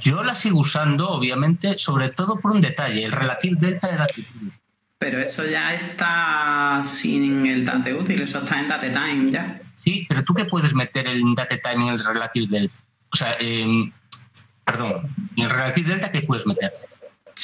[0.01, 4.53] yo la sigo usando, obviamente, sobre todo por un detalle, el relative delta de DateUtil.
[4.97, 9.61] Pero eso ya está sin el DateUtil, eso está en DateTime ya.
[9.89, 12.75] Sí, pero tú qué puedes meter el data time en el relative delta.
[13.11, 13.35] O sea,
[14.63, 16.71] perdón, en el relative delta, ¿qué puedes meter?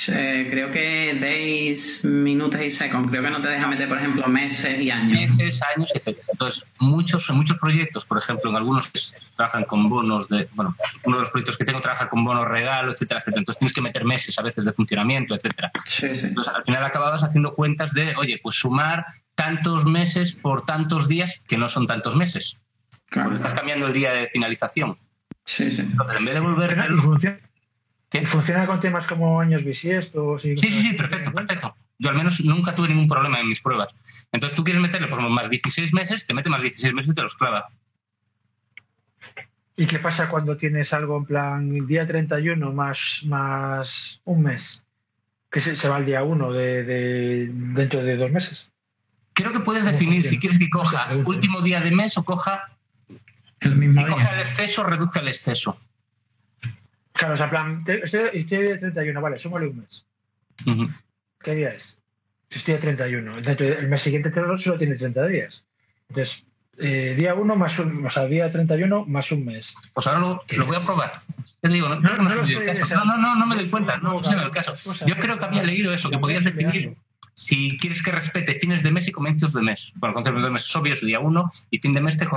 [0.07, 3.09] Eh, creo que days, minutos y seconds.
[3.09, 5.37] Creo que no te deja meter, por ejemplo, meses y años.
[5.37, 6.19] Meses, años, etc.
[6.31, 8.99] Entonces, muchos, muchos proyectos, por ejemplo, en algunos que
[9.35, 12.91] trabajan con bonos de, bueno, uno de los proyectos que tengo trabaja con bonos regalo,
[12.91, 13.39] etcétera, etcétera.
[13.39, 15.71] Entonces tienes que meter meses a veces de funcionamiento, etcétera.
[15.85, 16.25] Sí, sí.
[16.27, 19.05] Entonces, al final acababas haciendo cuentas de, oye, pues sumar
[19.35, 22.57] tantos meses por tantos días que no son tantos meses.
[23.09, 23.29] Claro.
[23.29, 24.97] Porque estás cambiando el día de finalización.
[25.45, 25.81] Sí, sí.
[25.81, 27.54] Entonces, en vez de volver ¿Y
[28.27, 30.43] Funciona con temas como años bisiestos?
[30.45, 31.75] Y Sí, sí, sí, perfecto, perfecto.
[31.97, 33.89] Yo al menos nunca tuve ningún problema en mis pruebas.
[34.31, 37.15] Entonces tú quieres meterle por ejemplo, más 16 meses, te mete más 16 meses y
[37.15, 37.69] te los clava.
[39.77, 44.81] ¿Y qué pasa cuando tienes algo en plan día 31 más, más un mes?
[45.51, 48.69] Que se, se va al día 1 de, de, dentro de dos meses.
[49.33, 50.35] Creo que puedes ¿Cómo definir funciona?
[50.35, 51.29] si quieres que coja Pregunto.
[51.29, 52.71] último día de mes o coja,
[53.59, 54.49] El mismo si coja el día.
[54.49, 55.77] exceso o reduzca el exceso.
[57.15, 60.05] Claro, o sea, plan, estoy, estoy de 31, vale, súmale un mes.
[61.41, 61.97] ¿Qué día es?
[62.49, 63.41] Estoy a 31.
[63.41, 65.63] Dentro de- el mes siguiente solo tiene 30 días.
[66.09, 66.43] Entonces,
[66.77, 69.73] eh, día 1 más un, o sea, día 31 más un mes.
[69.93, 71.21] Pues ahora lo, lo voy a probar.
[71.61, 74.75] Te digo, no, No, no, me no, no, doy cuenta, no, se me el caso.
[75.05, 76.95] Yo creo que había leído eso, que podías definir
[77.33, 79.91] si quieres que respete fines de mes y comienzos de mes.
[79.95, 82.27] Bueno, conceptos de mes es obvio, su día 1 y fin de mes te,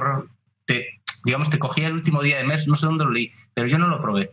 [0.65, 0.98] te,
[1.29, 3.77] digamos, te cogía el último día de mes, no sé dónde lo leí, pero yo
[3.77, 4.31] no lo probé.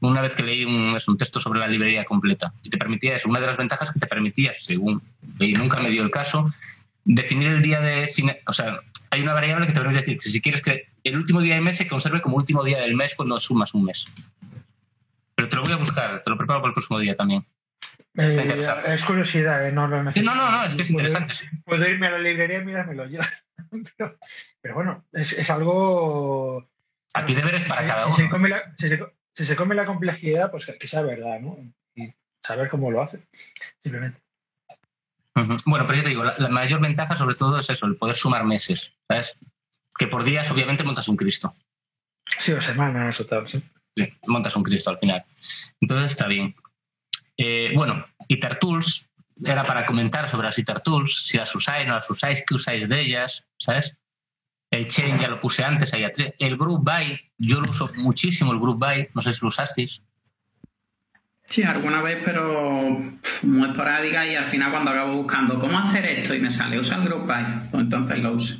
[0.00, 3.16] Una vez que leí un, es un texto sobre la librería completa y te permitía
[3.16, 5.02] eso, una de las ventajas que te permitía, según
[5.38, 6.50] leí, nunca me dio el caso,
[7.04, 8.08] definir el día de
[8.46, 8.78] o sea,
[9.10, 11.62] hay una variable que te permite decir que si quieres que el último día del
[11.64, 14.06] mes se conserve como último día del mes cuando sumas un mes.
[15.34, 17.44] Pero te lo voy a buscar, te lo preparo para el próximo día también.
[18.16, 19.72] Eh, es curiosidad, ¿eh?
[19.72, 21.34] no lo no, no, no, es que es Puedo- interesante.
[21.34, 21.44] sí.
[21.64, 23.20] Puedo irme a la librería y mirármelo yo.
[23.96, 24.18] pero,
[24.60, 26.68] pero bueno, es, es algo.
[27.14, 28.30] Aquí deberes para si, cada si se uno.
[28.30, 29.00] come la, si, se,
[29.34, 31.58] si se come la complejidad, pues que, sea verdad, ¿no?
[31.94, 32.08] Y
[32.42, 33.20] saber cómo lo hace,
[33.82, 34.20] simplemente.
[35.64, 38.16] Bueno, pero yo te digo, la, la mayor ventaja sobre todo es eso, el poder
[38.16, 39.34] sumar meses, ¿sabes?
[39.98, 41.54] Que por días obviamente montas un Cristo.
[42.40, 43.62] Sí, o semanas o tal, sí.
[43.96, 45.24] Sí, montas un Cristo al final.
[45.80, 46.54] Entonces está bien.
[47.36, 49.06] Eh, bueno, Guitar Tools
[49.44, 52.88] era para comentar sobre las Guitar Tools, si las usáis, no las usáis, qué usáis
[52.88, 53.92] de ellas, ¿sabes?
[54.70, 56.32] El Chain ya lo puse antes, ahí atrás.
[56.38, 60.00] El Group By, yo lo uso muchísimo el Group By, no sé si lo usasteis.
[61.48, 62.98] Sí, alguna vez, pero
[63.42, 66.96] muy esporádica y al final cuando acabo buscando cómo hacer esto y me sale usa
[66.96, 68.54] el group by, pues entonces lo uso.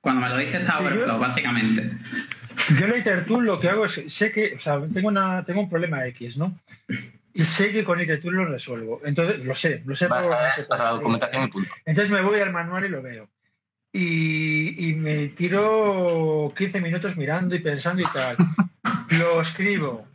[0.00, 1.90] Cuando me lo dice está Sí, Overflow, yo- básicamente.
[2.78, 5.70] Yo en Itertool lo que hago es, sé que, o sea, tengo, una, tengo un
[5.70, 6.56] problema X, ¿no?
[7.34, 9.00] Y sé que con Itertool lo resuelvo.
[9.04, 11.70] Entonces, lo sé, lo sé Vas por- a, a la documentación y punto.
[11.86, 13.28] Entonces me voy al manual y lo veo.
[13.92, 18.36] Y, y me tiro 15 minutos mirando y pensando y tal.
[19.10, 20.06] Lo escribo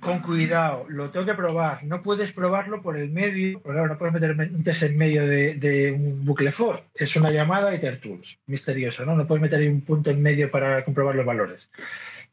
[0.00, 1.84] con cuidado, lo tengo que probar.
[1.84, 5.26] No puedes probarlo por el medio, porque claro, no puedes meter un test en medio
[5.26, 6.82] de, de un bucle for.
[6.94, 9.14] Es una llamada Tools, misterioso, ¿no?
[9.14, 11.68] No puedes meter ahí un punto en medio para comprobar los valores.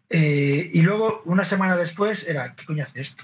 [0.09, 3.23] Eh, y luego, una semana después, era, ¿qué coño hace esto?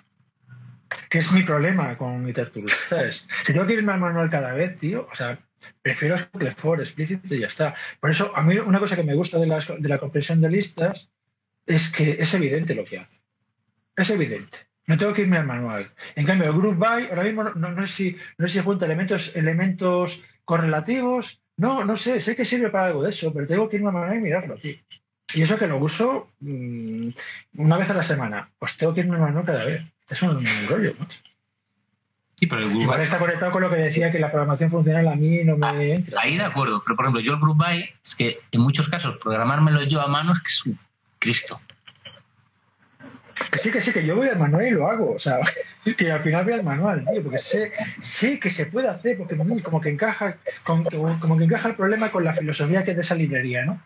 [1.09, 3.25] Que es mi problema con Tools, ¿sabes?
[3.45, 5.39] Si tengo que irme al manual cada vez, tío, o sea,
[5.81, 6.17] prefiero
[6.57, 7.75] for explícito y ya está.
[7.99, 10.49] Por eso, a mí una cosa que me gusta de, las, de la comprensión de
[10.49, 11.09] listas
[11.65, 13.19] es que es evidente lo que hace.
[13.95, 14.57] Es evidente.
[14.87, 15.91] No tengo que irme al manual.
[16.15, 18.85] En cambio, el group by, ahora mismo no, no sé si no sé si junta
[18.85, 21.39] elementos, elementos correlativos.
[21.55, 23.93] No, no sé, sé que sirve para algo de eso, pero tengo que irme al
[23.93, 24.75] manual y mirarlo, tío.
[25.33, 27.09] Y eso que lo uso mm,
[27.57, 28.49] una vez a la semana.
[28.59, 29.83] Pues tengo que irme al manual cada vez.
[30.13, 31.17] Es un, rollo, macho.
[32.35, 34.69] Sí, pero el Group Igual By- está conectado con lo que decía que la programación
[34.71, 36.21] funcional a mí no me entra.
[36.21, 39.17] Ahí de acuerdo, pero por ejemplo, yo el Group By, es que en muchos casos
[39.21, 40.79] programármelo yo a mano es que es un
[41.19, 41.59] Cristo.
[43.51, 45.13] Que sí, que sí, que yo voy al manual y lo hago.
[45.15, 45.39] O sea,
[45.97, 47.71] que al final voy al manual, tío, porque sé,
[48.01, 52.11] sé que se puede hacer, porque como que encaja, con- como que encaja el problema
[52.11, 53.81] con la filosofía que es de esa librería, ¿no?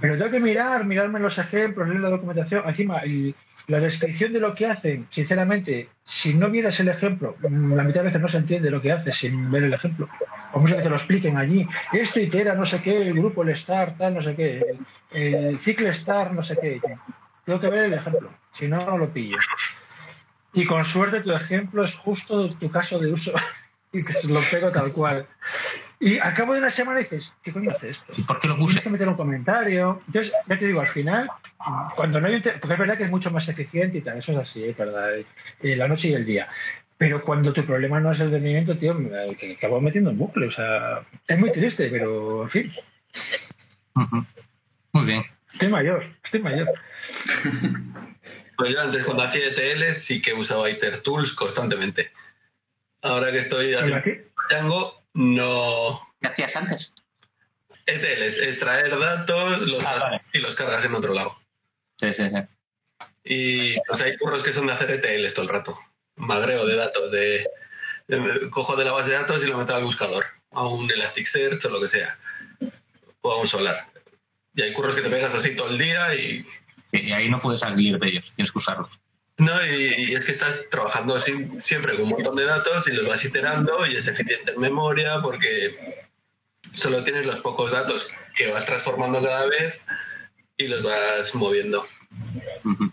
[0.00, 2.62] Pero tengo que mirar, mirarme los ejemplos, leer la documentación.
[2.66, 3.34] Encima, el-
[3.66, 8.06] la descripción de lo que hacen, sinceramente, si no vieras el ejemplo, la mitad de
[8.06, 10.08] veces no se entiende lo que hace sin ver el ejemplo.
[10.52, 11.66] O mucho que te lo expliquen allí.
[11.92, 14.62] Esto itera, no sé qué, el grupo, el star, tal, no sé qué,
[15.12, 16.80] el, el ciclo star, no sé qué.
[17.44, 19.38] Tengo que ver el ejemplo, si no, no lo pillo.
[20.52, 23.32] Y con suerte tu ejemplo es justo tu caso de uso
[23.92, 25.26] y que lo pego tal cual.
[26.04, 28.12] Y al cabo de una semana dices, ¿qué coño hace esto?
[28.14, 28.82] ¿Y por qué lo Tienes puse?
[28.82, 30.02] que meter un comentario.
[30.06, 31.30] Entonces, ya te digo, al final,
[31.96, 34.18] cuando no hay un te- porque es verdad que es mucho más eficiente y tal,
[34.18, 36.46] eso es así, es verdad, eh, la noche y el día.
[36.98, 40.46] Pero cuando tu problema no es el rendimiento, tío, eh, que acabo metiendo en bucle,
[40.48, 42.72] o sea, es muy triste, pero en fin.
[44.92, 45.22] Muy bien.
[45.54, 46.68] estoy mayor, estoy mayor.
[48.56, 52.12] Pues yo antes cuando hacía ETL sí que usaba IterTools constantemente.
[53.02, 54.00] Ahora que estoy haciendo
[54.48, 56.00] Django, no...
[56.20, 56.92] ¿Qué hacías antes?
[57.86, 61.36] ETL es extraer datos los Ah, y los cargas en otro lado.
[61.98, 63.06] Sí, sí, sí.
[63.24, 65.78] Y pues hay curros que son de hacer ETL todo el rato.
[66.16, 67.46] Magreo de datos, de,
[68.08, 71.64] de- cojo de la base de datos y lo meto al buscador, a un Elasticsearch
[71.64, 72.18] o lo que sea,
[73.20, 73.86] o a un Solar.
[74.54, 76.46] Y hay curros que te pegas así todo el día y
[76.90, 78.88] Sí, y ahí no puedes salir de ellos, tienes que usarlos.
[79.38, 81.18] No y, y es que estás trabajando
[81.60, 85.20] siempre con un montón de datos y los vas iterando y es eficiente en memoria
[85.22, 86.04] porque
[86.72, 88.06] solo tienes los pocos datos
[88.36, 89.80] que vas transformando cada vez
[90.56, 91.84] y los vas moviendo.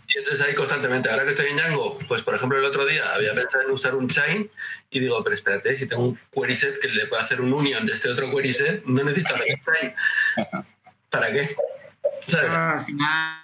[0.08, 3.14] Y entonces ahí constantemente, ahora que estoy en Django, pues por ejemplo el otro día
[3.14, 4.50] había pensado en usar un chain
[4.90, 7.86] y digo, pero espérate, si tengo un query set que le puedo hacer un union
[7.86, 10.64] de este otro query set, no necesito hacer un chain.
[11.10, 11.54] ¿Para qué?
[12.26, 12.86] ¿Sabes?
[12.86, 13.42] Final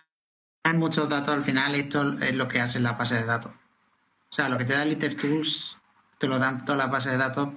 [0.64, 3.52] hay muchos datos, al final esto es lo que hace la base de datos.
[4.30, 5.76] O sea, lo que te da el IterTools
[6.18, 7.48] te lo dan todas las bases de datos,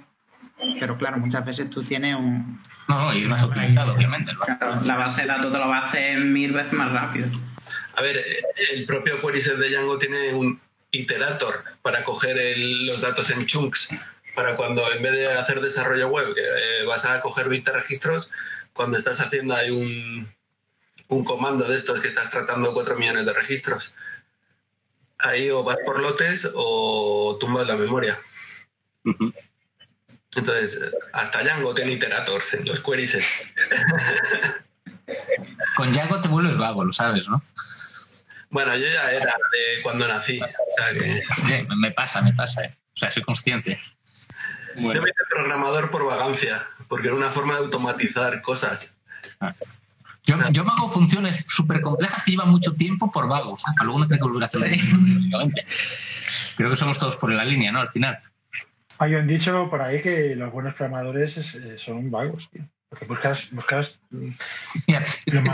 [0.79, 2.61] pero claro, muchas veces tú tienes un...
[2.87, 4.31] No, no, y es más utilizado, obviamente.
[4.45, 7.27] Claro, la base de datos te lo va a hacer mil veces más rápido.
[7.95, 8.17] A ver,
[8.73, 10.59] el propio query set de Django tiene un
[10.91, 13.87] iterator para coger el- los datos en chunks,
[14.35, 17.71] para cuando en vez de hacer desarrollo web, que eh, vas a coger bits de
[17.73, 18.29] registros,
[18.73, 20.29] cuando estás haciendo ahí un,
[21.11, 23.93] un comando de estos que estás tratando 4 millones de registros.
[25.19, 28.17] Ahí o vas por lotes o tumbas la memoria.
[30.35, 30.79] Entonces,
[31.11, 33.25] hasta Django tiene iterators en los query sets.
[35.75, 37.43] Con Django te vuelves vago, lo sabes, ¿no?
[38.49, 40.47] Bueno, yo ya era de cuando nací, o
[40.77, 41.21] sea que...
[41.21, 42.63] Sí, me pasa, me pasa.
[42.63, 42.77] ¿eh?
[42.95, 43.77] O sea, soy consciente.
[44.77, 48.89] Yo me hice programador por vagancia, porque era una forma de automatizar cosas.
[50.25, 53.75] Yo, yo me hago funciones súper complejas que llevan mucho tiempo por vago, ¿sabes?
[53.77, 55.65] Para luego que volver a hacer básicamente.
[56.55, 57.79] Creo que somos todos por la línea, ¿no?
[57.81, 58.19] Al final.
[58.99, 62.63] Hay un dicho por ahí que los buenos programadores es- eh, son vagos, tío.
[62.87, 64.29] Porque buscas, buscas mm,
[64.85, 65.05] Mira,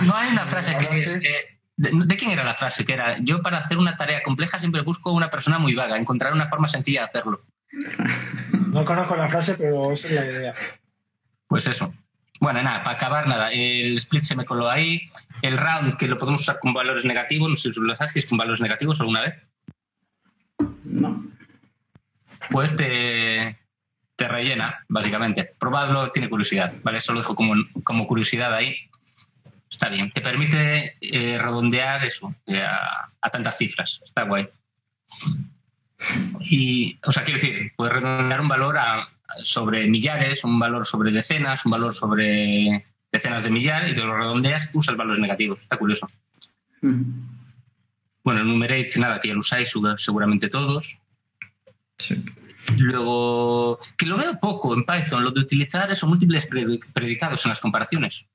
[0.02, 1.20] no hay una frase que es...
[1.20, 2.84] Que- de, ¿De quién era la frase?
[2.84, 6.34] Que era, yo para hacer una tarea compleja siempre busco una persona muy vaga, encontrar
[6.34, 7.42] una forma sencilla de hacerlo.
[8.52, 10.56] No conozco la frase, pero esa es la idea.
[11.48, 11.94] Pues eso.
[12.40, 13.52] Bueno, nada, para acabar, nada.
[13.52, 15.10] El split se me coló ahí.
[15.42, 18.38] El round, que lo podemos usar con valores negativos, no sé si lo hacéis con
[18.38, 19.36] valores negativos alguna vez.
[20.84, 21.26] No.
[22.50, 23.58] Pues te,
[24.16, 25.52] te rellena, básicamente.
[25.60, 27.00] Probadlo, tiene curiosidad, ¿vale?
[27.00, 27.54] Eso lo dejo como,
[27.84, 28.76] como curiosidad ahí.
[29.70, 30.12] Está bien.
[30.12, 34.00] Te permite eh, redondear eso eh, a, a tantas cifras.
[34.04, 34.48] Está guay.
[36.42, 39.10] Y, o sea, quiero decir, puedes redondear un valor a,
[39.44, 44.16] sobre millares, un valor sobre decenas, un valor sobre decenas de millares y te lo
[44.18, 45.60] redondeas usas valores negativos.
[45.62, 46.08] Está curioso.
[46.82, 47.02] Mm.
[48.24, 50.98] Bueno, el numerate, nada, que ya lo usáis segura- seguramente todos.
[51.98, 52.24] Sí.
[52.78, 57.50] Luego, que lo veo poco en Python, lo de utilizar esos múltiples predi- predicados en
[57.50, 58.26] las comparaciones.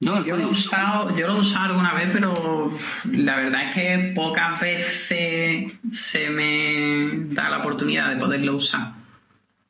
[0.00, 2.72] No, Yo lo he usado, yo lo he usado alguna vez, pero
[3.04, 8.92] la verdad es que pocas veces se me da la oportunidad de poderlo usar.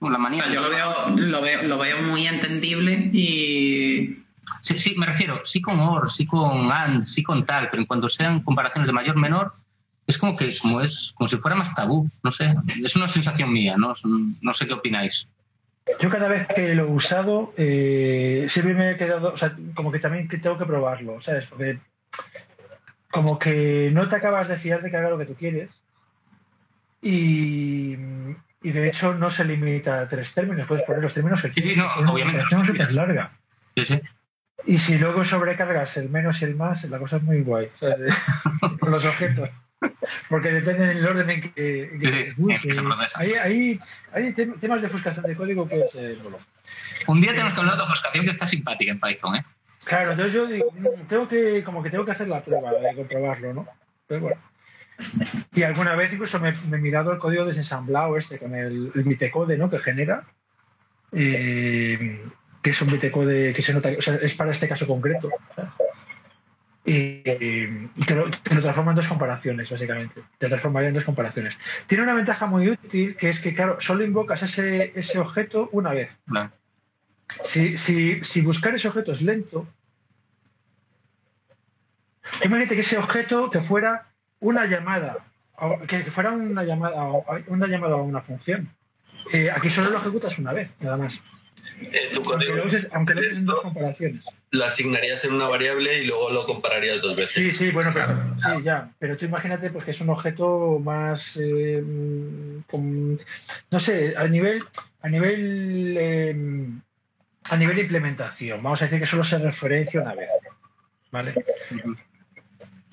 [0.00, 0.44] la O manía.
[0.44, 4.16] sea, yo lo veo, lo veo, lo veo muy entendible y
[4.62, 7.86] Sí, sí, me refiero, sí con OR, sí con AND, sí con tal, pero en
[7.86, 9.54] cuanto sean comparaciones de mayor menor,
[10.06, 13.52] es como que como es como si fuera más tabú, no sé, es una sensación
[13.52, 13.94] mía, no,
[14.40, 15.26] no sé qué opináis.
[16.00, 19.90] Yo cada vez que lo he usado, eh, siempre me he quedado, o sea, como
[19.90, 21.46] que también que tengo que probarlo, ¿sabes?
[21.46, 21.78] Porque
[23.10, 25.68] como que no te acabas de fiar de que haga lo que tú quieres
[27.02, 27.96] y,
[28.62, 31.62] y de hecho no se limita a tres términos, puedes poner los términos que Sí,
[31.62, 33.32] sí, no, obviamente, no súper larga.
[33.76, 34.00] Sí, sí.
[34.66, 37.68] Y si luego sobrecargas el menos y el más, la cosa es muy guay.
[38.80, 39.48] Con los objetos.
[40.28, 42.54] Porque depende del orden en que, en que Sí, se sí, ejecute.
[42.54, 43.18] en que se procesa.
[43.20, 43.80] Hay, hay,
[44.12, 46.18] hay tem- temas de ofuscación de código que es eh.
[47.06, 49.44] Un día tenemos que hablar de ofuscación que está simpática en Python, ¿eh?
[49.84, 52.94] Claro, entonces yo digo, mm, tengo que, como que tengo que hacer la prueba de
[52.94, 53.68] comprobarlo, ¿no?
[54.06, 54.36] Pero bueno.
[55.54, 59.02] Y alguna vez incluso me, me he mirado el código desensamblado este con el, el
[59.04, 59.70] bitecode, ¿no?
[59.70, 60.24] Que genera.
[61.12, 62.20] eh,
[62.62, 65.30] que es un bitecode que se nota, o sea, es para este caso concreto.
[65.56, 65.70] ¿sabes?
[66.84, 70.22] Y, y te, lo, te lo transforma en dos comparaciones, básicamente.
[70.38, 71.56] Te transformaría en dos comparaciones.
[71.86, 75.92] Tiene una ventaja muy útil, que es que, claro, solo invocas ese, ese objeto una
[75.92, 76.10] vez.
[77.52, 79.68] Si, si, si buscar ese objeto es lento,
[82.42, 84.06] imagínate que ese objeto que fuera
[84.40, 85.18] una llamada,
[85.86, 87.04] que, fuera una llamada,
[87.46, 88.70] una llamada a una función.
[89.32, 91.20] Eh, aquí solo lo ejecutas una vez, nada más.
[91.80, 94.24] Eh, tu Aunque código lo uses, aunque lo uses en dos comparaciones.
[94.52, 97.34] lo asignarías en una variable y luego lo compararías dos veces.
[97.34, 98.90] Sí, sí, bueno, pero, sí, ya.
[98.98, 101.82] Pero tú imagínate pues, que es un objeto más, eh,
[102.70, 103.18] con-
[103.70, 104.62] no sé, a nivel,
[105.02, 106.66] a nivel, eh,
[107.44, 108.62] a nivel de implementación.
[108.62, 110.28] Vamos a decir que solo se referencia una vez,
[111.10, 111.34] ¿vale?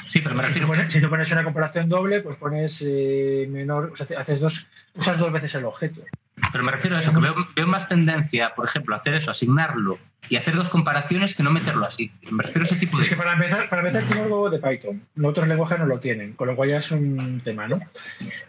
[0.09, 0.67] Sí, pero me Si tú, refiero.
[0.67, 4.65] pones, si tú pones una comparación doble, pues pones eh, menor, o sea, haces dos,
[4.95, 6.01] usas dos veces el objeto.
[6.51, 9.31] Pero me refiero a eso, que veo, veo más tendencia, por ejemplo, a hacer eso,
[9.31, 9.97] asignarlo
[10.29, 12.11] y hacer dos comparaciones que no meterlo así.
[12.29, 13.09] Me refiero a ese tipo Es de...
[13.09, 15.01] que para empezar, para empezar tiene algo de Python.
[15.15, 17.79] Los otros lenguajes no lo tienen, con lo cual ya es un tema, ¿no?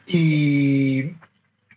[0.07, 1.13] Y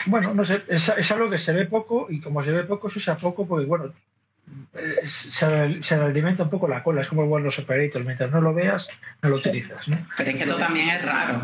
[0.06, 2.90] bueno, no sé, es, es algo que se ve poco y como se ve poco,
[2.90, 3.94] se usa poco porque, bueno,
[5.38, 7.02] se, se alimenta un poco la cola.
[7.02, 8.88] Es como bueno, los operators, mientras no lo veas,
[9.22, 9.98] no lo utilizas, ¿no?
[10.18, 11.42] Pero es que esto también es raro.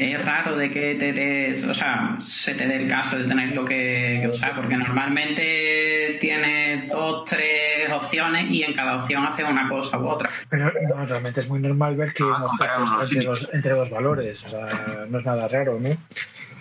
[0.00, 3.66] Es raro de que te des, o sea, se te dé el caso de tenerlo
[3.66, 9.68] que, que usar, porque normalmente tienes dos, tres opciones y en cada opción haces una
[9.68, 10.30] cosa u otra.
[10.48, 13.28] Pero no, realmente es muy normal ver que Ah, un comparar objeto unos está entre
[13.28, 14.44] dos, entre dos valores.
[14.44, 15.90] O sea, no es nada raro, ¿no?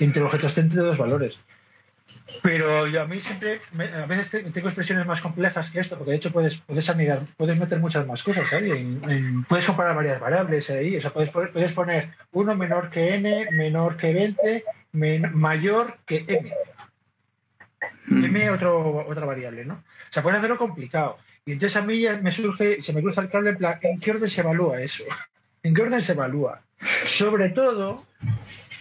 [0.02, 1.40] Entre objetos está entre dos valores.
[2.42, 5.98] Pero yo a mí siempre, me- a veces te- tengo expresiones más complejas que esto,
[5.98, 8.72] porque de hecho puedes, puedes anidar, puedes meter muchas más cosas, ¿sabes?
[8.72, 12.90] En- en- puedes comparar varias variables ahí, o sea, puedes, poner- puedes poner 1 menor
[12.92, 16.54] que n, menor que 20, men- mayor que m.
[18.08, 18.26] Mm.
[18.26, 19.76] M otro, otra variable, ¿no?
[19.76, 21.18] O sea, puedes hacerlo complicado.
[21.46, 24.00] Y entonces a mí ya me surge, se me cruza el cable en plan, ¿en
[24.00, 25.04] qué orden se evalúa eso?
[25.64, 26.62] ¿En qué orden se evalúa?
[27.18, 28.06] Sobre todo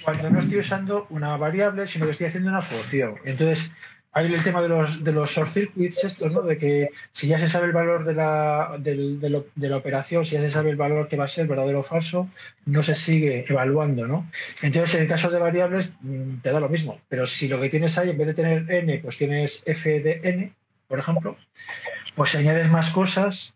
[0.05, 3.17] cuando no estoy usando una variable, sino que estoy haciendo una función.
[3.25, 3.71] Entonces,
[4.13, 6.43] hay el tema de los, de los short circuits estos, ¿no?
[6.43, 9.77] De que si ya se sabe el valor de la, del- de, lo- de la
[9.77, 12.29] operación, si ya se sabe el valor que va a ser verdadero o falso,
[12.65, 14.29] no se sigue evaluando, ¿no?
[14.63, 17.01] Entonces, en el caso de variables, mm, te da lo mismo.
[17.09, 20.21] Pero si lo que tienes ahí, en vez de tener n, pues tienes f de
[20.25, 20.53] n,
[20.89, 21.37] por ejemplo,
[22.17, 23.53] pues si añades más cosas,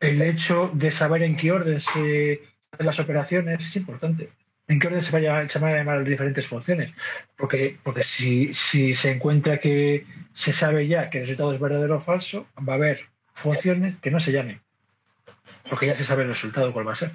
[0.00, 4.28] el hecho de saber en qué orden se hacen las operaciones es importante.
[4.68, 6.92] En qué orden se, vaya, se van a llamar las diferentes funciones.
[7.36, 11.96] Porque, porque si, si se encuentra que se sabe ya que el resultado es verdadero
[11.96, 13.00] o falso, va a haber
[13.34, 14.60] funciones que no se llamen.
[15.70, 17.12] Porque ya se sabe el resultado cuál va a ser.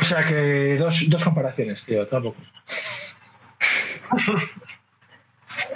[0.00, 2.40] O sea que dos, dos comparaciones, tío, tampoco.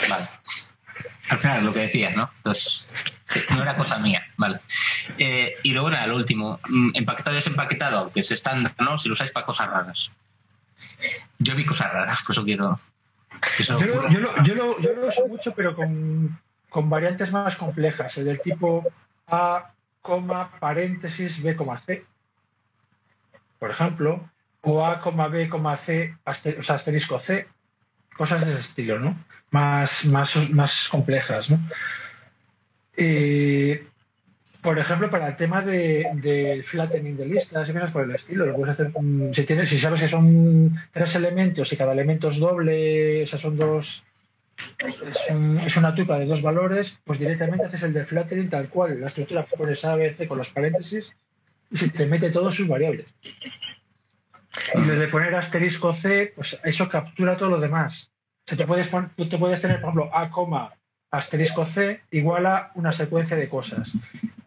[0.09, 0.29] Vale.
[1.31, 2.31] Al final, lo que decías, ¿no?
[2.39, 2.87] Entonces,
[3.51, 4.61] no era cosa mía, vale.
[5.19, 6.59] Eh, y luego, nada, lo último.
[6.69, 8.99] mm, Empaquetado y desempaquetado, aunque es estándar, ¿no?
[8.99, 10.11] Si lo usáis para cosas raras.
[11.39, 12.79] Yo vi cosas raras, por eso quiero...
[13.59, 16.39] eso Yo lo, yo, lo, yo, lo, yo lo uso mucho, pero con,
[16.69, 18.85] con variantes más complejas, el del tipo
[19.27, 19.71] A,
[20.03, 22.05] coma, paréntesis, B, coma, C,
[23.59, 24.29] por ejemplo,
[24.63, 27.47] o A, coma, B, coma, C, aster- o sea, asterisco C,
[28.17, 29.17] cosas de ese estilo, ¿no?
[29.51, 31.59] Más, más, más complejas, ¿no?
[33.03, 33.87] Eh,
[34.63, 38.55] por ejemplo, para el tema de, flattening de listas y cosas por el estilo, lo
[38.55, 38.93] puedes hacer,
[39.33, 43.39] si, tienes, si sabes que son tres elementos y cada elemento es doble, o sea,
[43.39, 44.03] son dos,
[44.79, 48.69] es, un- es una tupa de dos valores, pues directamente haces el de flattening tal
[48.69, 51.11] cual, la estructura pones A, B, C con los paréntesis
[51.71, 53.07] y se te mete todas sus variables.
[54.75, 58.11] Y lo de poner asterisco C, pues eso captura todo lo demás.
[58.45, 60.29] O sea, te puedes, te puedes tener, por ejemplo, A,
[61.11, 63.91] asterisco C igual a una secuencia de cosas.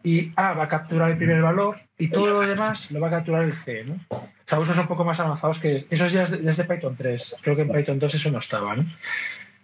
[0.02, 3.10] Y A va a capturar el primer valor y todo lo demás lo va a
[3.10, 3.98] capturar el C, ¿no?
[4.10, 7.36] O sea, usos un poco más avanzados que eso ya es de- desde Python 3.
[7.40, 8.84] Creo que en Python 2 eso no estaba, ¿no?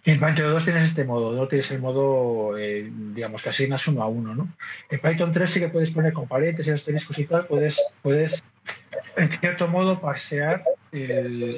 [0.03, 4.01] En Python 2 tienes este modo, no tienes el modo, eh, digamos, que asignas uno
[4.01, 4.47] a uno, ¿no?
[4.89, 8.43] En Python 3 sí que puedes poner con paréntesis, asteriscos y tal, puedes, puedes
[9.15, 9.99] en cierto modo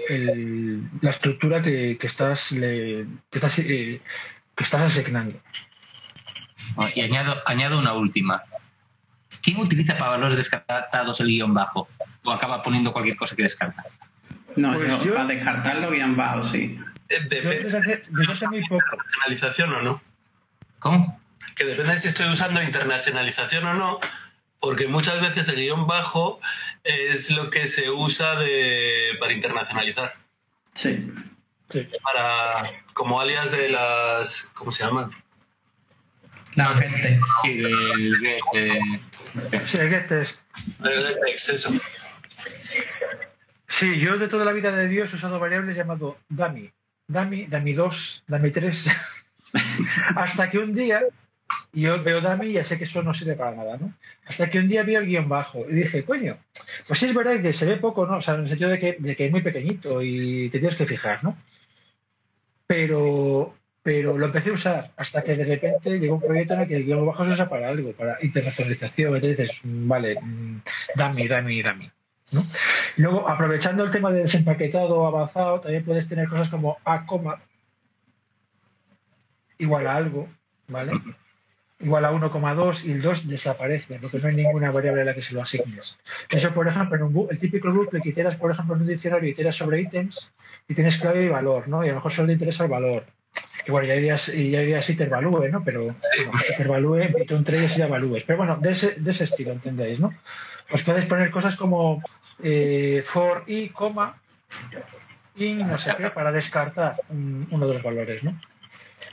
[0.09, 3.05] el- la estructura que, que estás, eh,
[4.55, 5.39] que estás asignando.
[6.95, 8.41] Y añado, añado una última.
[9.41, 11.87] ¿Quién utiliza para valores descartados el guion bajo?
[12.23, 13.83] O acaba poniendo cualquier cosa que descarta.
[14.55, 16.79] No, Pues yo, yo- para descartarlo bien bajo, sí.
[17.09, 18.51] Eh, Yo Depende poco.
[18.51, 20.01] de internacionalización o no.
[20.79, 21.19] ¿Cómo?
[21.55, 23.99] Que depende si estoy usando internacionalización o no,
[24.59, 26.39] porque muchas veces el guion bajo
[26.83, 30.13] es lo que se usa de, para internacionalizar.
[30.75, 31.11] Sí.
[31.71, 31.87] Sí.
[32.03, 34.47] Para, como alias de las.
[34.53, 35.11] ¿Cómo se llaman?
[36.55, 37.19] La gente.
[37.41, 38.13] Sí, del
[38.53, 38.79] eh,
[43.69, 46.69] Sí, de yo de toda la vida de Dios he usado variables llamado dummy.
[47.07, 48.85] Dummy, dummy 2, dummy 3.
[50.15, 51.01] Hasta que un día,
[51.73, 53.93] yo veo dummy y ya sé que eso no sirve para nada, ¿no?
[54.25, 56.37] Hasta que un día vi el guion bajo y dije, coño,
[56.87, 58.17] pues sí es verdad que se ve poco, ¿no?
[58.17, 60.77] O sea, en el sentido de que, de que es muy pequeñito y te tienes
[60.77, 61.35] que fijar, ¿no?
[62.73, 66.67] Pero pero lo empecé a usar hasta que de repente llegó un proyecto en el
[66.67, 69.15] que el guion bajo se usa para algo, para internacionalización.
[69.15, 70.61] Entonces vale, mm,
[70.95, 71.91] dame, dame, dame.
[72.97, 77.05] Luego, aprovechando el tema de desempaquetado avanzado, también puedes tener cosas como A,
[79.59, 80.27] igual a algo,
[80.67, 80.93] ¿vale?
[81.83, 85.21] Igual a 1,2 y el 2 desaparece, porque no hay ninguna variable a la que
[85.21, 85.97] se lo asignes.
[86.29, 89.29] Eso, por ejemplo, en un, el típico bucle que hicieras, por ejemplo, en un diccionario
[89.29, 90.31] y tiras sobre ítems
[90.69, 91.83] y tienes clave y valor, ¿no?
[91.83, 93.03] Y a lo mejor solo te interesa el valor.
[93.67, 95.63] Igual ya dirías, ya dirías intervalue, ¿no?
[95.63, 96.23] Pero sí.
[96.51, 98.23] intervalue, en Python 3 ya valúes.
[98.25, 100.13] Pero bueno, de ese, de ese estilo, ¿entendéis, no?
[100.71, 102.01] Os podéis poner cosas como
[102.41, 104.21] eh, for y, coma,
[105.35, 108.39] y no sé qué, para descartar uno de los valores, ¿no?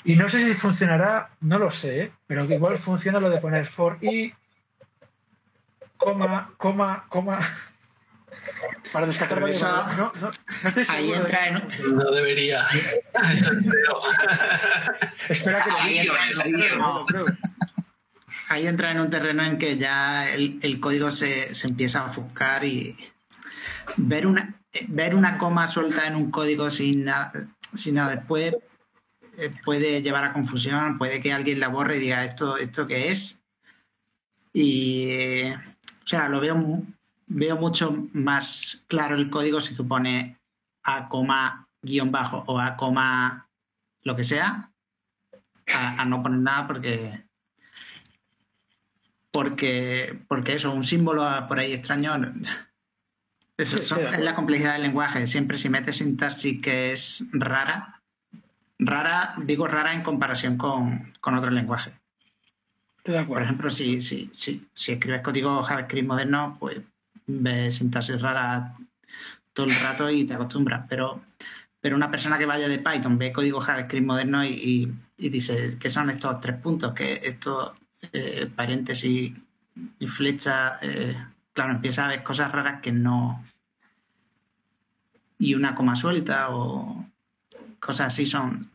[0.05, 2.13] Y no sé si funcionará, no lo sé, ¿eh?
[2.27, 4.33] pero igual funciona lo de poner for y,
[5.99, 7.59] coma, coma, coma,
[8.93, 10.33] para descartar eso, no, no, no
[10.89, 11.63] ahí entra en...
[11.95, 12.67] No debería.
[15.29, 16.45] Espera que ahí, lo entra,
[18.49, 22.07] ahí entra en un terreno en que ya el, el código se, se, empieza a
[22.07, 22.97] ofuscar y
[23.97, 24.55] ver una
[24.89, 27.33] ver una coma suelta en un código sin nada,
[27.75, 28.55] sin nada después
[29.65, 33.39] puede llevar a confusión, puede que alguien la borre y diga esto, esto qué es.
[34.53, 36.83] Y, o sea, lo veo,
[37.27, 40.37] veo mucho más claro el código si tú pones
[40.85, 41.09] A,
[41.83, 43.47] guion bajo o A,
[44.03, 44.71] lo que sea,
[45.67, 47.25] a, no poner nada porque
[49.33, 52.13] porque porque eso, un símbolo por ahí extraño
[53.61, 55.27] eso, es la complejidad del lenguaje.
[55.27, 58.00] Siempre si metes sintaxis que es rara,
[58.83, 61.93] Rara, digo rara en comparación con, con otro lenguaje.
[63.05, 66.79] Por ejemplo, si, si, si, si escribes código JavaScript moderno, pues
[67.27, 68.75] ves sintaxis rara
[69.53, 70.87] todo el rato y te acostumbras.
[70.89, 71.21] Pero,
[71.81, 75.91] pero una persona que vaya de Python ve código JavaScript moderno y, y, dice, ¿qué
[75.91, 76.95] son estos tres puntos?
[76.95, 77.73] Que estos
[78.13, 79.33] eh, paréntesis
[79.99, 81.17] y flecha, eh,
[81.53, 83.45] claro, empieza a ver cosas raras que no...
[85.39, 87.07] Y una coma suelta o,
[87.81, 88.70] cosas así son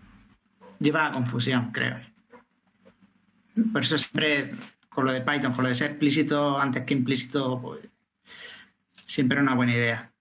[0.85, 1.99] lleva a confusión, creo.
[3.73, 4.51] Por eso siempre
[4.89, 7.81] con lo de Python, con lo de ser explícito antes que implícito, pues
[9.05, 10.11] siempre es una buena idea.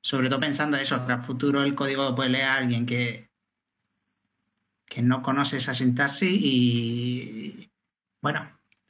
[0.00, 3.28] Sobre todo pensando eso, que a futuro el código lo puede leer alguien que,
[4.86, 7.68] que no conoce esa sintaxis y,
[8.22, 8.48] bueno,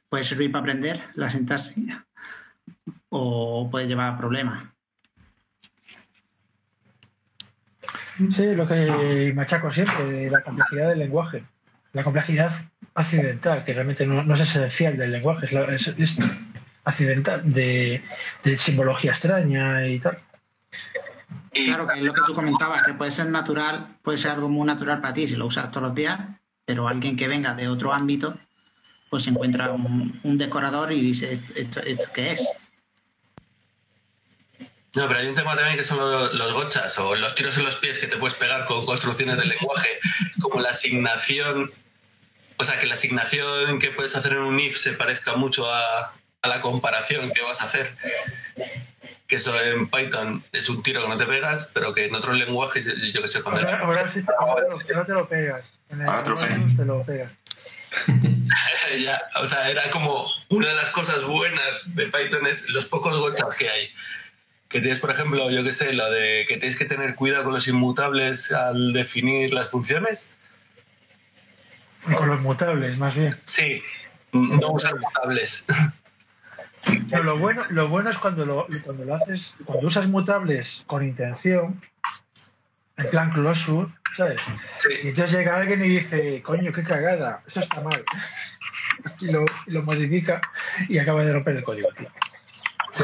[0.09, 1.75] puede servir para aprender la sintaxis
[3.09, 4.76] o puede llevar a problemas.
[8.17, 11.43] Sí, lo que machaco siempre, la complejidad del lenguaje.
[11.93, 12.51] La complejidad
[12.95, 16.17] accidental, que realmente no, es esencial del lenguaje, es,
[16.83, 18.01] accidental, de,
[18.59, 20.17] simbología extraña y tal.
[21.51, 24.65] Claro, que es lo que tú comentabas, que puede ser natural, puede ser algo muy
[24.65, 26.19] natural para ti si lo usas todos los días,
[26.65, 28.37] pero alguien que venga de otro ámbito,
[29.09, 32.47] pues encuentra un, decorador y dice, ¿esto, esto qué es?
[34.97, 37.75] No, pero hay un tema también que son los, gochas o los tiros en los
[37.75, 39.99] pies que te puedes pegar con construcciones del lenguaje,
[40.41, 41.71] como la asignación,
[42.57, 46.13] o sea, que la asignación que puedes hacer en un if se parezca mucho a,
[46.41, 47.95] la comparación que vas a hacer.
[49.27, 52.35] Que eso en Python es un tiro que no te pegas, pero que en otros
[52.35, 52.83] lenguajes,
[53.13, 53.69] yo que sé, cuando...
[53.69, 54.23] Ahora, sí,
[54.95, 55.63] no te lo pegas.
[55.91, 57.31] En el te lo pegas.
[58.99, 63.15] ya, o sea, era como una de las cosas buenas de Python es los pocos
[63.15, 63.91] gochas que hay
[64.69, 67.53] que tienes, por ejemplo, yo qué sé, lo de que tienes que tener cuidado con
[67.53, 70.27] los inmutables al definir las funciones.
[72.03, 73.37] Con los mutables, más bien.
[73.47, 73.81] Sí,
[74.31, 75.63] no usar mutables.
[77.09, 81.03] Pero lo bueno, lo bueno es cuando lo, cuando lo haces, cuando usas mutables con
[81.03, 81.81] intención,
[82.97, 84.39] en plan closure, ¿sabes?
[84.75, 84.89] Sí.
[85.03, 88.03] Y entonces llega alguien y dice, coño, qué cagada, eso está mal.
[89.19, 90.41] Y lo, lo modifica
[90.89, 92.09] y acaba de romper el código, tío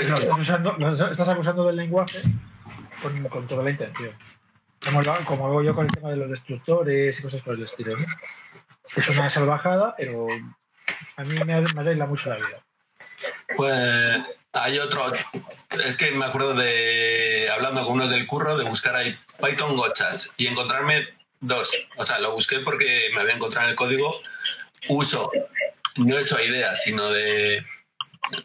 [0.01, 0.77] estás, usando,
[1.11, 2.21] estás acusando del lenguaje
[3.29, 4.11] con, toda la intención.
[4.83, 7.95] Como, como, hago yo con el tema de los destructores y cosas por el estilo.
[8.95, 10.27] Es una salvajada, pero
[11.17, 12.63] a mí me, arregla mucho la vida.
[13.55, 15.13] Pues hay otro,
[15.71, 20.29] es que me acuerdo de, hablando con uno del curro, de buscar ahí Python gochas
[20.37, 21.07] y encontrarme
[21.39, 21.71] dos.
[21.97, 24.19] O sea, lo busqué porque me había encontrado en el código
[24.89, 25.31] uso,
[25.97, 27.65] no he hecho idea, sino de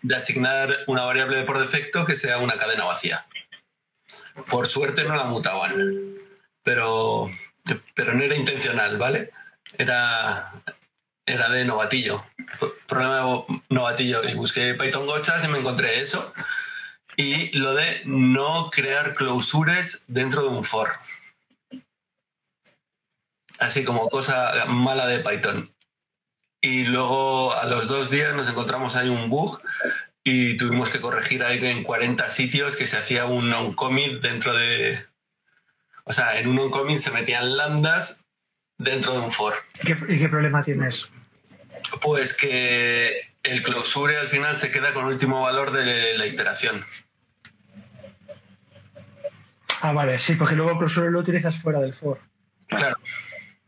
[0.02, 3.26] de asignar una variable por defecto que sea una cadena vacía.
[4.50, 6.14] Por suerte no la mutaban,
[6.62, 7.30] pero,
[7.94, 9.30] pero no era intencional, ¿vale?
[9.76, 10.52] Era,
[11.26, 12.24] era de novatillo,
[12.86, 14.24] problema de novatillo.
[14.24, 16.32] Y busqué Python gochas y me encontré eso.
[17.16, 20.90] Y lo de no crear clausures dentro de un for.
[23.58, 25.70] así como cosa mala de Python.
[26.60, 29.60] Y luego a los dos días nos encontramos ahí un bug
[30.24, 35.04] y tuvimos que corregir ahí en 40 sitios que se hacía un on-commit dentro de...
[36.04, 38.18] O sea, en un on-commit se metían lambdas
[38.76, 39.54] dentro de un for.
[39.82, 41.08] ¿Y qué problema tienes?
[42.02, 46.84] Pues que el clausure al final se queda con el último valor de la iteración.
[49.80, 52.18] Ah, vale, sí, porque luego el clausure lo utilizas fuera del for.
[52.66, 52.96] Claro.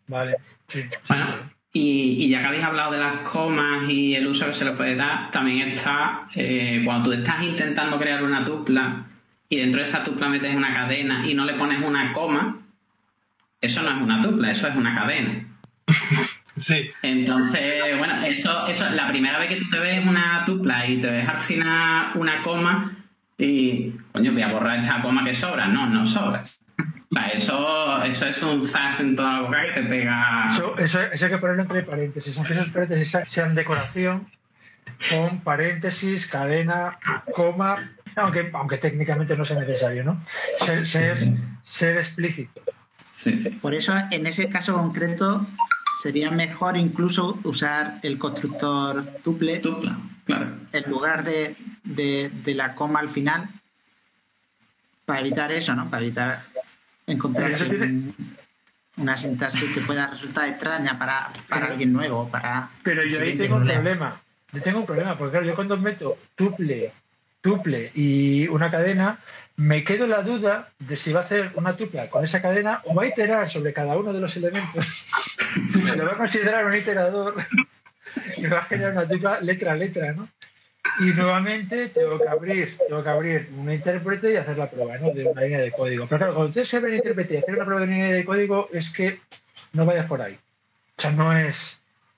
[0.08, 0.38] Vale,
[0.68, 0.84] sí.
[1.08, 4.72] Bueno, y, ya que habéis hablado de las comas y el uso que se le
[4.72, 9.06] puede dar, también está eh, cuando tú estás intentando crear una tupla
[9.48, 12.58] y dentro de esa tupla metes una cadena y no le pones una coma,
[13.60, 15.46] eso no es una tupla, eso es una cadena.
[16.56, 16.90] Sí.
[17.00, 21.08] Entonces, bueno, eso, eso, la primera vez que tú te ves una tupla y te
[21.08, 22.92] ves al final una coma
[23.38, 25.68] y, coño, voy a borrar esta coma que sobra.
[25.68, 26.42] No, no sobra.
[27.34, 30.48] Eso, eso es un zas en toda la boca que te pega.
[30.54, 34.28] Eso, eso, eso hay que ponerlo entre paréntesis, aunque esos paréntesis sean decoración,
[35.10, 36.98] con paréntesis, cadena,
[37.34, 40.24] coma, aunque, aunque técnicamente no sea necesario, ¿no?
[40.64, 41.16] Ser, ser,
[41.64, 42.60] ser explícito.
[43.24, 43.50] Sí, sí.
[43.50, 45.46] Por eso, en ese caso concreto,
[46.02, 50.58] sería mejor incluso usar el constructor tuple, Tupla, claro.
[50.72, 53.48] en lugar de, de, de la coma al final,
[55.04, 55.90] para evitar eso, ¿no?
[55.90, 56.44] Para evitar
[57.12, 58.12] encontrar eso tiene-
[58.96, 62.70] una sintaxis que pueda resultar extraña para, para Pero- alguien nuevo, para...
[62.82, 63.80] Pero yo ahí tengo un problema.
[63.82, 64.20] problema.
[64.52, 66.92] Yo tengo un problema, porque claro, yo cuando meto tuple,
[67.40, 69.18] tuple y una cadena,
[69.56, 72.94] me quedo la duda de si va a hacer una tupla con esa cadena o
[72.94, 74.84] va a iterar sobre cada uno de los elementos.
[75.96, 77.34] Lo va a considerar un iterador
[78.36, 80.28] y va a generar una tupla letra a letra, ¿no?
[81.00, 85.12] Y nuevamente tengo que abrir, tengo que abrir un intérprete y hacer la prueba, ¿no?
[85.12, 86.06] De una línea de código.
[86.06, 88.68] Pero claro, cuando ustedes se ven intérprete y hacer una prueba de línea de código
[88.72, 89.20] es que
[89.72, 90.38] no vayas por ahí.
[90.98, 91.56] O sea, no es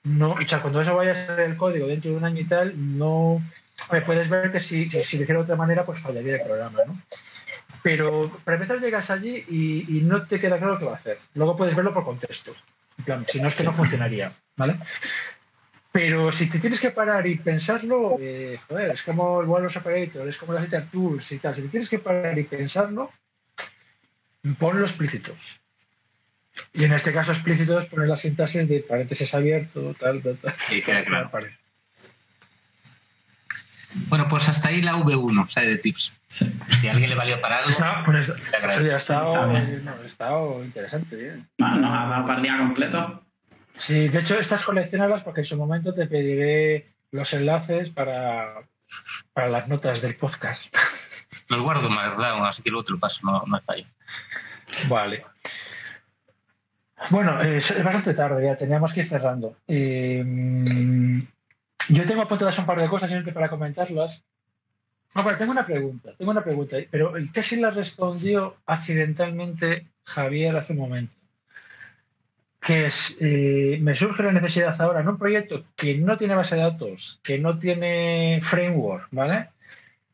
[0.03, 2.45] no, o sea, cuando eso vaya a ser el código dentro de un año y
[2.45, 3.41] tal, no
[3.81, 6.41] Hombre, puedes ver que si, que si lo hiciera de otra manera, pues fallaría el
[6.41, 7.01] programa, ¿no?
[7.81, 11.19] Pero para empezar llegas allí y, y no te queda claro qué va a hacer.
[11.33, 12.53] Luego puedes verlo por contexto.
[12.97, 14.77] En plan, si no es que no funcionaría, ¿vale?
[15.93, 20.27] Pero si te tienes que parar y pensarlo, eh, joder, es como el Walrus Operator,
[20.27, 21.55] es como las Editor Tools y tal.
[21.55, 23.11] Si te tienes que parar y pensarlo,
[24.57, 25.37] ponlo explícitos.
[26.73, 30.55] Y en este caso explícito es poner la sintaxis de paréntesis abierto, tal, tal, tal.
[30.67, 31.29] Sí, queda claro.
[34.07, 36.11] Bueno, pues hasta ahí la V1, o sea, de tips.
[36.27, 39.81] Si a alguien le valió para algo, Está, pues, te eso ya ha estado, eh,
[39.83, 41.47] no, ha estado interesante, bien.
[41.59, 43.23] Bueno, nos ha dado para el día completo.
[43.79, 48.63] Sí, de hecho, estas coleccionalas porque en su momento te pediré los enlaces para,
[49.33, 50.61] para las notas del podcast.
[51.49, 52.47] Los guardo más, ¿verdad?
[52.47, 53.85] Así que luego te lo paso, no, no fallo.
[54.87, 55.25] Vale.
[57.09, 59.57] Bueno, es, bastante tarde ya, teníamos que ir cerrando.
[59.67, 60.23] Eh,
[61.89, 64.23] yo tengo apuntadas un par de cosas simplemente para comentarlas.
[65.13, 70.73] No, pero tengo una pregunta, tengo una pregunta, pero casi la respondió accidentalmente Javier hace
[70.73, 71.13] un momento.
[72.65, 76.61] Que eh, me surge la necesidad ahora en un proyecto que no tiene base de
[76.61, 79.49] datos, que no tiene framework, ¿vale?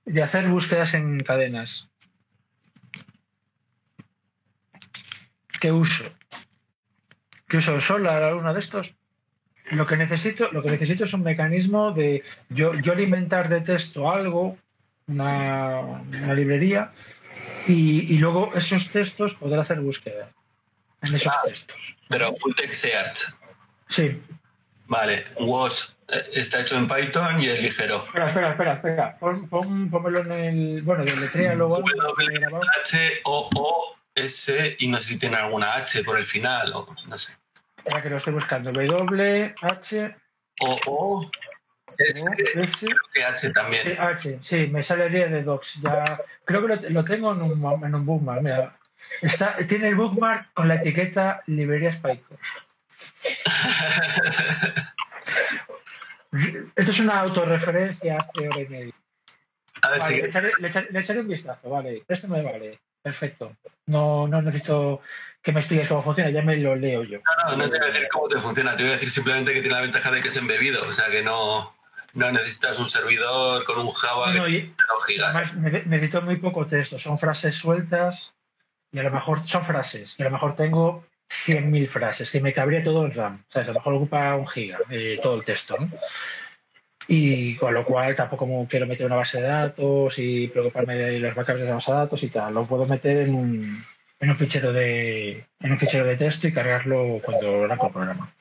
[0.05, 1.87] De hacer búsquedas en cadenas.
[5.61, 6.05] ¿Qué uso?
[7.47, 7.79] ¿Qué uso?
[7.81, 8.91] ¿Solar alguno de estos?
[9.71, 14.09] Lo que necesito, lo que necesito es un mecanismo de yo, yo alimentar de texto
[14.11, 14.57] algo,
[15.07, 16.01] una,
[16.33, 16.93] librería,
[17.67, 20.31] y, y luego esos textos poder hacer búsqueda
[21.01, 21.07] Ah.
[21.45, 21.65] textos.
[22.09, 23.33] Pero full text search.
[23.89, 24.21] Sí.
[24.87, 28.03] Vale, was eh, está hecho en Python y es ligero.
[28.05, 29.17] Espera, espera, espera, espera.
[29.19, 30.81] Pon, pon, pónmelo en el.
[30.81, 31.83] Bueno, grabado.
[33.11, 37.31] W-H-O-O-S y no sé si tiene alguna H por el final o no sé.
[37.77, 38.71] Espera que lo estoy buscando.
[38.71, 40.15] W, H,
[40.61, 41.29] O-O,
[41.97, 43.95] S, O, S, creo que H también.
[43.99, 45.67] H, sí, me salería de docs.
[45.83, 48.41] Ya, creo que lo, lo tengo en un, en un bookmark.
[48.41, 48.78] Mira,
[49.21, 52.37] está, tiene el bookmark con la etiqueta librerías Python.
[56.75, 58.93] Esto es una autorreferencia hace hora y media.
[59.81, 62.03] A ver Vale, si le, echaré, le echaré- le echaré un vistazo, vale.
[62.07, 62.79] Esto me vale.
[63.01, 63.55] Perfecto.
[63.87, 65.01] No, no necesito
[65.41, 67.19] que me expliques cómo funciona, ya me lo leo yo.
[67.45, 69.53] No, no, no te voy a decir cómo te funciona, te voy a decir simplemente
[69.53, 71.73] que tiene la ventaja de que es embebido, o sea que no,
[72.13, 75.33] no necesitas un servidor con un Java No, de y- 2 gigas.
[75.35, 78.33] Además, ne- necesito muy poco texto, son frases sueltas
[78.91, 80.13] y a lo mejor son frases.
[80.17, 81.05] Y a lo mejor tengo
[81.45, 83.43] 100.000 frases, que me cabría todo en RAM.
[83.49, 85.87] O sea, a lo mejor ocupa un giga eh, todo el texto, ¿no?
[87.07, 91.33] Y con lo cual tampoco quiero meter una base de datos y preocuparme de los
[91.33, 92.53] backups de esa base de datos y tal.
[92.53, 93.83] Lo puedo meter en un,
[94.19, 98.33] en un fichero de en un fichero de texto y cargarlo cuando arranco el programa.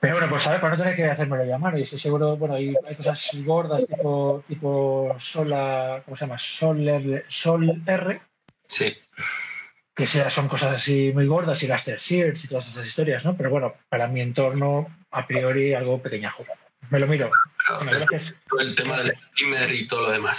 [0.00, 2.74] Pero bueno, pues ver, para no tener que hacérmelo llamar, y estoy seguro, bueno, hay,
[2.96, 6.38] cosas gordas tipo, tipo Sola, ¿cómo se llama?
[6.38, 8.20] Sol Sol R
[8.68, 8.94] Sí.
[9.94, 13.36] que sea, son cosas así muy gordas y las Sears y todas esas historias, ¿no?
[13.36, 16.44] Pero bueno, para mi entorno, a priori, algo pequeñajo.
[16.90, 17.30] Me lo miro.
[17.82, 20.38] Bueno, es el tema del streamer y todo lo demás.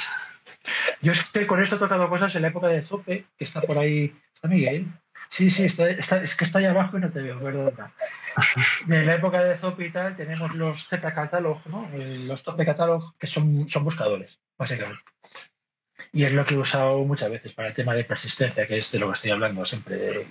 [1.01, 3.61] Yo es que con esto he tocado cosas en la época de Zope, que está
[3.61, 4.13] por ahí.
[4.35, 4.85] ¿Está Miguel?
[5.31, 7.91] Sí, sí, está, está- es que está ahí abajo y no te veo, perdona.
[8.87, 11.89] En la época de Zope y tal, tenemos los Z Catalog, ¿no?
[11.95, 15.01] Eh, Los Top de Catalog, que son, son buscadores, básicamente.
[16.13, 18.91] Y es lo que he usado muchas veces para el tema de persistencia, que es
[18.91, 20.27] de lo que estoy hablando siempre,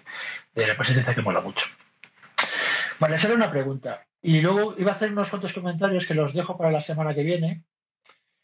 [0.55, 1.65] de, la persistencia que mola mucho.
[2.99, 4.07] Vale, esa era una pregunta.
[4.23, 7.23] Y luego iba a hacer unos cuantos comentarios que los dejo para la semana que
[7.23, 7.63] viene,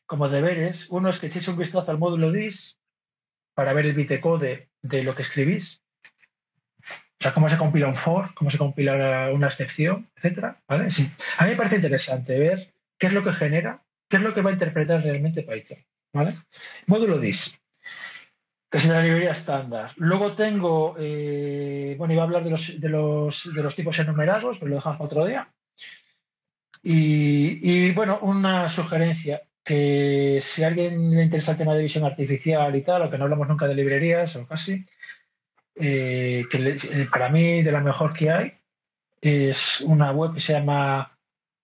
[0.06, 0.86] como deberes.
[0.90, 2.78] Uno es que echéis un vistazo al módulo DIS
[3.54, 5.80] para ver el bitecode de lo que escribís.
[7.18, 10.60] O sea, cómo se compila un for, cómo se compila una excepción, etcétera.
[10.68, 10.90] ¿vale?
[10.90, 11.10] Sí.
[11.38, 14.42] A mí me parece interesante ver qué es lo que genera, qué es lo que
[14.42, 15.78] va a interpretar realmente Python.
[16.12, 16.36] ¿Vale?
[16.86, 17.54] Módulo DIS,
[18.70, 19.92] que es la librería estándar.
[19.96, 24.58] Luego tengo, eh, bueno, iba a hablar de los, de los, de los tipos enumerados,
[24.58, 25.48] pero lo dejamos para otro día.
[26.82, 32.04] Y, y, bueno, una sugerencia, que si a alguien le interesa el tema de visión
[32.04, 34.84] artificial y tal, o que no hablamos nunca de librerías o casi,
[35.76, 38.52] eh, que eh, para mí de la mejor que hay
[39.20, 41.16] es una web que se llama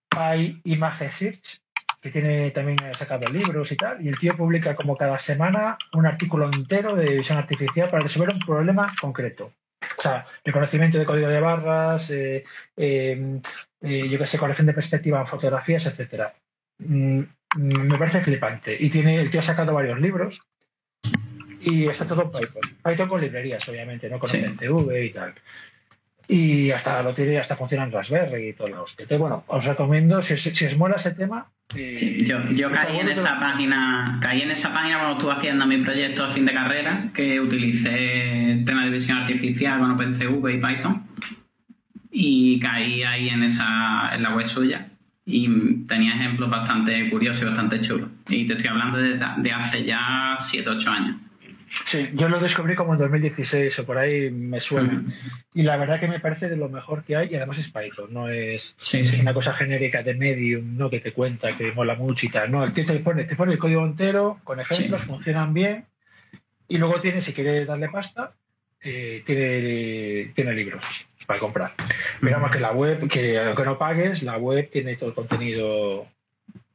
[0.09, 1.61] PyImage Search,
[2.01, 5.77] que tiene también ha sacado libros y tal, y el tío publica como cada semana
[5.93, 9.53] un artículo entero de visión artificial para resolver un problema concreto.
[9.99, 12.45] O sea, reconocimiento de código de barras, eh,
[12.77, 13.41] eh,
[13.83, 16.35] eh, yo qué sé, corrección de perspectiva en fotografías, etcétera.
[16.79, 17.23] Mm,
[17.57, 18.77] me parece flipante.
[18.79, 20.39] Y tiene, el tío ha sacado varios libros
[21.61, 22.62] y está todo en Python.
[22.85, 24.39] Python con librerías, obviamente, no con Sí.
[24.39, 25.35] OpenTV y tal.
[26.30, 29.05] Y hasta lo tiene, hasta funciona en Raspberry y todo lo hostia.
[29.05, 31.46] Entonces, bueno, os recomiendo, si, os- si os mola ese tema.
[31.74, 35.78] eh, Sí, yo, caí en esa página, caí en esa página cuando estuve haciendo mi
[35.78, 40.59] proyecto a fin de carrera, que utilicé el tema de visión artificial con OpenCV y
[40.59, 41.02] Python.
[42.10, 44.86] Y caí ahí en esa, en la web suya.
[45.24, 48.09] Y tenía ejemplos bastante curiosos y bastante chulos.
[48.28, 51.16] Y te estoy hablando de, de hace ya 7 8 años.
[51.90, 55.03] Sí, yo lo descubrí como en 2016 o por ahí me suena.
[55.55, 58.12] Y la verdad que me parece de lo mejor que hay y además es Python,
[58.12, 59.20] no es, Sí, es sí.
[59.20, 60.89] una cosa genérica de Medium, ¿no?
[60.90, 62.51] Que te cuenta que mola mucho y tal.
[62.51, 65.07] No, el tío te pone, te pone el código entero con ejemplos, Sí.
[65.07, 65.85] funcionan bien
[66.69, 68.32] y luego tiene, si quieres darle pasta,
[68.82, 70.85] eh, tiene, tiene libros
[71.27, 71.74] para comprar.
[72.23, 76.07] Miramos que la web, que aunque no pagues, la web tiene todo el contenido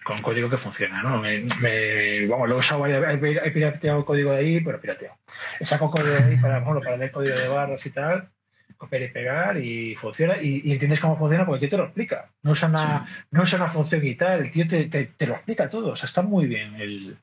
[0.03, 1.19] con código que funciona, ¿no?
[1.19, 5.15] Me, me- vamos, lo he usado varias veces, he pirateado código de ahí, pero pirateado.
[5.61, 8.29] Saco código de ahí para, bueno, para leer código de barras y tal,
[8.77, 11.85] copiar y pegar y funciona, y, y entiendes cómo funciona porque el tío te lo
[11.85, 12.29] explica.
[12.41, 15.35] No usa una, no usa una función y tal, el tío te, te, te lo
[15.35, 17.17] explica todo, o sea, está muy bien el,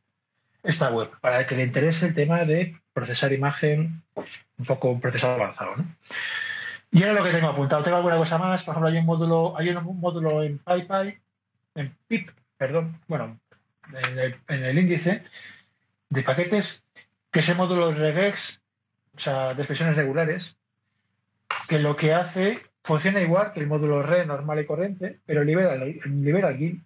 [0.63, 4.03] esta web, para el que le interese el tema de procesar imagen,
[4.59, 5.85] un poco un procesador avanzado, ¿no?
[6.93, 9.57] Y ahora lo que tengo apuntado, tengo alguna cosa más, por ejemplo, hay un módulo,
[9.57, 11.19] hay un módulo en PyPy,
[11.77, 12.31] en PIP,
[12.61, 13.41] perdón, bueno,
[13.89, 15.23] en el, en el índice
[16.11, 16.83] de paquetes,
[17.33, 18.61] que es el módulo regex,
[19.17, 20.59] o sea, de expresiones regulares,
[21.69, 25.75] que lo que hace funciona igual que el módulo re normal y corriente, pero libera,
[26.05, 26.83] libera el GIL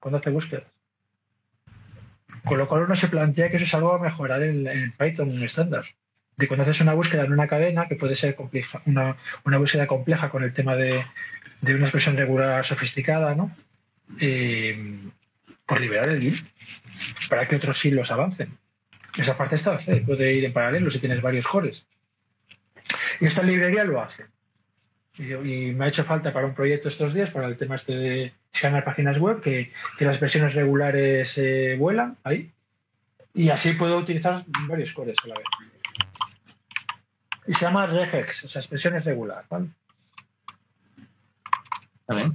[0.00, 0.64] cuando hace búsquedas.
[2.46, 5.42] Con lo cual uno se plantea que eso es algo a mejorar en, en Python
[5.42, 5.84] estándar.
[6.38, 9.86] De cuando haces una búsqueda en una cadena, que puede ser compleja, una, una búsqueda
[9.86, 11.04] compleja con el tema de,
[11.60, 13.54] de una expresión regular sofisticada, ¿no?
[14.20, 15.10] Eh,
[15.68, 16.50] por liberar el GIL
[17.28, 18.58] para que otros hilos avancen.
[19.16, 21.84] Esa parte está puede ir en paralelo si tienes varios cores.
[23.20, 24.26] Y esta librería lo hace.
[25.18, 27.92] Y, y me ha hecho falta para un proyecto estos días, para el tema este
[27.92, 32.50] de escanear páginas web, que, que las versiones regulares eh, vuelan ahí.
[33.34, 35.46] Y así puedo utilizar varios cores a la vez.
[37.46, 39.44] Y se llama regex, o sea, expresiones regular.
[42.06, 42.32] ¿vale?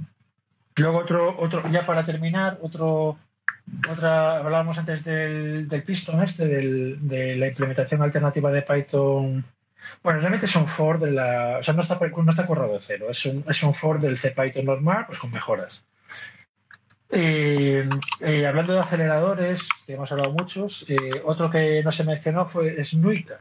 [0.76, 3.18] Luego otro, otro, ya para terminar, otro,
[3.90, 9.44] otra, hablábamos antes del, del Piston este, del, de la implementación alternativa de Python.
[10.02, 12.84] Bueno, realmente es un for de la, o sea, no está, no está corrado de
[12.86, 15.82] cero, es un, es un for del CPython normal, pues con mejoras.
[17.10, 17.88] Eh,
[18.20, 22.80] eh, hablando de aceleradores, que hemos hablado muchos, eh, otro que no se mencionó fue
[22.80, 23.40] es Nuika.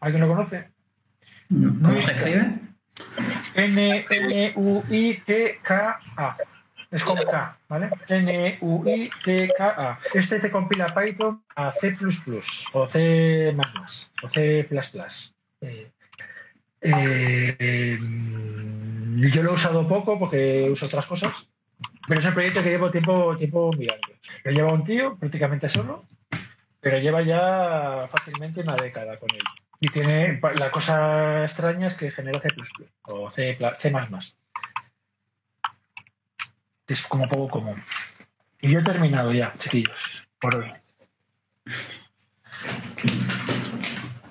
[0.00, 0.68] ¿Alguien lo conoce?
[1.48, 2.60] ¿Cómo se escribe?
[3.54, 4.58] N-U-I-T-K-A.
[6.90, 7.90] Es con K, ¿vale?
[8.08, 9.98] N-U-I-T-K-A.
[10.14, 11.94] Este te compila Python a C++
[12.72, 13.54] o C++
[14.22, 14.66] o C++.
[15.60, 15.90] Eh,
[16.80, 21.34] eh, yo lo he usado poco porque uso otras cosas,
[22.06, 24.08] pero es un proyecto que llevo tiempo, tiempo mirando.
[24.44, 26.04] Lo lleva un tío prácticamente solo,
[26.80, 29.42] pero lleva ya fácilmente una década con él.
[29.80, 32.48] Y tiene la cosa extraña es que genera C
[33.02, 33.90] o C, C
[36.88, 37.82] es como poco común.
[38.60, 39.96] Y yo he terminado ya, chiquillos,
[40.40, 40.72] por hoy.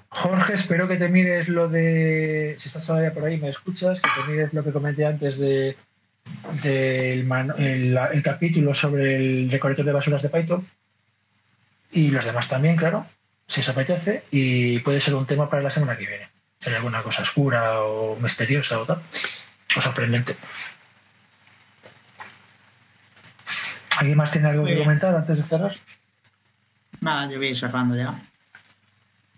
[0.10, 2.58] Jorge, espero que te mires lo de.
[2.60, 5.78] Si estás todavía por ahí, me escuchas, que te mires lo que comenté antes de
[6.64, 10.68] del el, capítulo sobre el recolector de basuras de Python.
[11.92, 13.06] Y los demás también, claro,
[13.48, 14.24] si os apetece.
[14.32, 16.30] Y puede ser un tema para la semana que viene.
[16.66, 19.02] Hay alguna cosa oscura o misteriosa o tal,
[19.76, 20.36] o sorprendente.
[23.98, 25.76] ¿Alguien más tiene algo que comentar antes de cerrar?
[27.02, 28.22] Nada, yo voy cerrando ya.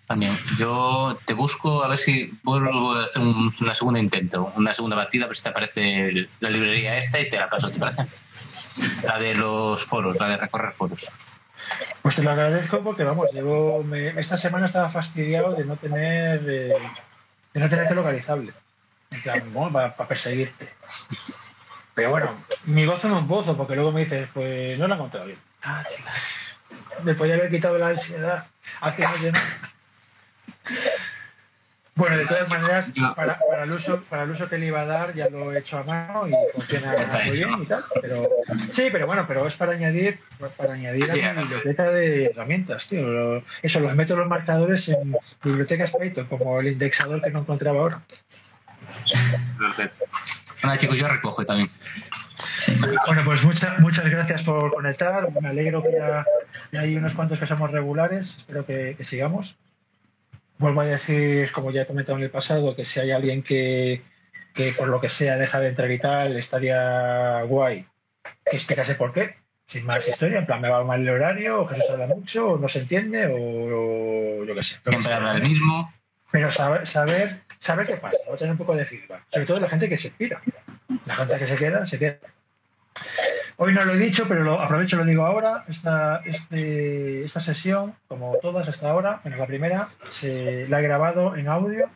[0.07, 0.37] También.
[0.57, 4.95] Yo te busco a ver si vuelvo a hacer un una segunda intento, una segunda
[4.95, 8.07] batida, a ver si te aparece la librería esta y te la paso, ¿te parece?
[9.03, 11.07] La de los foros, la de recorrer foros.
[12.01, 16.73] Pues te lo agradezco porque, vamos, llevo esta semana estaba fastidiado de no tener eh,
[17.53, 18.53] de no tenerte localizable.
[19.11, 20.69] En plan, para perseguirte.
[21.95, 24.93] Pero bueno, mi gozo no es un pozo, porque luego me dices, pues no lo
[24.93, 25.39] he encontrado bien.
[25.63, 25.83] Ah,
[27.03, 28.45] me podía haber quitado la ansiedad
[28.81, 29.41] hace más
[31.95, 34.85] Bueno, de todas maneras, para, para, el uso, para el uso que le iba a
[34.85, 36.95] dar ya lo he hecho a mano y funciona
[37.25, 37.83] muy bien y tal.
[38.01, 38.29] Pero,
[38.73, 40.19] sí, pero bueno, pero es para añadir
[40.55, 43.43] para añadir a mi biblioteca de herramientas, tío.
[43.61, 45.13] Eso, los meto los marcadores en
[45.43, 48.01] bibliotecas Python, como el indexador que no encontraba ahora.
[49.57, 50.05] Perfecto.
[50.63, 51.69] Nada, chicos, yo recojo también.
[53.05, 55.27] Bueno, pues muchas muchas gracias por conectar.
[55.41, 56.25] Me alegro que ya,
[56.79, 58.33] hay unos cuantos que somos regulares.
[58.37, 59.55] Espero que, sigamos.
[60.57, 64.01] Vuelvo a decir, como ya he comentado en el pasado, que si hay alguien que,
[64.53, 67.85] que por lo que sea deja de entrar y tal, estaría guay
[68.49, 69.35] que explicase por qué.
[69.67, 72.57] Sin más historia, en plan, me va mal el horario, o Jesús habla mucho, o
[72.57, 74.75] no se entiende, o, yo qué sé.
[74.83, 75.93] Siempre habla el mismo.
[76.31, 79.23] Pero saber, saber saber qué pasa, a tener un poco de feedback.
[79.31, 80.41] Sobre todo la gente que se inspira.
[81.05, 82.17] La gente que se queda, se queda.
[83.57, 85.65] Hoy no lo he dicho, pero lo aprovecho y lo digo ahora.
[85.67, 89.89] Esta, este, esta sesión, como todas hasta ahora, menos la primera,
[90.21, 91.89] se la he grabado en audio,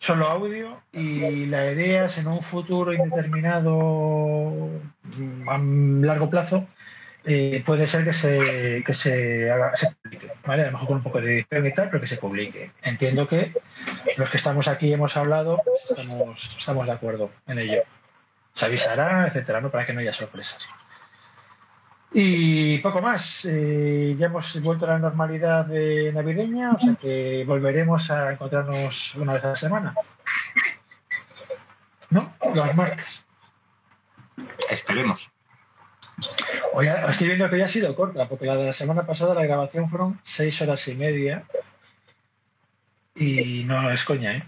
[0.00, 4.68] solo audio, y la idea es en un futuro indeterminado
[5.46, 6.66] a largo plazo
[7.32, 10.62] eh, puede ser que se, que se haga, se publique, ¿vale?
[10.62, 12.72] A lo mejor con un poco de edición y tal, pero que se publique.
[12.82, 13.52] Entiendo que
[14.16, 17.82] los que estamos aquí hemos hablado, estamos, estamos de acuerdo en ello.
[18.54, 19.70] Se avisará, etcétera, ¿no?
[19.70, 20.58] Para que no haya sorpresas.
[22.12, 23.44] Y poco más.
[23.44, 29.14] Eh, ya hemos vuelto a la normalidad de navideña, o sea que volveremos a encontrarnos
[29.14, 29.94] una vez a la semana.
[32.10, 32.34] ¿No?
[32.52, 33.06] Los martes.
[34.68, 35.30] Esperemos.
[36.72, 39.44] Hoy estoy viendo que ya ha sido corta, porque la de la semana pasada la
[39.44, 41.44] grabación fueron seis horas y media.
[43.14, 44.42] Y no es coña, ¿eh?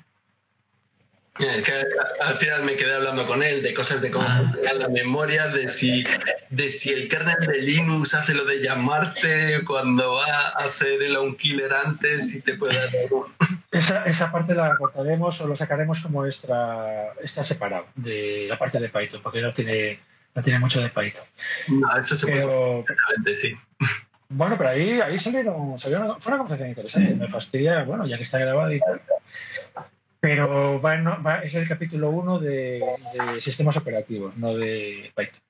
[1.38, 1.72] Es que
[2.20, 4.54] al final me quedé hablando con él de cosas de cómo ah.
[4.74, 6.04] la memoria, de si,
[6.50, 11.16] de si el kernel de Linux hace lo de llamarte cuando va a hacer el
[11.16, 12.90] un killer antes y te puede dar
[13.70, 18.78] esa, esa parte la cortaremos o lo sacaremos como extra, extra separado de la parte
[18.78, 20.00] de Python, porque no tiene
[20.34, 21.24] no tiene mucho de Python.
[21.68, 23.54] No, eso se pero, puede sí.
[24.28, 27.14] Bueno, pero ahí, ahí salieron, salieron, fue una conversación interesante.
[27.14, 29.00] Me fastidia, bueno, ya que está grabado y tal.
[30.20, 35.40] Pero va, va, es el capítulo 1 de, de, sistemas operativos, no de Python.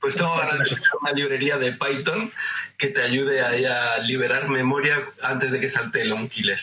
[0.00, 2.32] Pues tengo ganas de una librería de Python
[2.78, 6.60] que te ayude a, a liberar memoria antes de que salte el killer.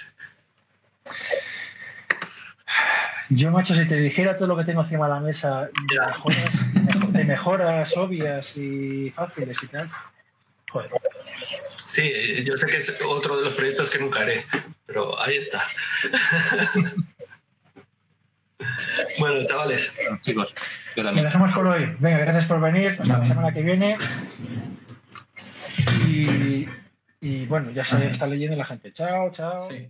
[3.30, 5.70] Yo, macho, si te dijera todo lo que tengo encima de la mesa
[7.10, 9.90] de mejoras, obvias y fáciles y tal,
[10.72, 10.90] joder.
[11.88, 12.10] Sí,
[12.46, 14.46] yo sé que es otro de los proyectos que nunca haré,
[14.86, 15.64] pero ahí está.
[19.20, 19.92] bueno, chavales.
[20.22, 20.54] chicos,
[20.96, 21.26] yo también.
[21.26, 21.96] dejamos por hoy.
[22.00, 22.98] Venga, gracias por venir.
[23.00, 23.98] Hasta la semana que viene.
[26.06, 26.68] Y,
[27.22, 28.94] y bueno, ya se está leyendo la gente.
[28.94, 29.70] Chao, chao.
[29.70, 29.90] Sí.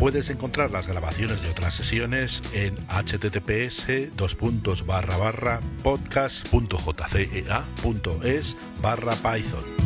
[0.00, 3.84] Puedes encontrar las grabaciones de otras sesiones en https
[5.82, 9.79] podcast.jcea.es barra python.